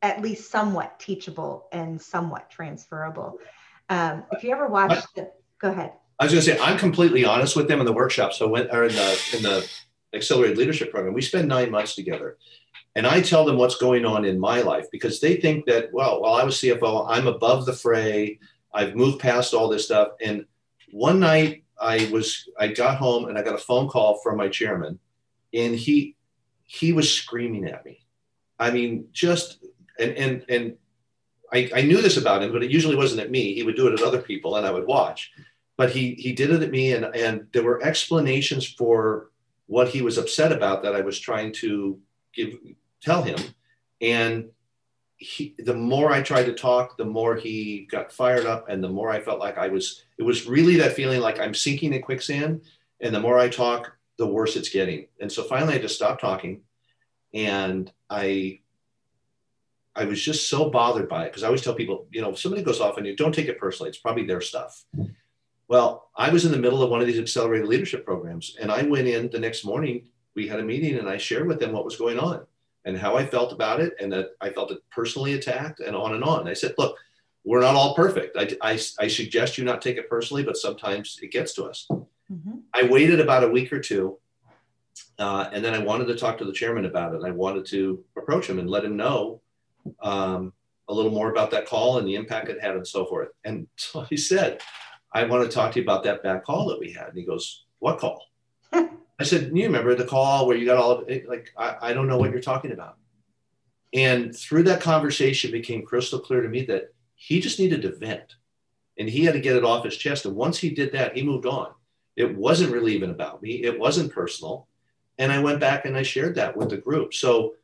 at 0.03 0.21
least 0.21 0.51
somewhat 0.51 0.99
teachable 0.99 1.69
and 1.73 2.01
somewhat 2.01 2.51
transferable. 2.51 3.39
Um, 3.89 4.25
if 4.33 4.43
you 4.43 4.51
ever 4.53 4.67
watched 4.67 5.15
the 5.15 5.31
go 5.59 5.71
ahead. 5.71 5.93
I 6.19 6.25
was 6.25 6.33
going 6.33 6.45
to 6.45 6.53
say 6.53 6.59
i'm 6.61 6.79
completely 6.79 7.25
honest 7.25 7.57
with 7.57 7.69
them 7.69 7.81
in 7.81 7.87
the 7.87 7.93
workshop 7.93 8.33
so 8.33 8.47
when 8.49 8.71
or 8.71 8.85
in 8.85 8.95
the 8.95 9.37
in 9.37 9.43
the 9.43 9.69
accelerated 10.15 10.59
leadership 10.59 10.91
program 10.91 11.15
we 11.15 11.23
spend 11.23 11.49
nine 11.49 11.71
months 11.71 11.95
together. 11.95 12.37
And 12.95 13.07
i 13.07 13.21
tell 13.21 13.45
them 13.45 13.57
what's 13.57 13.77
going 13.77 14.05
on 14.05 14.25
in 14.25 14.39
my 14.39 14.61
life 14.61 14.87
because 14.93 15.21
they 15.21 15.37
think 15.37 15.67
that 15.67 15.93
well 15.93 16.21
while 16.21 16.35
i 16.35 16.45
was 16.45 16.57
cfo 16.57 17.07
i'm 17.09 17.27
above 17.27 17.65
the 17.67 17.73
fray 17.73 18.39
i've 18.75 18.95
moved 18.95 19.21
past 19.21 19.55
all 19.55 19.69
this 19.69 19.85
stuff. 19.85 20.09
And 20.21 20.47
one 20.91 21.21
night 21.21 21.65
I 21.81 22.09
was 22.13 22.49
I 22.59 22.69
got 22.69 22.99
home 22.99 23.29
and 23.29 23.37
I 23.37 23.43
got 23.43 23.55
a 23.55 23.59
phone 23.59 23.89
call 23.89 24.21
from 24.23 24.37
my 24.37 24.49
chairman, 24.49 24.99
and 25.53 25.75
he 25.75 26.17
he 26.65 26.93
was 26.93 27.13
screaming 27.13 27.67
at 27.67 27.85
me. 27.85 28.05
I 28.59 28.71
mean, 28.71 29.09
just 29.13 29.65
and 30.03 30.17
and 30.17 30.45
and 30.49 30.77
I, 31.53 31.71
I 31.75 31.83
knew 31.83 32.01
this 32.01 32.17
about 32.17 32.43
him, 32.43 32.53
but 32.53 32.63
it 32.63 32.71
usually 32.71 32.97
wasn't 32.97 33.21
at 33.21 33.31
me. 33.31 33.55
He 33.55 33.63
would 33.63 33.77
do 33.77 33.87
it 33.87 34.01
at 34.01 34.07
other 34.07 34.23
people, 34.23 34.57
and 34.57 34.67
I 34.67 34.71
would 34.71 34.87
watch. 34.87 35.31
But 35.77 35.91
he 35.91 36.15
he 36.15 36.33
did 36.33 36.51
it 36.51 36.63
at 36.63 36.71
me, 36.71 36.93
and 36.93 37.05
and 37.15 37.47
there 37.53 37.63
were 37.63 37.83
explanations 37.83 38.67
for 38.67 39.31
what 39.67 39.89
he 39.89 40.03
was 40.03 40.19
upset 40.19 40.53
about 40.53 40.83
that 40.83 40.95
I 40.95 41.01
was 41.01 41.19
trying 41.19 41.53
to 41.55 41.99
give 42.35 42.55
tell 43.01 43.23
him, 43.23 43.39
and 44.01 44.51
he, 45.17 45.55
the 45.59 45.75
more 45.75 46.11
I 46.11 46.21
tried 46.21 46.47
to 46.47 46.53
talk, 46.53 46.97
the 46.97 47.05
more 47.05 47.37
he 47.37 47.87
got 47.91 48.13
fired 48.13 48.45
up, 48.45 48.69
and 48.69 48.83
the 48.83 48.89
more 48.89 49.11
I 49.11 49.21
felt 49.21 49.39
like 49.39 49.57
I 49.57 49.69
was. 49.69 50.05
It 50.19 50.25
was 50.25 50.47
really 50.47 50.77
that 50.77 50.95
feeling 50.95 51.21
like 51.21 51.41
I'm 51.41 51.55
sinking 51.55 51.93
in 51.93 52.03
quicksand, 52.03 52.63
and 53.01 53.15
the 53.15 53.21
more 53.21 53.39
I 53.39 53.49
talk, 53.49 53.97
the 54.19 54.27
worse 54.27 54.57
it's 54.57 54.69
getting. 54.69 55.07
And 55.21 55.31
so 55.31 55.43
finally, 55.45 55.75
I 55.75 55.79
just 55.79 55.95
stopped 55.95 56.21
talking, 56.21 56.63
and 57.33 57.91
I. 58.11 58.61
I 59.95 60.05
was 60.05 60.23
just 60.23 60.49
so 60.49 60.71
bothered 60.71 61.09
by 61.09 61.25
it 61.25 61.31
because 61.31 61.43
I 61.43 61.47
always 61.47 61.63
tell 61.63 61.75
people, 61.75 62.07
you 62.11 62.23
know, 62.23 62.31
if 62.31 62.39
somebody 62.39 62.63
goes 62.63 62.81
off 62.81 62.97
on 62.97 63.05
you, 63.05 63.15
don't 63.15 63.35
take 63.35 63.49
it 63.49 63.59
personally. 63.59 63.91
It's 63.91 63.99
probably 63.99 64.25
their 64.25 64.41
stuff. 64.41 64.85
Well, 65.69 66.11
I 66.17 66.31
was 66.31 66.45
in 66.45 66.53
the 66.53 66.59
middle 66.59 66.83
of 66.83 66.91
one 66.91 67.01
of 67.01 67.07
these 67.07 67.19
accelerated 67.19 67.69
leadership 67.69 68.05
programs, 68.05 68.57
and 68.61 68.71
I 68.71 68.83
went 68.83 69.09
in 69.09 69.31
the 69.31 69.39
next 69.39 69.65
morning. 69.65 70.09
We 70.35 70.49
had 70.49 70.61
a 70.61 70.65
meeting, 70.65 70.99
and 70.99 71.09
I 71.09 71.19
shared 71.19 71.47
with 71.47 71.61
them 71.61 71.73
what 71.73 71.85
was 71.85 71.97
going 71.97 72.19
on 72.19 72.47
and 72.85 72.97
how 72.97 73.17
I 73.17 73.27
felt 73.27 73.53
about 73.53 73.81
it, 73.81 73.95
and 74.01 74.13
that 74.13 74.31
I 74.41 74.51
felt 74.51 74.73
it 74.73 74.79
personally 74.91 75.35
attacked, 75.35 75.81
and 75.81 75.95
on 75.95 76.15
and 76.15 76.25
on. 76.25 76.49
I 76.49 76.55
said, 76.55 76.75
look, 76.79 76.97
we're 77.45 77.61
not 77.61 77.75
all 77.75 77.95
perfect. 77.95 78.37
I, 78.37 78.49
I, 78.61 78.79
I 78.99 79.09
suggest 79.09 79.59
you 79.59 79.65
not 79.65 79.83
take 79.83 79.99
it 79.99 80.09
personally, 80.09 80.43
but 80.43 80.57
sometimes 80.57 81.19
it 81.23 81.33
gets 81.33 81.55
to 81.55 81.65
us. 81.65 81.87
Mm-hmm. 81.91 82.59
I 82.73 82.85
waited 82.85 83.21
about 83.21 83.45
a 83.45 83.49
week 83.49 83.73
or 83.73 83.81
two, 83.81 84.19
uh, 85.19 85.51
and 85.53 85.65
then 85.65 85.75
I 85.75 85.79
wanted 85.79 86.07
to 86.07 86.17
talk 86.17 86.39
to 86.39 86.45
the 86.45 86.53
chairman 86.53 86.87
about 86.87 87.15
it. 87.15 87.23
I 87.25 87.31
wanted 87.31 87.67
to 87.67 88.03
approach 88.17 88.49
him 88.49 88.59
and 88.59 88.71
let 88.71 88.85
him 88.85 88.97
know 88.97 89.42
um, 90.03 90.53
a 90.89 90.95
little 90.95 91.13
more 91.13 91.31
about 91.31 91.51
that 91.53 91.67
call 91.67 91.99
and 91.99 92.07
the 92.07 92.15
impact 92.15 92.49
it 92.49 92.61
had, 92.61 92.77
and 92.77 92.87
so 92.87 93.07
forth. 93.07 93.29
And 93.45 93.67
so 93.77 94.03
he 94.03 94.17
said, 94.17 94.61
"I 95.13 95.25
want 95.25 95.49
to 95.49 95.55
talk 95.55 95.73
to 95.73 95.79
you 95.79 95.85
about 95.85 96.05
that 96.05 96.23
bad 96.23 96.45
call 96.45 96.69
that 96.69 96.81
we 96.81 96.93
had." 96.93 97.09
And 97.09 97.19
he 97.19 97.25
goes, 97.25 97.65
"What 97.79 97.99
call?" 97.99 98.23
I 99.23 99.25
said, 99.25 99.53
you 99.55 99.65
remember 99.65 99.95
the 99.95 100.05
call 100.05 100.49
where 100.49 100.57
you 100.57 100.67
got 100.67 100.79
all 100.79 100.91
of 100.91 101.09
it? 101.09 101.29
Like, 101.29 101.53
I, 101.57 101.77
I 101.81 101.93
don't 101.93 102.09
know 102.09 102.19
what 102.19 102.33
you're 102.33 102.41
talking 102.41 102.73
about. 102.73 102.97
And 103.93 104.35
through 104.35 104.65
that 104.65 104.81
conversation 104.81 105.53
became 105.53 105.85
crystal 105.85 106.19
clear 106.19 106.41
to 106.41 106.49
me 106.49 106.65
that 106.65 106.93
he 107.15 107.41
just 107.41 107.61
needed 107.61 107.83
to 107.83 107.95
vent 107.95 108.37
and 108.99 109.09
he 109.09 109.25
had 109.25 109.35
to 109.35 109.41
get 109.41 109.55
it 109.55 109.65
off 109.65 109.85
his 109.85 109.97
chest. 109.97 110.25
And 110.25 110.35
once 110.35 110.59
he 110.59 110.71
did 110.71 110.93
that, 110.93 111.17
he 111.17 111.23
moved 111.23 111.47
on. 111.47 111.69
It 112.17 112.37
wasn't 112.37 112.73
really 112.73 112.95
even 112.95 113.11
about 113.11 113.43
me. 113.43 113.63
It 113.63 113.79
wasn't 113.79 114.13
personal. 114.13 114.67
And 115.19 115.31
I 115.31 115.39
went 115.39 115.61
back 115.61 115.85
and 115.85 115.97
I 115.97 116.03
shared 116.03 116.35
that 116.35 116.57
with 116.57 116.71
the 116.71 116.79
group. 116.79 117.15
So 117.15 117.55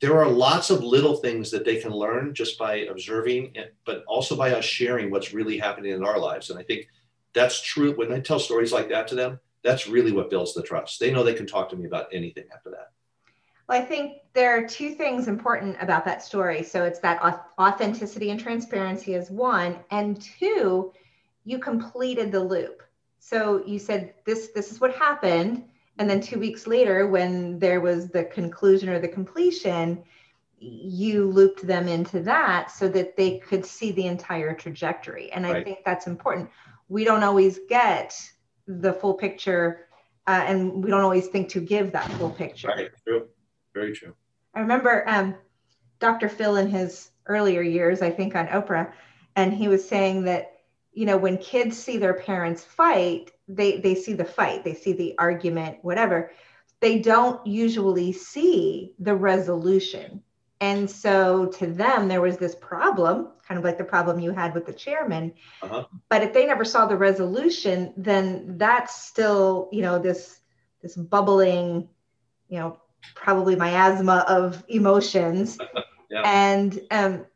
there 0.00 0.18
are 0.18 0.28
lots 0.28 0.70
of 0.70 0.82
little 0.82 1.16
things 1.16 1.50
that 1.50 1.64
they 1.64 1.80
can 1.80 1.90
learn 1.92 2.34
just 2.34 2.58
by 2.58 2.76
observing, 2.86 3.54
but 3.84 4.04
also 4.06 4.36
by 4.36 4.52
us 4.52 4.64
sharing 4.64 5.10
what's 5.10 5.32
really 5.32 5.58
happening 5.58 5.92
in 5.92 6.04
our 6.04 6.18
lives. 6.18 6.50
And 6.50 6.58
I 6.58 6.62
think 6.62 6.88
that's 7.32 7.60
true. 7.62 7.94
When 7.96 8.12
I 8.12 8.20
tell 8.20 8.38
stories 8.38 8.72
like 8.72 8.88
that 8.90 9.08
to 9.08 9.14
them, 9.14 9.40
that's 9.62 9.86
really 9.86 10.12
what 10.12 10.30
builds 10.30 10.54
the 10.54 10.62
trust. 10.62 11.00
They 11.00 11.12
know 11.12 11.22
they 11.22 11.34
can 11.34 11.46
talk 11.46 11.68
to 11.70 11.76
me 11.76 11.86
about 11.86 12.06
anything 12.12 12.44
after 12.54 12.70
that. 12.70 12.92
Well, 13.68 13.80
I 13.80 13.84
think 13.84 14.18
there 14.32 14.56
are 14.56 14.66
two 14.66 14.94
things 14.94 15.26
important 15.26 15.76
about 15.80 16.04
that 16.04 16.22
story. 16.22 16.62
So 16.62 16.84
it's 16.84 17.00
that 17.00 17.20
authenticity 17.58 18.30
and 18.30 18.38
transparency 18.38 19.14
is 19.14 19.30
one, 19.30 19.78
and 19.90 20.20
two, 20.20 20.92
you 21.44 21.58
completed 21.58 22.30
the 22.30 22.40
loop. 22.40 22.82
So 23.18 23.64
you 23.66 23.80
said 23.80 24.14
this 24.24 24.50
this 24.54 24.70
is 24.70 24.80
what 24.80 24.94
happened, 24.94 25.64
and 25.98 26.08
then 26.08 26.20
two 26.20 26.38
weeks 26.38 26.66
later, 26.66 27.06
when 27.06 27.58
there 27.58 27.80
was 27.80 28.08
the 28.08 28.24
conclusion 28.24 28.88
or 28.88 28.98
the 28.98 29.08
completion, 29.08 30.02
you 30.58 31.30
looped 31.30 31.66
them 31.66 31.88
into 31.88 32.20
that 32.20 32.70
so 32.70 32.88
that 32.88 33.16
they 33.16 33.38
could 33.38 33.64
see 33.64 33.92
the 33.92 34.06
entire 34.06 34.54
trajectory. 34.54 35.30
And 35.32 35.46
I 35.46 35.62
think 35.62 35.80
that's 35.84 36.06
important. 36.06 36.50
We 36.88 37.04
don't 37.04 37.22
always 37.22 37.60
get 37.68 38.14
the 38.66 38.92
full 38.92 39.14
picture 39.14 39.86
uh, 40.26 40.44
and 40.46 40.82
we 40.82 40.90
don't 40.90 41.02
always 41.02 41.28
think 41.28 41.48
to 41.50 41.60
give 41.60 41.92
that 41.92 42.10
full 42.12 42.30
picture. 42.30 42.68
Right. 42.68 42.90
True. 43.06 43.28
Very 43.74 43.92
true. 43.92 44.14
I 44.54 44.60
remember 44.60 45.04
um, 45.06 45.36
dr 45.98 46.28
phil 46.28 46.56
in 46.56 46.68
his 46.68 47.10
earlier 47.26 47.62
years 47.62 48.02
i 48.02 48.10
think 48.10 48.34
on 48.34 48.46
oprah 48.48 48.92
and 49.34 49.52
he 49.52 49.68
was 49.68 49.86
saying 49.86 50.24
that 50.24 50.52
you 50.92 51.06
know 51.06 51.16
when 51.16 51.38
kids 51.38 51.76
see 51.76 51.96
their 51.96 52.14
parents 52.14 52.62
fight 52.64 53.32
they 53.48 53.78
they 53.78 53.94
see 53.94 54.12
the 54.12 54.24
fight 54.24 54.64
they 54.64 54.74
see 54.74 54.92
the 54.92 55.14
argument 55.18 55.78
whatever 55.82 56.30
they 56.80 56.98
don't 56.98 57.46
usually 57.46 58.12
see 58.12 58.94
the 58.98 59.14
resolution 59.14 60.22
and 60.60 60.90
so 60.90 61.46
to 61.58 61.66
them, 61.66 62.08
there 62.08 62.22
was 62.22 62.38
this 62.38 62.54
problem, 62.54 63.28
kind 63.46 63.58
of 63.58 63.64
like 63.64 63.76
the 63.76 63.84
problem 63.84 64.18
you 64.18 64.32
had 64.32 64.54
with 64.54 64.64
the 64.64 64.72
chairman. 64.72 65.34
Uh-huh. 65.62 65.84
But 66.08 66.22
if 66.22 66.32
they 66.32 66.46
never 66.46 66.64
saw 66.64 66.86
the 66.86 66.96
resolution, 66.96 67.92
then 67.96 68.56
that's 68.56 69.02
still, 69.02 69.68
you 69.70 69.82
know, 69.82 69.98
this 69.98 70.40
this 70.80 70.96
bubbling, 70.96 71.88
you 72.48 72.58
know, 72.58 72.78
probably 73.14 73.54
miasma 73.54 74.24
of 74.28 74.64
emotions. 74.68 75.58
yeah. 76.10 76.22
And 76.24 76.80
um, 76.90 77.26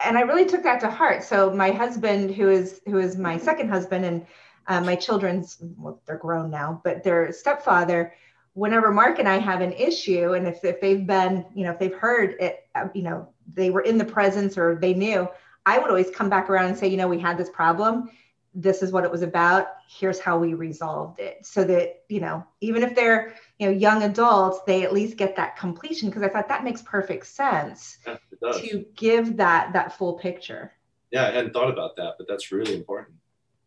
and 0.00 0.16
I 0.16 0.22
really 0.22 0.46
took 0.46 0.62
that 0.62 0.80
to 0.80 0.90
heart. 0.90 1.24
So 1.24 1.50
my 1.50 1.72
husband, 1.72 2.34
who 2.34 2.48
is 2.48 2.80
who 2.86 2.98
is 2.98 3.18
my 3.18 3.36
second 3.36 3.68
husband, 3.68 4.06
and 4.06 4.26
uh, 4.66 4.80
my 4.80 4.96
children's 4.96 5.58
well, 5.76 6.00
they're 6.06 6.16
grown 6.16 6.50
now, 6.50 6.80
but 6.84 7.02
their 7.02 7.32
stepfather 7.32 8.12
whenever 8.54 8.92
Mark 8.92 9.18
and 9.18 9.28
I 9.28 9.38
have 9.38 9.60
an 9.60 9.72
issue, 9.72 10.32
and 10.32 10.46
if, 10.46 10.64
if 10.64 10.80
they've 10.80 11.06
been, 11.06 11.44
you 11.54 11.64
know, 11.64 11.72
if 11.72 11.78
they've 11.78 11.94
heard 11.94 12.36
it, 12.40 12.66
uh, 12.74 12.88
you 12.94 13.02
know, 13.02 13.28
they 13.52 13.70
were 13.70 13.82
in 13.82 13.98
the 13.98 14.04
presence 14.04 14.56
or 14.56 14.76
they 14.76 14.94
knew, 14.94 15.28
I 15.66 15.78
would 15.78 15.90
always 15.90 16.10
come 16.10 16.30
back 16.30 16.48
around 16.48 16.66
and 16.66 16.78
say, 16.78 16.88
you 16.88 16.96
know, 16.96 17.08
we 17.08 17.18
had 17.18 17.36
this 17.36 17.50
problem. 17.50 18.10
This 18.54 18.82
is 18.82 18.92
what 18.92 19.04
it 19.04 19.10
was 19.10 19.22
about. 19.22 19.66
Here's 19.88 20.20
how 20.20 20.38
we 20.38 20.54
resolved 20.54 21.18
it. 21.18 21.44
So 21.44 21.64
that, 21.64 22.04
you 22.08 22.20
know, 22.20 22.46
even 22.60 22.84
if 22.84 22.94
they're, 22.94 23.34
you 23.58 23.66
know, 23.66 23.72
young 23.72 24.04
adults, 24.04 24.60
they 24.66 24.84
at 24.84 24.92
least 24.92 25.16
get 25.16 25.34
that 25.36 25.56
completion 25.56 26.08
because 26.08 26.22
I 26.22 26.28
thought 26.28 26.48
that 26.48 26.62
makes 26.62 26.80
perfect 26.82 27.26
sense 27.26 27.98
yeah, 28.06 28.16
to 28.52 28.84
give 28.94 29.36
that 29.38 29.72
that 29.72 29.98
full 29.98 30.14
picture. 30.14 30.72
Yeah, 31.10 31.26
I 31.26 31.32
hadn't 31.32 31.52
thought 31.52 31.70
about 31.70 31.96
that, 31.96 32.14
but 32.18 32.28
that's 32.28 32.52
really 32.52 32.74
important. 32.74 33.16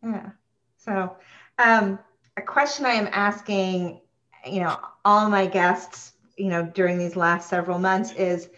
Yeah. 0.02 0.30
So 0.78 1.16
um, 1.58 1.98
a 2.36 2.42
question 2.42 2.86
I 2.86 2.92
am 2.92 3.08
asking 3.12 4.00
you 4.46 4.60
know, 4.60 4.78
all 5.04 5.28
my 5.28 5.46
guests, 5.46 6.12
you 6.36 6.48
know, 6.48 6.64
during 6.74 6.98
these 6.98 7.16
last 7.16 7.48
several 7.48 7.78
months 7.78 8.12
is 8.12 8.48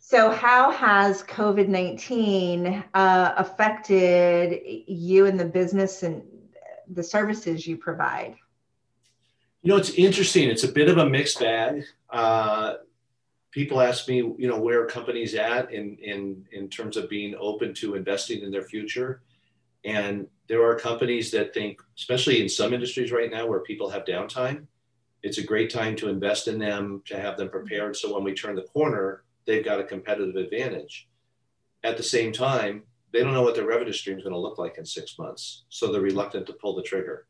so 0.00 0.30
how 0.30 0.70
has 0.70 1.22
COVID 1.22 1.68
19 1.68 2.84
uh, 2.92 3.34
affected 3.36 4.60
you 4.86 5.26
and 5.26 5.40
the 5.40 5.44
business 5.44 6.02
and 6.02 6.22
the 6.92 7.02
services 7.02 7.66
you 7.66 7.78
provide? 7.78 8.36
You 9.62 9.70
know, 9.70 9.76
it's 9.76 9.90
interesting. 9.90 10.50
It's 10.50 10.64
a 10.64 10.72
bit 10.72 10.90
of 10.90 10.98
a 10.98 11.08
mixed 11.08 11.40
bag. 11.40 11.84
Uh, 12.10 12.74
people 13.52 13.80
ask 13.80 14.06
me, 14.08 14.16
you 14.16 14.48
know, 14.48 14.60
where 14.60 14.84
companies 14.86 15.34
at 15.34 15.72
in, 15.72 15.96
in, 15.96 16.44
in 16.52 16.68
terms 16.68 16.96
of 16.96 17.08
being 17.08 17.34
open 17.38 17.72
to 17.74 17.94
investing 17.94 18.42
in 18.42 18.50
their 18.50 18.64
future. 18.64 19.22
And 19.84 20.26
there 20.48 20.64
are 20.64 20.78
companies 20.78 21.30
that 21.32 21.54
think, 21.54 21.80
especially 21.96 22.40
in 22.40 22.48
some 22.48 22.72
industries 22.72 23.12
right 23.12 23.30
now 23.30 23.46
where 23.46 23.60
people 23.60 23.90
have 23.90 24.04
downtime, 24.04 24.66
it's 25.22 25.38
a 25.38 25.44
great 25.44 25.70
time 25.70 25.96
to 25.96 26.08
invest 26.08 26.48
in 26.48 26.58
them, 26.58 27.02
to 27.06 27.18
have 27.18 27.36
them 27.36 27.48
prepared. 27.48 27.96
So 27.96 28.14
when 28.14 28.24
we 28.24 28.34
turn 28.34 28.56
the 28.56 28.62
corner, 28.62 29.24
they've 29.46 29.64
got 29.64 29.80
a 29.80 29.84
competitive 29.84 30.36
advantage. 30.36 31.08
At 31.84 31.96
the 31.96 32.02
same 32.02 32.32
time, 32.32 32.84
they 33.12 33.20
don't 33.20 33.34
know 33.34 33.42
what 33.42 33.54
their 33.54 33.66
revenue 33.66 33.92
stream 33.92 34.18
is 34.18 34.24
going 34.24 34.34
to 34.34 34.38
look 34.38 34.58
like 34.58 34.78
in 34.78 34.84
six 34.84 35.18
months. 35.18 35.64
So 35.68 35.90
they're 35.90 36.00
reluctant 36.00 36.46
to 36.46 36.52
pull 36.54 36.74
the 36.74 36.82
trigger. 36.82 37.26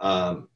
Um, 0.00 0.48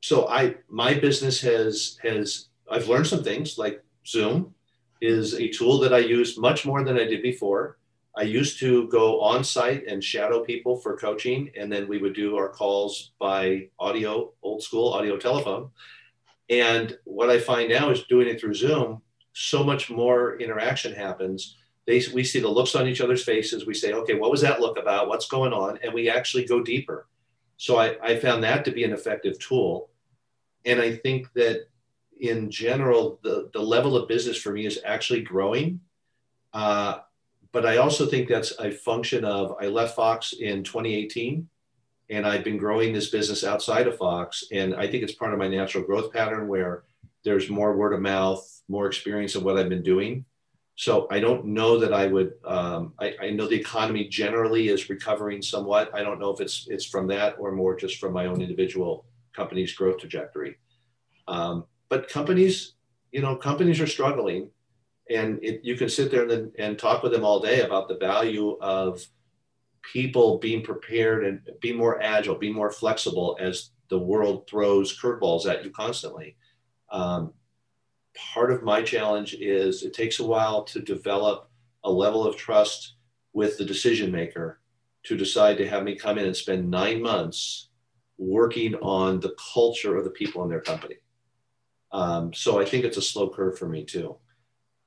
so 0.00 0.28
I, 0.28 0.56
my 0.68 0.94
business 0.94 1.40
has, 1.42 1.98
has, 2.02 2.48
I've 2.70 2.88
learned 2.88 3.06
some 3.06 3.22
things 3.22 3.58
like 3.58 3.84
Zoom 4.06 4.54
is 5.00 5.34
a 5.34 5.48
tool 5.48 5.78
that 5.80 5.92
I 5.92 5.98
use 5.98 6.38
much 6.38 6.64
more 6.64 6.82
than 6.84 6.96
I 6.96 7.04
did 7.04 7.22
before. 7.22 7.78
I 8.16 8.22
used 8.22 8.58
to 8.60 8.88
go 8.88 9.20
on 9.20 9.44
site 9.44 9.86
and 9.86 10.02
shadow 10.02 10.42
people 10.44 10.76
for 10.76 10.96
coaching, 10.96 11.50
and 11.56 11.72
then 11.72 11.86
we 11.86 11.98
would 11.98 12.14
do 12.14 12.36
our 12.36 12.48
calls 12.48 13.12
by 13.20 13.68
audio, 13.78 14.32
old 14.42 14.62
school 14.62 14.92
audio 14.92 15.16
telephone. 15.16 15.70
And 16.48 16.98
what 17.04 17.30
I 17.30 17.38
find 17.38 17.68
now 17.68 17.90
is 17.90 18.02
doing 18.04 18.26
it 18.26 18.40
through 18.40 18.54
Zoom, 18.54 19.02
so 19.32 19.62
much 19.62 19.90
more 19.90 20.38
interaction 20.40 20.92
happens. 20.92 21.56
They, 21.86 22.02
we 22.12 22.24
see 22.24 22.40
the 22.40 22.48
looks 22.48 22.74
on 22.74 22.88
each 22.88 23.00
other's 23.00 23.24
faces. 23.24 23.66
We 23.66 23.74
say, 23.74 23.92
okay, 23.92 24.14
what 24.14 24.30
was 24.30 24.40
that 24.40 24.60
look 24.60 24.76
about? 24.76 25.08
What's 25.08 25.28
going 25.28 25.52
on? 25.52 25.78
And 25.82 25.94
we 25.94 26.10
actually 26.10 26.44
go 26.44 26.60
deeper. 26.62 27.06
So 27.56 27.78
I, 27.78 27.96
I 28.02 28.18
found 28.18 28.42
that 28.42 28.64
to 28.64 28.72
be 28.72 28.84
an 28.84 28.92
effective 28.92 29.38
tool. 29.38 29.90
And 30.64 30.80
I 30.80 30.96
think 30.96 31.32
that 31.34 31.68
in 32.20 32.50
general, 32.50 33.20
the, 33.22 33.50
the 33.52 33.60
level 33.60 33.96
of 33.96 34.08
business 34.08 34.36
for 34.36 34.52
me 34.52 34.66
is 34.66 34.80
actually 34.84 35.22
growing. 35.22 35.80
Uh, 36.52 36.98
but 37.52 37.66
I 37.66 37.78
also 37.78 38.06
think 38.06 38.28
that's 38.28 38.52
a 38.58 38.70
function 38.70 39.24
of 39.24 39.56
I 39.60 39.66
left 39.66 39.96
Fox 39.96 40.32
in 40.32 40.62
2018 40.62 41.48
and 42.10 42.26
I've 42.26 42.44
been 42.44 42.56
growing 42.58 42.92
this 42.92 43.10
business 43.10 43.44
outside 43.44 43.86
of 43.86 43.96
Fox. 43.96 44.44
And 44.52 44.74
I 44.74 44.86
think 44.86 45.04
it's 45.04 45.14
part 45.14 45.32
of 45.32 45.38
my 45.38 45.48
natural 45.48 45.84
growth 45.84 46.12
pattern 46.12 46.48
where 46.48 46.84
there's 47.24 47.48
more 47.48 47.76
word 47.76 47.92
of 47.92 48.00
mouth, 48.00 48.44
more 48.68 48.86
experience 48.86 49.36
of 49.36 49.44
what 49.44 49.56
I've 49.56 49.68
been 49.68 49.82
doing. 49.82 50.24
So 50.74 51.06
I 51.10 51.20
don't 51.20 51.44
know 51.44 51.78
that 51.78 51.92
I 51.92 52.06
would. 52.06 52.32
Um, 52.44 52.94
I, 52.98 53.14
I, 53.20 53.30
know 53.30 53.46
the 53.46 53.60
economy 53.60 54.08
generally 54.08 54.68
is 54.68 54.88
recovering 54.88 55.42
somewhat. 55.42 55.90
I 55.92 56.02
don't 56.02 56.18
know 56.18 56.30
if 56.30 56.40
it's 56.40 56.66
it's 56.70 56.86
from 56.86 57.06
that 57.08 57.36
or 57.38 57.52
more 57.52 57.76
just 57.76 57.98
from 57.98 58.14
my 58.14 58.26
own 58.26 58.40
individual 58.40 59.04
company's 59.36 59.74
growth 59.74 59.98
trajectory. 59.98 60.56
Um, 61.28 61.66
but 61.90 62.08
companies, 62.08 62.76
you 63.12 63.20
know, 63.20 63.36
companies 63.36 63.78
are 63.78 63.86
struggling 63.86 64.48
and 65.10 65.40
it, 65.42 65.60
you 65.64 65.76
can 65.76 65.88
sit 65.88 66.10
there 66.10 66.28
and, 66.28 66.52
and 66.58 66.78
talk 66.78 67.02
with 67.02 67.12
them 67.12 67.24
all 67.24 67.40
day 67.40 67.62
about 67.62 67.88
the 67.88 67.98
value 67.98 68.56
of 68.60 69.04
people 69.82 70.38
being 70.38 70.62
prepared 70.62 71.24
and 71.24 71.40
be 71.60 71.72
more 71.72 72.00
agile, 72.00 72.36
be 72.36 72.52
more 72.52 72.70
flexible 72.70 73.36
as 73.40 73.70
the 73.88 73.98
world 73.98 74.48
throws 74.48 74.98
curveballs 74.98 75.46
at 75.46 75.64
you 75.64 75.70
constantly. 75.70 76.36
Um, 76.92 77.32
part 78.32 78.52
of 78.52 78.62
my 78.62 78.82
challenge 78.82 79.34
is 79.34 79.82
it 79.82 79.94
takes 79.94 80.20
a 80.20 80.26
while 80.26 80.62
to 80.64 80.80
develop 80.80 81.50
a 81.82 81.90
level 81.90 82.24
of 82.24 82.36
trust 82.36 82.94
with 83.32 83.58
the 83.58 83.64
decision 83.64 84.12
maker 84.12 84.60
to 85.02 85.16
decide 85.16 85.56
to 85.56 85.68
have 85.68 85.82
me 85.82 85.96
come 85.96 86.18
in 86.18 86.26
and 86.26 86.36
spend 86.36 86.70
nine 86.70 87.02
months 87.02 87.70
working 88.18 88.74
on 88.76 89.18
the 89.18 89.34
culture 89.54 89.96
of 89.96 90.04
the 90.04 90.10
people 90.10 90.44
in 90.44 90.50
their 90.50 90.60
company. 90.60 90.96
Um, 91.90 92.32
so 92.32 92.60
I 92.60 92.64
think 92.64 92.84
it's 92.84 92.98
a 92.98 93.02
slow 93.02 93.30
curve 93.30 93.58
for 93.58 93.68
me 93.68 93.84
too 93.84 94.16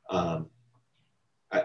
um, 0.09 0.47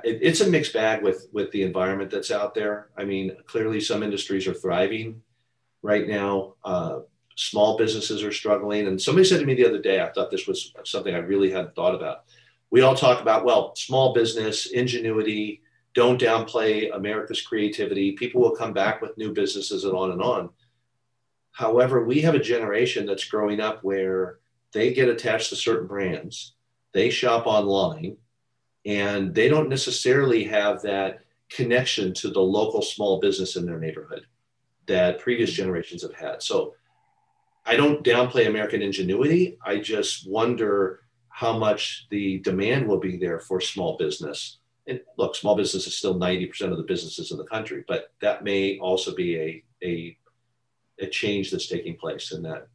it, 0.04 0.18
it's 0.22 0.40
a 0.40 0.50
mixed 0.50 0.72
bag 0.72 1.02
with 1.02 1.28
with 1.32 1.50
the 1.52 1.62
environment 1.62 2.10
that's 2.10 2.30
out 2.30 2.54
there. 2.54 2.88
I 2.96 3.04
mean, 3.04 3.36
clearly 3.46 3.80
some 3.80 4.02
industries 4.02 4.46
are 4.46 4.54
thriving 4.54 5.22
right 5.82 6.06
now. 6.06 6.54
Uh, 6.64 7.00
small 7.36 7.78
businesses 7.78 8.22
are 8.22 8.32
struggling, 8.32 8.86
and 8.86 9.00
somebody 9.00 9.26
said 9.26 9.40
to 9.40 9.46
me 9.46 9.54
the 9.54 9.66
other 9.66 9.80
day, 9.80 10.00
I 10.00 10.10
thought 10.10 10.30
this 10.30 10.46
was 10.46 10.72
something 10.84 11.14
I 11.14 11.18
really 11.18 11.50
hadn't 11.50 11.74
thought 11.74 11.94
about. 11.94 12.24
We 12.70 12.82
all 12.82 12.94
talk 12.94 13.20
about 13.20 13.44
well, 13.44 13.74
small 13.76 14.12
business 14.12 14.66
ingenuity. 14.66 15.62
Don't 15.94 16.20
downplay 16.20 16.94
America's 16.94 17.42
creativity. 17.42 18.12
People 18.12 18.40
will 18.42 18.54
come 18.54 18.72
back 18.72 19.00
with 19.00 19.16
new 19.16 19.32
businesses 19.32 19.84
and 19.84 19.94
on 19.94 20.12
and 20.12 20.22
on. 20.22 20.50
However, 21.52 22.04
we 22.04 22.20
have 22.20 22.34
a 22.34 22.40
generation 22.40 23.06
that's 23.06 23.24
growing 23.24 23.58
up 23.58 23.82
where 23.82 24.38
they 24.72 24.92
get 24.92 25.08
attached 25.08 25.48
to 25.48 25.56
certain 25.56 25.88
brands, 25.88 26.54
they 26.92 27.10
shop 27.10 27.46
online, 27.46 28.16
and 28.86 29.34
they 29.34 29.48
don't 29.48 29.68
necessarily 29.68 30.44
have 30.44 30.82
that 30.82 31.20
connection 31.50 32.12
to 32.14 32.30
the 32.30 32.40
local 32.40 32.82
small 32.82 33.20
business 33.20 33.56
in 33.56 33.66
their 33.66 33.78
neighborhood 33.78 34.26
that 34.86 35.18
previous 35.18 35.52
generations 35.52 36.02
have 36.02 36.14
had. 36.14 36.42
So 36.42 36.74
I 37.64 37.76
don't 37.76 38.04
downplay 38.04 38.46
American 38.46 38.82
ingenuity. 38.82 39.58
I 39.64 39.78
just 39.78 40.28
wonder 40.28 41.00
how 41.28 41.56
much 41.56 42.06
the 42.10 42.38
demand 42.38 42.88
will 42.88 42.98
be 42.98 43.16
there 43.16 43.40
for 43.40 43.60
small 43.60 43.96
business. 43.96 44.58
And 44.86 45.00
look, 45.18 45.34
small 45.36 45.54
business 45.54 45.86
is 45.86 45.94
still 45.94 46.18
90% 46.18 46.70
of 46.70 46.78
the 46.78 46.82
businesses 46.82 47.30
in 47.30 47.36
the 47.38 47.44
country, 47.44 47.84
but 47.86 48.12
that 48.22 48.42
may 48.42 48.78
also 48.78 49.14
be 49.14 49.36
a, 49.36 49.64
a, 49.84 50.18
a 51.00 51.06
change 51.06 51.50
that's 51.50 51.68
taking 51.68 51.96
place 51.96 52.32
in 52.32 52.42
that. 52.42 52.68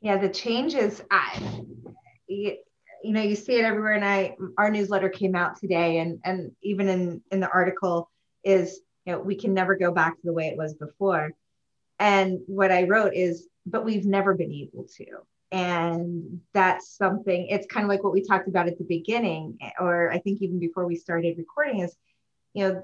Yeah, 0.00 0.16
the 0.16 0.28
changes, 0.28 1.02
I, 1.10 1.64
you 3.04 3.12
know 3.12 3.22
you 3.22 3.36
see 3.36 3.58
it 3.58 3.64
everywhere. 3.64 3.92
And 3.92 4.04
i 4.04 4.36
our 4.58 4.70
newsletter 4.70 5.08
came 5.08 5.34
out 5.34 5.58
today 5.58 5.98
and 5.98 6.18
and 6.24 6.50
even 6.62 6.88
in 6.88 7.22
in 7.30 7.40
the 7.40 7.50
article 7.50 8.10
is 8.42 8.80
you 9.04 9.12
know 9.12 9.20
we 9.20 9.36
can 9.36 9.52
never 9.52 9.76
go 9.76 9.92
back 9.92 10.14
to 10.14 10.22
the 10.24 10.32
way 10.32 10.48
it 10.48 10.56
was 10.56 10.74
before. 10.74 11.32
And 11.98 12.40
what 12.46 12.72
i 12.72 12.84
wrote 12.84 13.14
is 13.14 13.48
but 13.66 13.84
we've 13.84 14.06
never 14.06 14.34
been 14.34 14.52
able 14.52 14.86
to. 14.96 15.06
And 15.52 16.40
that's 16.52 16.96
something 16.96 17.46
it's 17.48 17.66
kind 17.66 17.84
of 17.84 17.88
like 17.88 18.02
what 18.02 18.12
we 18.12 18.22
talked 18.22 18.48
about 18.48 18.66
at 18.68 18.78
the 18.78 18.84
beginning 18.84 19.58
or 19.78 20.10
i 20.10 20.18
think 20.18 20.42
even 20.42 20.58
before 20.58 20.86
we 20.86 20.96
started 20.96 21.38
recording 21.38 21.80
is 21.80 21.94
you 22.54 22.64
know 22.64 22.82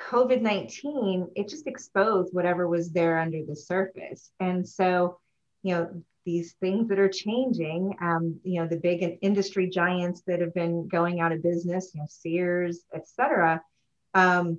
covid-19 0.00 1.28
it 1.36 1.48
just 1.48 1.66
exposed 1.66 2.32
whatever 2.32 2.68
was 2.68 2.90
there 2.90 3.18
under 3.18 3.44
the 3.44 3.54
surface. 3.54 4.30
And 4.40 4.66
so 4.68 5.18
you 5.62 5.74
know 5.74 6.02
these 6.28 6.52
things 6.60 6.90
that 6.90 6.98
are 6.98 7.08
changing. 7.08 7.96
Um, 8.02 8.38
you 8.44 8.60
know, 8.60 8.68
the 8.68 8.76
big 8.76 9.18
industry 9.22 9.66
giants 9.70 10.20
that 10.26 10.42
have 10.42 10.52
been 10.52 10.86
going 10.86 11.20
out 11.20 11.32
of 11.32 11.42
business, 11.42 11.92
you 11.94 12.02
know, 12.02 12.06
Sears, 12.06 12.80
et 12.94 13.08
cetera, 13.08 13.62
um, 14.12 14.58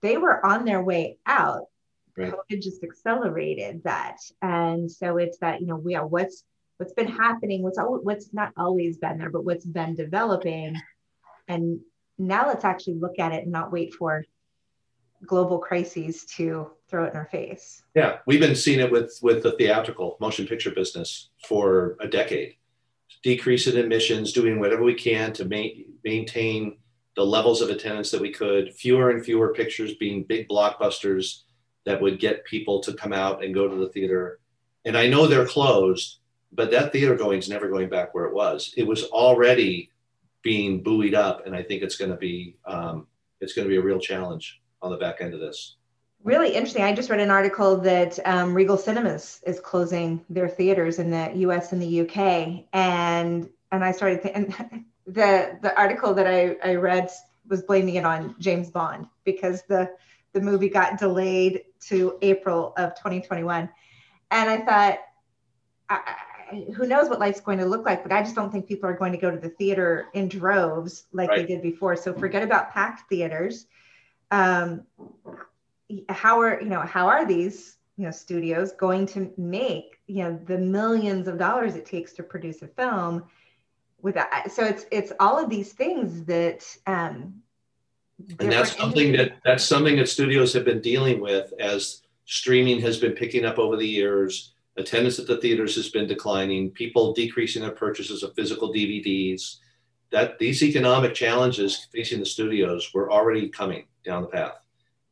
they 0.00 0.16
were 0.16 0.44
on 0.44 0.64
their 0.64 0.82
way 0.82 1.18
out. 1.26 1.66
Right. 2.16 2.32
COVID 2.32 2.62
just 2.62 2.82
accelerated 2.82 3.84
that, 3.84 4.16
and 4.40 4.90
so 4.90 5.18
it's 5.18 5.36
that 5.40 5.60
you 5.60 5.66
know 5.66 5.76
we 5.76 5.96
are 5.96 6.06
what's 6.06 6.44
what's 6.78 6.94
been 6.94 7.08
happening, 7.08 7.62
what's 7.62 7.78
what's 7.78 8.32
not 8.32 8.54
always 8.56 8.96
been 8.96 9.18
there, 9.18 9.28
but 9.28 9.44
what's 9.44 9.66
been 9.66 9.94
developing, 9.94 10.76
and 11.46 11.80
now 12.16 12.46
let's 12.46 12.64
actually 12.64 12.94
look 12.94 13.18
at 13.18 13.34
it 13.34 13.42
and 13.42 13.52
not 13.52 13.70
wait 13.70 13.92
for 13.92 14.24
global 15.26 15.58
crises 15.58 16.24
to 16.24 16.70
throw 16.88 17.04
it 17.04 17.10
in 17.10 17.16
our 17.16 17.26
face. 17.26 17.82
Yeah, 17.94 18.18
we've 18.26 18.40
been 18.40 18.54
seeing 18.54 18.80
it 18.80 18.90
with 18.90 19.18
with 19.22 19.42
the 19.42 19.52
theatrical 19.52 20.16
motion 20.20 20.46
picture 20.46 20.70
business 20.70 21.30
for 21.46 21.96
a 22.00 22.08
decade. 22.08 22.54
Decrease 23.22 23.66
in 23.66 23.76
emissions, 23.76 24.32
doing 24.32 24.60
whatever 24.60 24.82
we 24.82 24.94
can 24.94 25.32
to 25.34 25.44
ma- 25.44 25.82
maintain 26.04 26.78
the 27.16 27.24
levels 27.24 27.60
of 27.60 27.70
attendance 27.70 28.10
that 28.10 28.20
we 28.20 28.30
could. 28.30 28.74
Fewer 28.74 29.10
and 29.10 29.24
fewer 29.24 29.52
pictures 29.52 29.94
being 29.94 30.24
big 30.24 30.48
blockbusters 30.48 31.42
that 31.86 32.00
would 32.00 32.20
get 32.20 32.44
people 32.44 32.80
to 32.80 32.92
come 32.92 33.12
out 33.12 33.42
and 33.42 33.54
go 33.54 33.68
to 33.68 33.76
the 33.76 33.88
theater. 33.88 34.40
And 34.84 34.96
I 34.96 35.08
know 35.08 35.26
they're 35.26 35.46
closed, 35.46 36.18
but 36.52 36.70
that 36.70 36.92
theater 36.92 37.16
going 37.16 37.38
is 37.38 37.48
never 37.48 37.68
going 37.68 37.88
back 37.88 38.14
where 38.14 38.26
it 38.26 38.34
was. 38.34 38.72
It 38.76 38.86
was 38.86 39.04
already 39.04 39.90
being 40.42 40.82
buoyed 40.82 41.14
up, 41.14 41.46
and 41.46 41.56
I 41.56 41.62
think 41.62 41.82
it's 41.82 41.96
going 41.96 42.10
to 42.10 42.16
be 42.16 42.56
um, 42.66 43.06
it's 43.40 43.52
going 43.52 43.66
to 43.66 43.70
be 43.70 43.78
a 43.78 43.82
real 43.82 43.98
challenge 43.98 44.60
on 44.86 44.92
the 44.92 44.98
back 44.98 45.20
end 45.20 45.34
of 45.34 45.40
this. 45.40 45.76
Really 46.24 46.54
interesting. 46.54 46.82
I 46.82 46.94
just 46.94 47.10
read 47.10 47.20
an 47.20 47.30
article 47.30 47.76
that 47.78 48.18
um, 48.24 48.54
Regal 48.54 48.76
Cinemas 48.76 49.40
is 49.46 49.60
closing 49.60 50.24
their 50.30 50.48
theaters 50.48 50.98
in 50.98 51.10
the 51.10 51.30
U.S. 51.36 51.72
and 51.72 51.80
the 51.80 51.86
U.K. 51.86 52.66
and 52.72 53.48
and 53.70 53.84
I 53.84 53.92
started 53.92 54.22
thinking 54.22 54.86
the 55.06 55.58
the 55.60 55.76
article 55.78 56.14
that 56.14 56.26
I, 56.26 56.56
I 56.64 56.74
read 56.76 57.10
was 57.48 57.62
blaming 57.62 57.96
it 57.96 58.04
on 58.04 58.34
James 58.38 58.70
Bond 58.70 59.06
because 59.24 59.62
the 59.68 59.90
the 60.32 60.40
movie 60.40 60.68
got 60.68 60.98
delayed 60.98 61.62
to 61.88 62.18
April 62.22 62.72
of 62.76 62.94
2021, 62.94 63.68
and 64.30 64.50
I 64.50 64.58
thought. 64.58 64.98
I, 65.88 66.16
who 66.76 66.86
knows 66.86 67.08
what 67.08 67.18
life's 67.18 67.40
going 67.40 67.58
to 67.58 67.66
look 67.66 67.84
like, 67.84 68.04
but 68.04 68.12
I 68.12 68.22
just 68.22 68.36
don't 68.36 68.52
think 68.52 68.68
people 68.68 68.88
are 68.88 68.96
going 68.96 69.10
to 69.10 69.18
go 69.18 69.32
to 69.32 69.36
the 69.36 69.48
theater 69.48 70.06
in 70.14 70.28
droves 70.28 71.06
like 71.12 71.28
right. 71.28 71.38
they 71.38 71.46
did 71.46 71.60
before. 71.60 71.96
So 71.96 72.12
forget 72.12 72.44
about 72.44 72.72
packed 72.72 73.08
theaters 73.08 73.66
um, 74.30 74.82
how 76.08 76.40
are 76.40 76.60
you 76.60 76.68
know 76.68 76.80
how 76.80 77.06
are 77.06 77.24
these 77.26 77.76
you 77.96 78.04
know 78.04 78.10
studios 78.10 78.72
going 78.72 79.06
to 79.06 79.32
make 79.36 79.98
you 80.06 80.24
know 80.24 80.40
the 80.46 80.58
millions 80.58 81.28
of 81.28 81.38
dollars 81.38 81.76
it 81.76 81.86
takes 81.86 82.12
to 82.12 82.22
produce 82.22 82.62
a 82.62 82.66
film 82.66 83.22
with 84.02 84.14
that 84.16 84.50
so 84.50 84.64
it's 84.64 84.84
it's 84.90 85.12
all 85.20 85.38
of 85.38 85.48
these 85.48 85.72
things 85.72 86.24
that 86.24 86.64
um 86.86 87.40
and 88.40 88.50
that's 88.50 88.76
something 88.76 89.12
that 89.12 89.36
that's 89.44 89.64
something 89.64 89.96
that 89.96 90.08
studios 90.08 90.52
have 90.52 90.64
been 90.64 90.80
dealing 90.80 91.20
with 91.20 91.52
as 91.60 92.02
streaming 92.24 92.80
has 92.80 92.98
been 92.98 93.12
picking 93.12 93.44
up 93.44 93.58
over 93.58 93.76
the 93.76 93.86
years. 93.86 94.52
Attendance 94.76 95.18
at 95.18 95.26
the 95.26 95.38
theaters 95.38 95.74
has 95.76 95.88
been 95.88 96.06
declining. 96.06 96.70
People 96.70 97.12
decreasing 97.12 97.62
their 97.62 97.70
purchases 97.70 98.22
of 98.22 98.34
physical 98.34 98.72
dvds 98.72 99.58
that 100.12 100.38
these 100.38 100.62
economic 100.62 101.14
challenges 101.14 101.88
facing 101.92 102.20
the 102.20 102.26
studios 102.26 102.92
were 102.94 103.10
already 103.10 103.48
coming 103.48 103.86
down 104.04 104.22
the 104.22 104.28
path. 104.28 104.64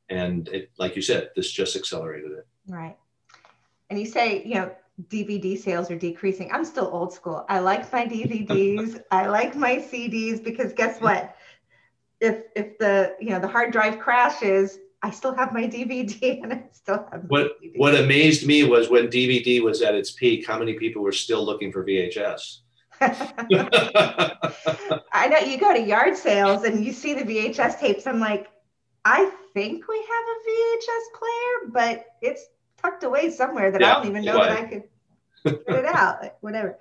And 0.08 0.48
it, 0.48 0.70
like 0.78 0.96
you 0.96 1.02
said, 1.02 1.30
this 1.34 1.50
just 1.50 1.76
accelerated 1.76 2.32
it. 2.32 2.46
Right. 2.68 2.96
And 3.90 3.98
you 3.98 4.06
say, 4.06 4.44
you 4.44 4.54
know, 4.54 4.70
DVD 5.08 5.58
sales 5.58 5.90
are 5.90 5.98
decreasing. 5.98 6.50
I'm 6.52 6.64
still 6.64 6.88
old 6.92 7.12
school. 7.12 7.44
I 7.48 7.58
like 7.58 7.92
my 7.92 8.06
DVDs. 8.06 9.02
I 9.10 9.26
like 9.26 9.56
my 9.56 9.76
CDs 9.76 10.42
because 10.42 10.72
guess 10.72 11.00
what? 11.00 11.36
if 12.24 12.44
if 12.56 12.78
the 12.78 13.14
you 13.20 13.30
know 13.30 13.38
the 13.38 13.48
hard 13.48 13.72
drive 13.72 13.98
crashes, 13.98 14.78
I 15.02 15.10
still 15.10 15.34
have 15.34 15.52
my 15.52 15.64
DVD 15.64 16.42
and 16.42 16.52
I 16.52 16.64
still 16.72 17.06
have 17.10 17.24
what 17.28 17.52
what 17.76 17.94
amazed 17.94 18.46
me 18.46 18.64
was 18.64 18.88
when 18.88 19.08
DVD 19.08 19.62
was 19.62 19.82
at 19.82 19.94
its 19.94 20.10
peak, 20.10 20.46
how 20.46 20.58
many 20.58 20.74
people 20.74 21.02
were 21.02 21.12
still 21.12 21.44
looking 21.44 21.70
for 21.70 21.84
VHS. 21.84 22.60
I 25.12 25.28
know 25.28 25.38
you 25.38 25.58
go 25.58 25.72
to 25.72 25.80
yard 25.80 26.16
sales 26.16 26.64
and 26.64 26.84
you 26.84 26.92
see 26.92 27.14
the 27.14 27.22
VHS 27.22 27.78
tapes. 27.78 28.06
I'm 28.06 28.20
like, 28.20 28.48
I 29.04 29.30
think 29.52 29.86
we 29.88 29.96
have 29.96 30.24
a 30.28 30.38
VHS 30.48 31.18
player, 31.18 31.70
but 31.72 32.06
it's 32.22 32.46
tucked 32.80 33.04
away 33.04 33.30
somewhere 33.30 33.70
that 33.70 33.80
yeah, 33.80 33.90
I 33.90 33.94
don't 33.94 34.06
even 34.08 34.24
know 34.24 34.38
that 34.38 34.52
I 34.52 34.64
could 34.64 34.84
put 35.44 35.76
it 35.76 35.84
out. 35.86 36.36
Whatever. 36.40 36.78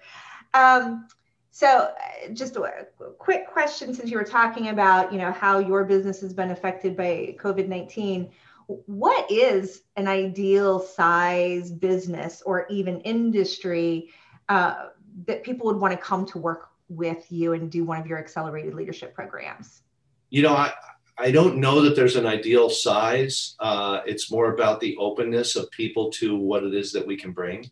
Um, 0.54 1.08
so, 1.52 1.68
uh, 1.68 2.30
just 2.34 2.56
a 2.56 2.88
quick 3.20 3.48
question 3.48 3.94
since 3.94 4.10
you 4.10 4.18
were 4.18 4.24
talking 4.24 4.70
about, 4.70 5.12
you 5.12 5.20
know, 5.20 5.32
how 5.32 5.60
your 5.60 5.84
business 5.84 6.20
has 6.22 6.34
been 6.34 6.50
affected 6.50 6.98
by 6.98 7.36
COVID 7.40 7.68
19. 7.68 8.32
What 8.68 9.30
is 9.30 9.84
an 9.96 10.08
ideal 10.08 10.80
size 10.80 11.70
business 11.70 12.42
or 12.44 12.66
even 12.70 13.02
industry 13.02 14.10
uh, 14.50 14.88
that 15.28 15.44
people 15.44 15.68
would 15.68 15.78
want 15.78 15.92
to 15.92 15.98
come 15.98 16.26
to 16.28 16.38
work 16.38 16.70
with 16.90 17.32
you 17.32 17.54
and 17.54 17.72
do 17.72 17.84
one 17.84 18.00
of 18.00 18.08
your 18.08 18.18
accelerated 18.18 18.74
leadership 18.74 19.14
programs? 19.14 19.82
You 20.30 20.44
know, 20.44 20.54
I, 20.54 20.74
I 21.18 21.32
don't 21.32 21.58
know 21.58 21.82
that 21.82 21.96
there's 21.96 22.16
an 22.16 22.26
ideal 22.26 22.70
size. 22.70 23.56
Uh, 23.60 24.02
it's 24.06 24.32
more 24.32 24.54
about 24.54 24.80
the 24.80 24.96
openness 24.98 25.56
of 25.56 25.70
people 25.72 26.12
to 26.12 26.36
what 26.36 26.64
it 26.64 26.74
is 26.74 26.92
that 26.94 27.06
we 27.06 27.16
can 27.16 27.32
bring. 27.32 27.70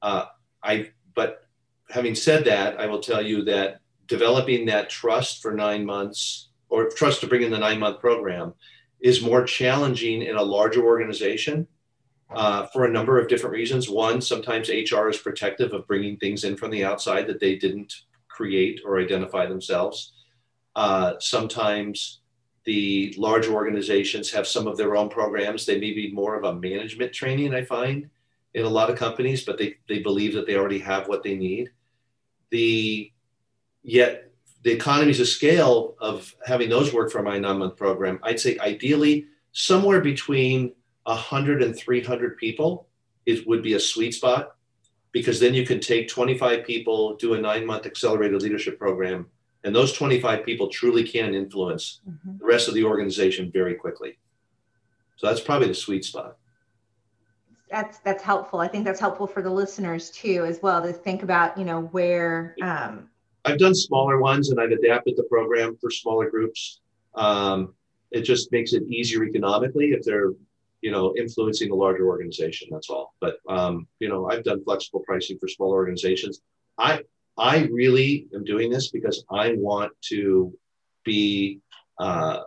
Uh, 0.00 0.26
I, 0.62 0.90
but 1.14 1.46
having 1.90 2.14
said 2.14 2.44
that, 2.46 2.80
I 2.80 2.86
will 2.86 3.00
tell 3.00 3.22
you 3.22 3.44
that 3.44 3.80
developing 4.06 4.66
that 4.66 4.90
trust 4.90 5.42
for 5.42 5.52
nine 5.52 5.84
months 5.84 6.50
or 6.68 6.88
trust 6.90 7.20
to 7.20 7.26
bring 7.26 7.42
in 7.42 7.50
the 7.50 7.58
nine 7.58 7.78
month 7.78 8.00
program 8.00 8.54
is 9.00 9.22
more 9.22 9.44
challenging 9.44 10.22
in 10.22 10.36
a 10.36 10.42
larger 10.42 10.84
organization 10.84 11.66
uh, 12.30 12.66
for 12.66 12.84
a 12.84 12.90
number 12.90 13.18
of 13.18 13.28
different 13.28 13.54
reasons. 13.54 13.88
One, 13.88 14.20
sometimes 14.20 14.68
HR 14.68 15.08
is 15.08 15.18
protective 15.18 15.72
of 15.72 15.86
bringing 15.86 16.16
things 16.16 16.44
in 16.44 16.56
from 16.56 16.70
the 16.70 16.84
outside 16.84 17.26
that 17.26 17.40
they 17.40 17.56
didn't 17.56 17.92
create 18.28 18.80
or 18.84 19.00
identify 19.00 19.46
themselves. 19.46 20.12
Uh, 20.74 21.14
sometimes 21.20 22.20
the 22.64 23.14
large 23.16 23.46
organizations 23.46 24.30
have 24.32 24.46
some 24.46 24.66
of 24.66 24.76
their 24.76 24.96
own 24.96 25.08
programs. 25.08 25.66
They 25.66 25.78
may 25.78 25.92
be 25.92 26.10
more 26.12 26.34
of 26.36 26.44
a 26.44 26.54
management 26.54 27.12
training, 27.12 27.54
I 27.54 27.64
find, 27.64 28.08
in 28.54 28.64
a 28.64 28.68
lot 28.68 28.90
of 28.90 28.98
companies, 28.98 29.44
but 29.44 29.58
they, 29.58 29.76
they 29.88 30.00
believe 30.00 30.34
that 30.34 30.46
they 30.46 30.56
already 30.56 30.78
have 30.80 31.06
what 31.06 31.22
they 31.22 31.34
need. 31.34 31.70
The 32.50 33.10
yet 33.82 34.30
the 34.62 34.72
economies 34.72 35.20
of 35.20 35.28
scale 35.28 35.94
of 36.00 36.34
having 36.46 36.70
those 36.70 36.92
work 36.92 37.12
for 37.12 37.22
my 37.22 37.38
nine 37.38 37.58
month 37.58 37.76
program, 37.76 38.18
I'd 38.22 38.40
say 38.40 38.58
ideally 38.58 39.26
somewhere 39.52 40.00
between 40.00 40.72
100 41.04 41.62
and 41.62 41.76
300 41.76 42.36
people 42.38 42.86
it 43.26 43.46
would 43.46 43.62
be 43.62 43.74
a 43.74 43.80
sweet 43.80 44.12
spot 44.12 44.56
because 45.12 45.40
then 45.40 45.54
you 45.54 45.64
can 45.64 45.80
take 45.80 46.08
25 46.08 46.66
people, 46.66 47.14
do 47.16 47.34
a 47.34 47.40
nine 47.40 47.64
month 47.64 47.86
accelerated 47.86 48.42
leadership 48.42 48.78
program, 48.78 49.26
and 49.62 49.74
those 49.74 49.92
25 49.92 50.44
people 50.44 50.68
truly 50.68 51.04
can 51.04 51.34
influence 51.34 52.00
mm-hmm. 52.06 52.38
the 52.38 52.44
rest 52.44 52.68
of 52.68 52.74
the 52.74 52.84
organization 52.84 53.50
very 53.50 53.74
quickly. 53.74 54.18
So 55.16 55.26
that's 55.26 55.40
probably 55.40 55.68
the 55.68 55.74
sweet 55.74 56.04
spot 56.04 56.36
that's 57.74 57.98
that's 57.98 58.22
helpful. 58.22 58.60
I 58.60 58.68
think 58.68 58.84
that's 58.84 59.00
helpful 59.00 59.26
for 59.26 59.42
the 59.42 59.50
listeners 59.50 60.10
too, 60.10 60.44
as 60.46 60.60
well, 60.62 60.80
to 60.82 60.92
think 60.92 61.22
about 61.22 61.58
you 61.58 61.64
know 61.64 61.82
where. 61.82 62.54
Um, 62.62 63.08
I've 63.44 63.58
done 63.58 63.74
smaller 63.74 64.20
ones, 64.20 64.50
and 64.50 64.60
I've 64.60 64.70
adapted 64.70 65.16
the 65.16 65.24
program 65.24 65.76
for 65.80 65.90
smaller 65.90 66.30
groups. 66.30 66.80
Um, 67.14 67.74
it 68.10 68.22
just 68.22 68.52
makes 68.52 68.72
it 68.72 68.84
easier 68.84 69.24
economically 69.24 69.86
if 69.86 70.04
they're 70.04 70.32
you 70.84 70.90
know 70.90 71.14
influencing 71.16 71.70
a 71.70 71.74
larger 71.74 72.06
organization. 72.06 72.68
That's 72.70 72.90
all. 72.90 73.14
But 73.18 73.38
um, 73.48 73.88
you 74.00 74.08
know, 74.10 74.28
I've 74.30 74.44
done 74.44 74.62
flexible 74.62 75.00
pricing 75.00 75.38
for 75.38 75.48
small 75.48 75.70
organizations. 75.70 76.42
I 76.76 77.00
I 77.38 77.68
really 77.72 78.28
am 78.34 78.44
doing 78.44 78.70
this 78.70 78.90
because 78.90 79.24
I 79.30 79.54
want 79.56 79.92
to 80.10 80.52
be 81.06 81.60
uh, 81.98 82.40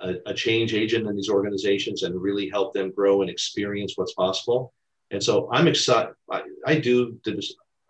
a, 0.00 0.14
a, 0.26 0.34
change 0.34 0.74
agent 0.74 1.06
in 1.06 1.16
these 1.16 1.28
organizations 1.28 2.02
and 2.02 2.20
really 2.20 2.48
help 2.48 2.72
them 2.72 2.92
grow 2.92 3.22
and 3.22 3.30
experience 3.30 3.94
what's 3.96 4.14
possible. 4.14 4.72
And 5.10 5.22
so 5.22 5.48
I'm 5.52 5.66
excited. 5.68 6.14
I, 6.30 6.42
I 6.66 6.78
do, 6.78 7.18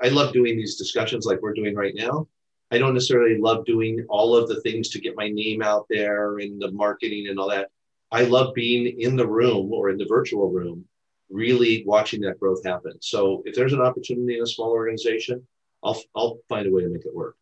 I 0.01 0.09
love 0.09 0.33
doing 0.33 0.57
these 0.57 0.77
discussions 0.77 1.27
like 1.27 1.43
we're 1.43 1.55
doing 1.55 1.75
right 1.75 1.95
now. 1.95 2.29
I 2.71 2.79
don't 2.79 2.95
necessarily 2.95 3.39
love 3.39 3.65
doing 3.65 4.05
all 4.09 4.37
of 4.37 4.49
the 4.49 4.61
things 4.61 4.89
to 4.91 5.01
get 5.01 5.17
my 5.17 5.29
name 5.29 5.63
out 5.63 5.87
there 5.91 6.39
and 6.39 6.61
the 6.61 6.71
marketing 6.71 7.29
and 7.29 7.39
all 7.39 7.51
that. 7.51 7.71
I 8.13 8.23
love 8.23 8.55
being 8.55 9.01
in 9.01 9.17
the 9.17 9.27
room 9.27 9.73
or 9.73 9.91
in 9.91 9.99
the 9.99 10.07
virtual 10.09 10.51
room, 10.51 10.85
really 11.29 11.85
watching 11.87 12.21
that 12.23 12.39
growth 12.39 12.65
happen. 12.65 12.93
So 13.01 13.43
if 13.45 13.55
there's 13.55 13.73
an 13.73 13.81
opportunity 13.81 14.37
in 14.37 14.43
a 14.43 14.47
small 14.47 14.71
organization, 14.71 15.47
I'll, 15.83 16.01
I'll 16.15 16.39
find 16.49 16.67
a 16.67 16.71
way 16.71 16.83
to 16.83 16.89
make 16.89 17.05
it 17.05 17.15
work. 17.15 17.37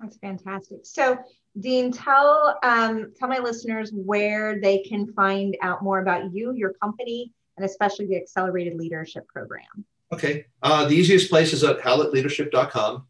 That's 0.00 0.16
fantastic. 0.18 0.80
So 0.84 1.18
Dean, 1.58 1.90
tell 1.90 2.58
um, 2.62 3.12
tell 3.18 3.28
my 3.28 3.38
listeners 3.38 3.90
where 3.94 4.60
they 4.60 4.82
can 4.82 5.10
find 5.14 5.56
out 5.62 5.82
more 5.82 6.00
about 6.00 6.32
you, 6.34 6.52
your 6.52 6.74
company, 6.82 7.32
and 7.56 7.64
especially 7.64 8.06
the 8.06 8.16
Accelerated 8.16 8.76
Leadership 8.76 9.26
Program. 9.28 9.84
Okay. 10.12 10.44
Uh, 10.62 10.86
the 10.86 10.94
easiest 10.94 11.30
place 11.30 11.52
is 11.52 11.64
at 11.64 11.80
hallettleadership.com. 11.80 13.06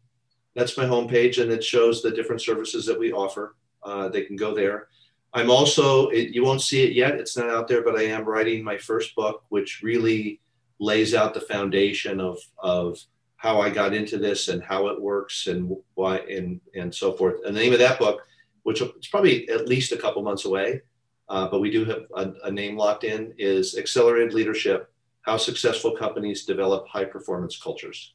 That's 0.55 0.77
my 0.77 0.85
homepage, 0.85 1.41
and 1.41 1.51
it 1.51 1.63
shows 1.63 2.01
the 2.01 2.11
different 2.11 2.41
services 2.41 2.85
that 2.85 2.97
we 2.97 3.11
offer. 3.11 3.55
Uh, 3.83 4.09
they 4.09 4.23
can 4.23 4.35
go 4.35 4.55
there. 4.55 4.87
I'm 5.33 5.51
also, 5.51 6.09
it, 6.09 6.29
you 6.29 6.43
won't 6.43 6.61
see 6.61 6.83
it 6.83 6.93
yet, 6.93 7.15
it's 7.15 7.37
not 7.37 7.49
out 7.49 7.67
there, 7.67 7.83
but 7.83 7.97
I 7.97 8.03
am 8.03 8.25
writing 8.25 8.63
my 8.63 8.77
first 8.77 9.15
book, 9.15 9.43
which 9.49 9.81
really 9.83 10.39
lays 10.79 11.13
out 11.13 11.33
the 11.33 11.41
foundation 11.41 12.19
of, 12.19 12.39
of 12.57 12.97
how 13.35 13.59
I 13.61 13.69
got 13.69 13.93
into 13.93 14.17
this 14.17 14.47
and 14.47 14.63
how 14.63 14.87
it 14.87 15.01
works 15.01 15.47
and 15.47 15.75
why 15.93 16.17
and, 16.19 16.59
and 16.75 16.93
so 16.93 17.13
forth. 17.13 17.35
And 17.45 17.55
the 17.55 17.59
name 17.59 17.73
of 17.73 17.79
that 17.79 17.99
book 17.99 18.21
which 18.67 18.81
is 18.81 19.07
probably 19.07 19.47
at 19.47 19.69
least 19.69 19.93
a 19.93 19.97
couple 19.97 20.21
months 20.21 20.43
away, 20.43 20.81
uh, 21.29 21.47
but 21.47 21.61
we 21.61 21.71
do 21.71 21.85
have 21.85 22.01
a, 22.15 22.33
a, 22.43 22.51
name 22.51 22.75
locked 22.75 23.05
in, 23.05 23.33
is 23.37 23.77
Accelerated 23.77 24.33
Leadership, 24.33 24.91
How 25.21 25.37
Successful 25.37 25.95
Companies 25.95 26.43
Develop 26.43 26.85
High 26.85 27.05
Performance 27.05 27.57
Cultures. 27.57 28.13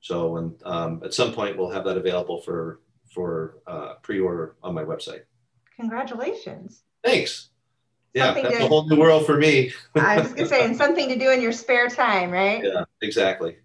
So 0.00 0.38
and, 0.38 0.60
um, 0.64 1.00
at 1.04 1.14
some 1.14 1.32
point 1.32 1.56
we'll 1.56 1.70
have 1.70 1.84
that 1.84 1.96
available 1.96 2.40
for, 2.40 2.80
for 3.14 3.58
uh, 3.68 3.94
pre-order 4.02 4.56
on 4.64 4.74
my 4.74 4.82
website. 4.82 5.20
Congratulations. 5.76 6.82
Thanks. 7.04 7.50
Yeah, 8.14 8.26
something 8.26 8.44
that's 8.44 8.56
to, 8.58 8.64
a 8.64 8.68
whole 8.68 8.88
new 8.88 8.96
world 8.96 9.26
for 9.26 9.36
me. 9.36 9.72
I 9.94 10.20
was 10.20 10.32
gonna 10.32 10.48
say, 10.48 10.64
and 10.64 10.74
something 10.74 11.08
to 11.08 11.18
do 11.18 11.30
in 11.30 11.42
your 11.42 11.52
spare 11.52 11.88
time, 11.88 12.30
right? 12.30 12.64
Yeah, 12.64 12.84
exactly. 13.02 13.56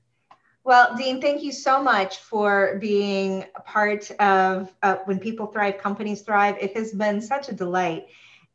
Well, 0.63 0.95
Dean, 0.95 1.21
thank 1.21 1.41
you 1.41 1.51
so 1.51 1.81
much 1.81 2.17
for 2.17 2.77
being 2.79 3.45
a 3.55 3.61
part 3.61 4.11
of 4.19 4.71
uh, 4.83 4.97
When 5.05 5.19
People 5.19 5.47
Thrive, 5.47 5.79
Companies 5.79 6.21
Thrive. 6.21 6.55
It 6.59 6.75
has 6.77 6.91
been 6.91 7.19
such 7.21 7.49
a 7.49 7.53
delight 7.53 8.07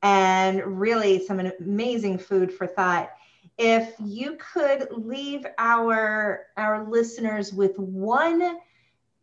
and 0.03 0.79
really 0.79 1.25
some 1.25 1.41
amazing 1.41 2.19
food 2.19 2.53
for 2.53 2.67
thought. 2.67 3.11
If 3.59 3.95
you 3.99 4.37
could 4.37 4.89
leave 4.93 5.47
our, 5.59 6.47
our 6.57 6.89
listeners 6.89 7.53
with 7.53 7.77
one 7.79 8.59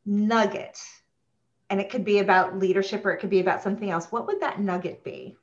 nugget, 0.05 0.77
and 1.74 1.82
it 1.82 1.89
could 1.89 2.05
be 2.05 2.19
about 2.19 2.59
leadership 2.59 3.03
or 3.03 3.09
it 3.09 3.17
could 3.17 3.32
be 3.32 3.39
about 3.39 3.63
something 3.63 3.89
else, 3.89 4.11
what 4.11 4.28
would 4.28 4.39
that 4.41 4.59
nugget 4.59 5.03
be? 5.03 5.36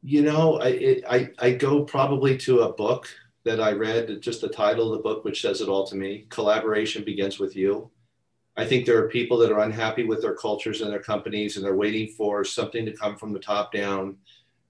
You 0.00 0.22
know, 0.22 0.60
I, 0.60 0.68
it, 0.68 1.04
I, 1.10 1.30
I 1.40 1.50
go 1.50 1.82
probably 1.82 2.38
to 2.38 2.60
a 2.60 2.72
book 2.72 3.08
that 3.44 3.60
I 3.60 3.72
read, 3.72 4.22
just 4.22 4.42
the 4.42 4.48
title 4.48 4.92
of 4.92 4.96
the 4.96 5.02
book, 5.02 5.24
which 5.24 5.42
says 5.42 5.60
it 5.60 5.68
all 5.68 5.84
to 5.88 5.96
me 5.96 6.26
collaboration 6.30 7.02
begins 7.02 7.40
with 7.40 7.56
you. 7.56 7.90
I 8.56 8.64
think 8.64 8.86
there 8.86 9.02
are 9.02 9.08
people 9.08 9.38
that 9.38 9.50
are 9.50 9.58
unhappy 9.58 10.04
with 10.04 10.22
their 10.22 10.36
cultures 10.36 10.82
and 10.82 10.92
their 10.92 11.02
companies, 11.02 11.56
and 11.56 11.64
they're 11.64 11.74
waiting 11.74 12.14
for 12.16 12.44
something 12.44 12.86
to 12.86 12.92
come 12.92 13.16
from 13.16 13.32
the 13.32 13.40
top 13.40 13.72
down 13.72 14.18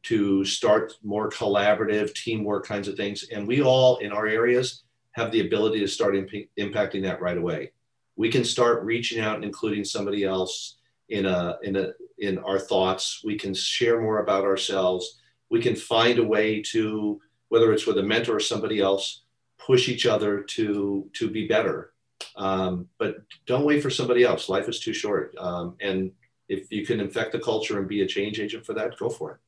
to 0.04 0.46
start 0.46 0.94
more 1.04 1.28
collaborative 1.28 2.14
teamwork 2.14 2.64
kinds 2.64 2.88
of 2.88 2.96
things. 2.96 3.26
And 3.30 3.46
we 3.46 3.60
all 3.60 3.98
in 3.98 4.12
our 4.12 4.26
areas 4.26 4.84
have 5.12 5.30
the 5.30 5.46
ability 5.46 5.80
to 5.80 5.88
start 5.88 6.16
imp- 6.16 6.48
impacting 6.58 7.02
that 7.02 7.20
right 7.20 7.36
away. 7.36 7.72
We 8.20 8.28
can 8.28 8.44
start 8.44 8.84
reaching 8.84 9.18
out 9.18 9.36
and 9.36 9.44
including 9.46 9.82
somebody 9.82 10.24
else 10.24 10.76
in 11.08 11.24
a 11.24 11.56
in 11.62 11.74
a 11.76 11.92
in 12.18 12.36
our 12.40 12.58
thoughts. 12.58 13.22
We 13.24 13.34
can 13.38 13.54
share 13.54 13.98
more 13.98 14.18
about 14.18 14.44
ourselves. 14.44 15.22
We 15.48 15.62
can 15.62 15.74
find 15.74 16.18
a 16.18 16.30
way 16.34 16.60
to 16.72 17.18
whether 17.48 17.72
it's 17.72 17.86
with 17.86 17.96
a 17.96 18.02
mentor 18.02 18.36
or 18.36 18.40
somebody 18.40 18.78
else, 18.78 19.22
push 19.58 19.88
each 19.88 20.04
other 20.04 20.42
to 20.42 21.08
to 21.14 21.30
be 21.30 21.48
better. 21.48 21.94
Um, 22.36 22.88
but 22.98 23.22
don't 23.46 23.64
wait 23.64 23.82
for 23.82 23.88
somebody 23.88 24.22
else. 24.22 24.50
Life 24.50 24.68
is 24.68 24.80
too 24.80 24.92
short. 24.92 25.34
Um, 25.38 25.76
and 25.80 26.12
if 26.50 26.70
you 26.70 26.84
can 26.84 27.00
infect 27.00 27.32
the 27.32 27.38
culture 27.38 27.78
and 27.78 27.88
be 27.88 28.02
a 28.02 28.06
change 28.06 28.38
agent 28.38 28.66
for 28.66 28.74
that, 28.74 28.98
go 28.98 29.08
for 29.08 29.30
it. 29.32 29.38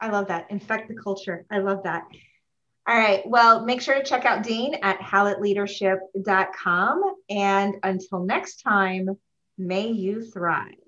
I 0.00 0.10
love 0.10 0.28
that. 0.28 0.48
Infect 0.50 0.86
the 0.86 0.94
culture. 0.94 1.44
I 1.50 1.58
love 1.58 1.82
that. 1.82 2.04
All 2.88 2.96
right. 2.96 3.26
Well, 3.26 3.64
make 3.64 3.80
sure 3.80 3.96
to 3.96 4.04
check 4.04 4.24
out 4.24 4.44
Dean 4.44 4.76
at 4.82 5.00
hallettleadership.com. 5.00 7.14
And 7.28 7.74
until 7.82 8.24
next 8.24 8.62
time, 8.62 9.18
may 9.58 9.88
you 9.88 10.24
thrive. 10.24 10.85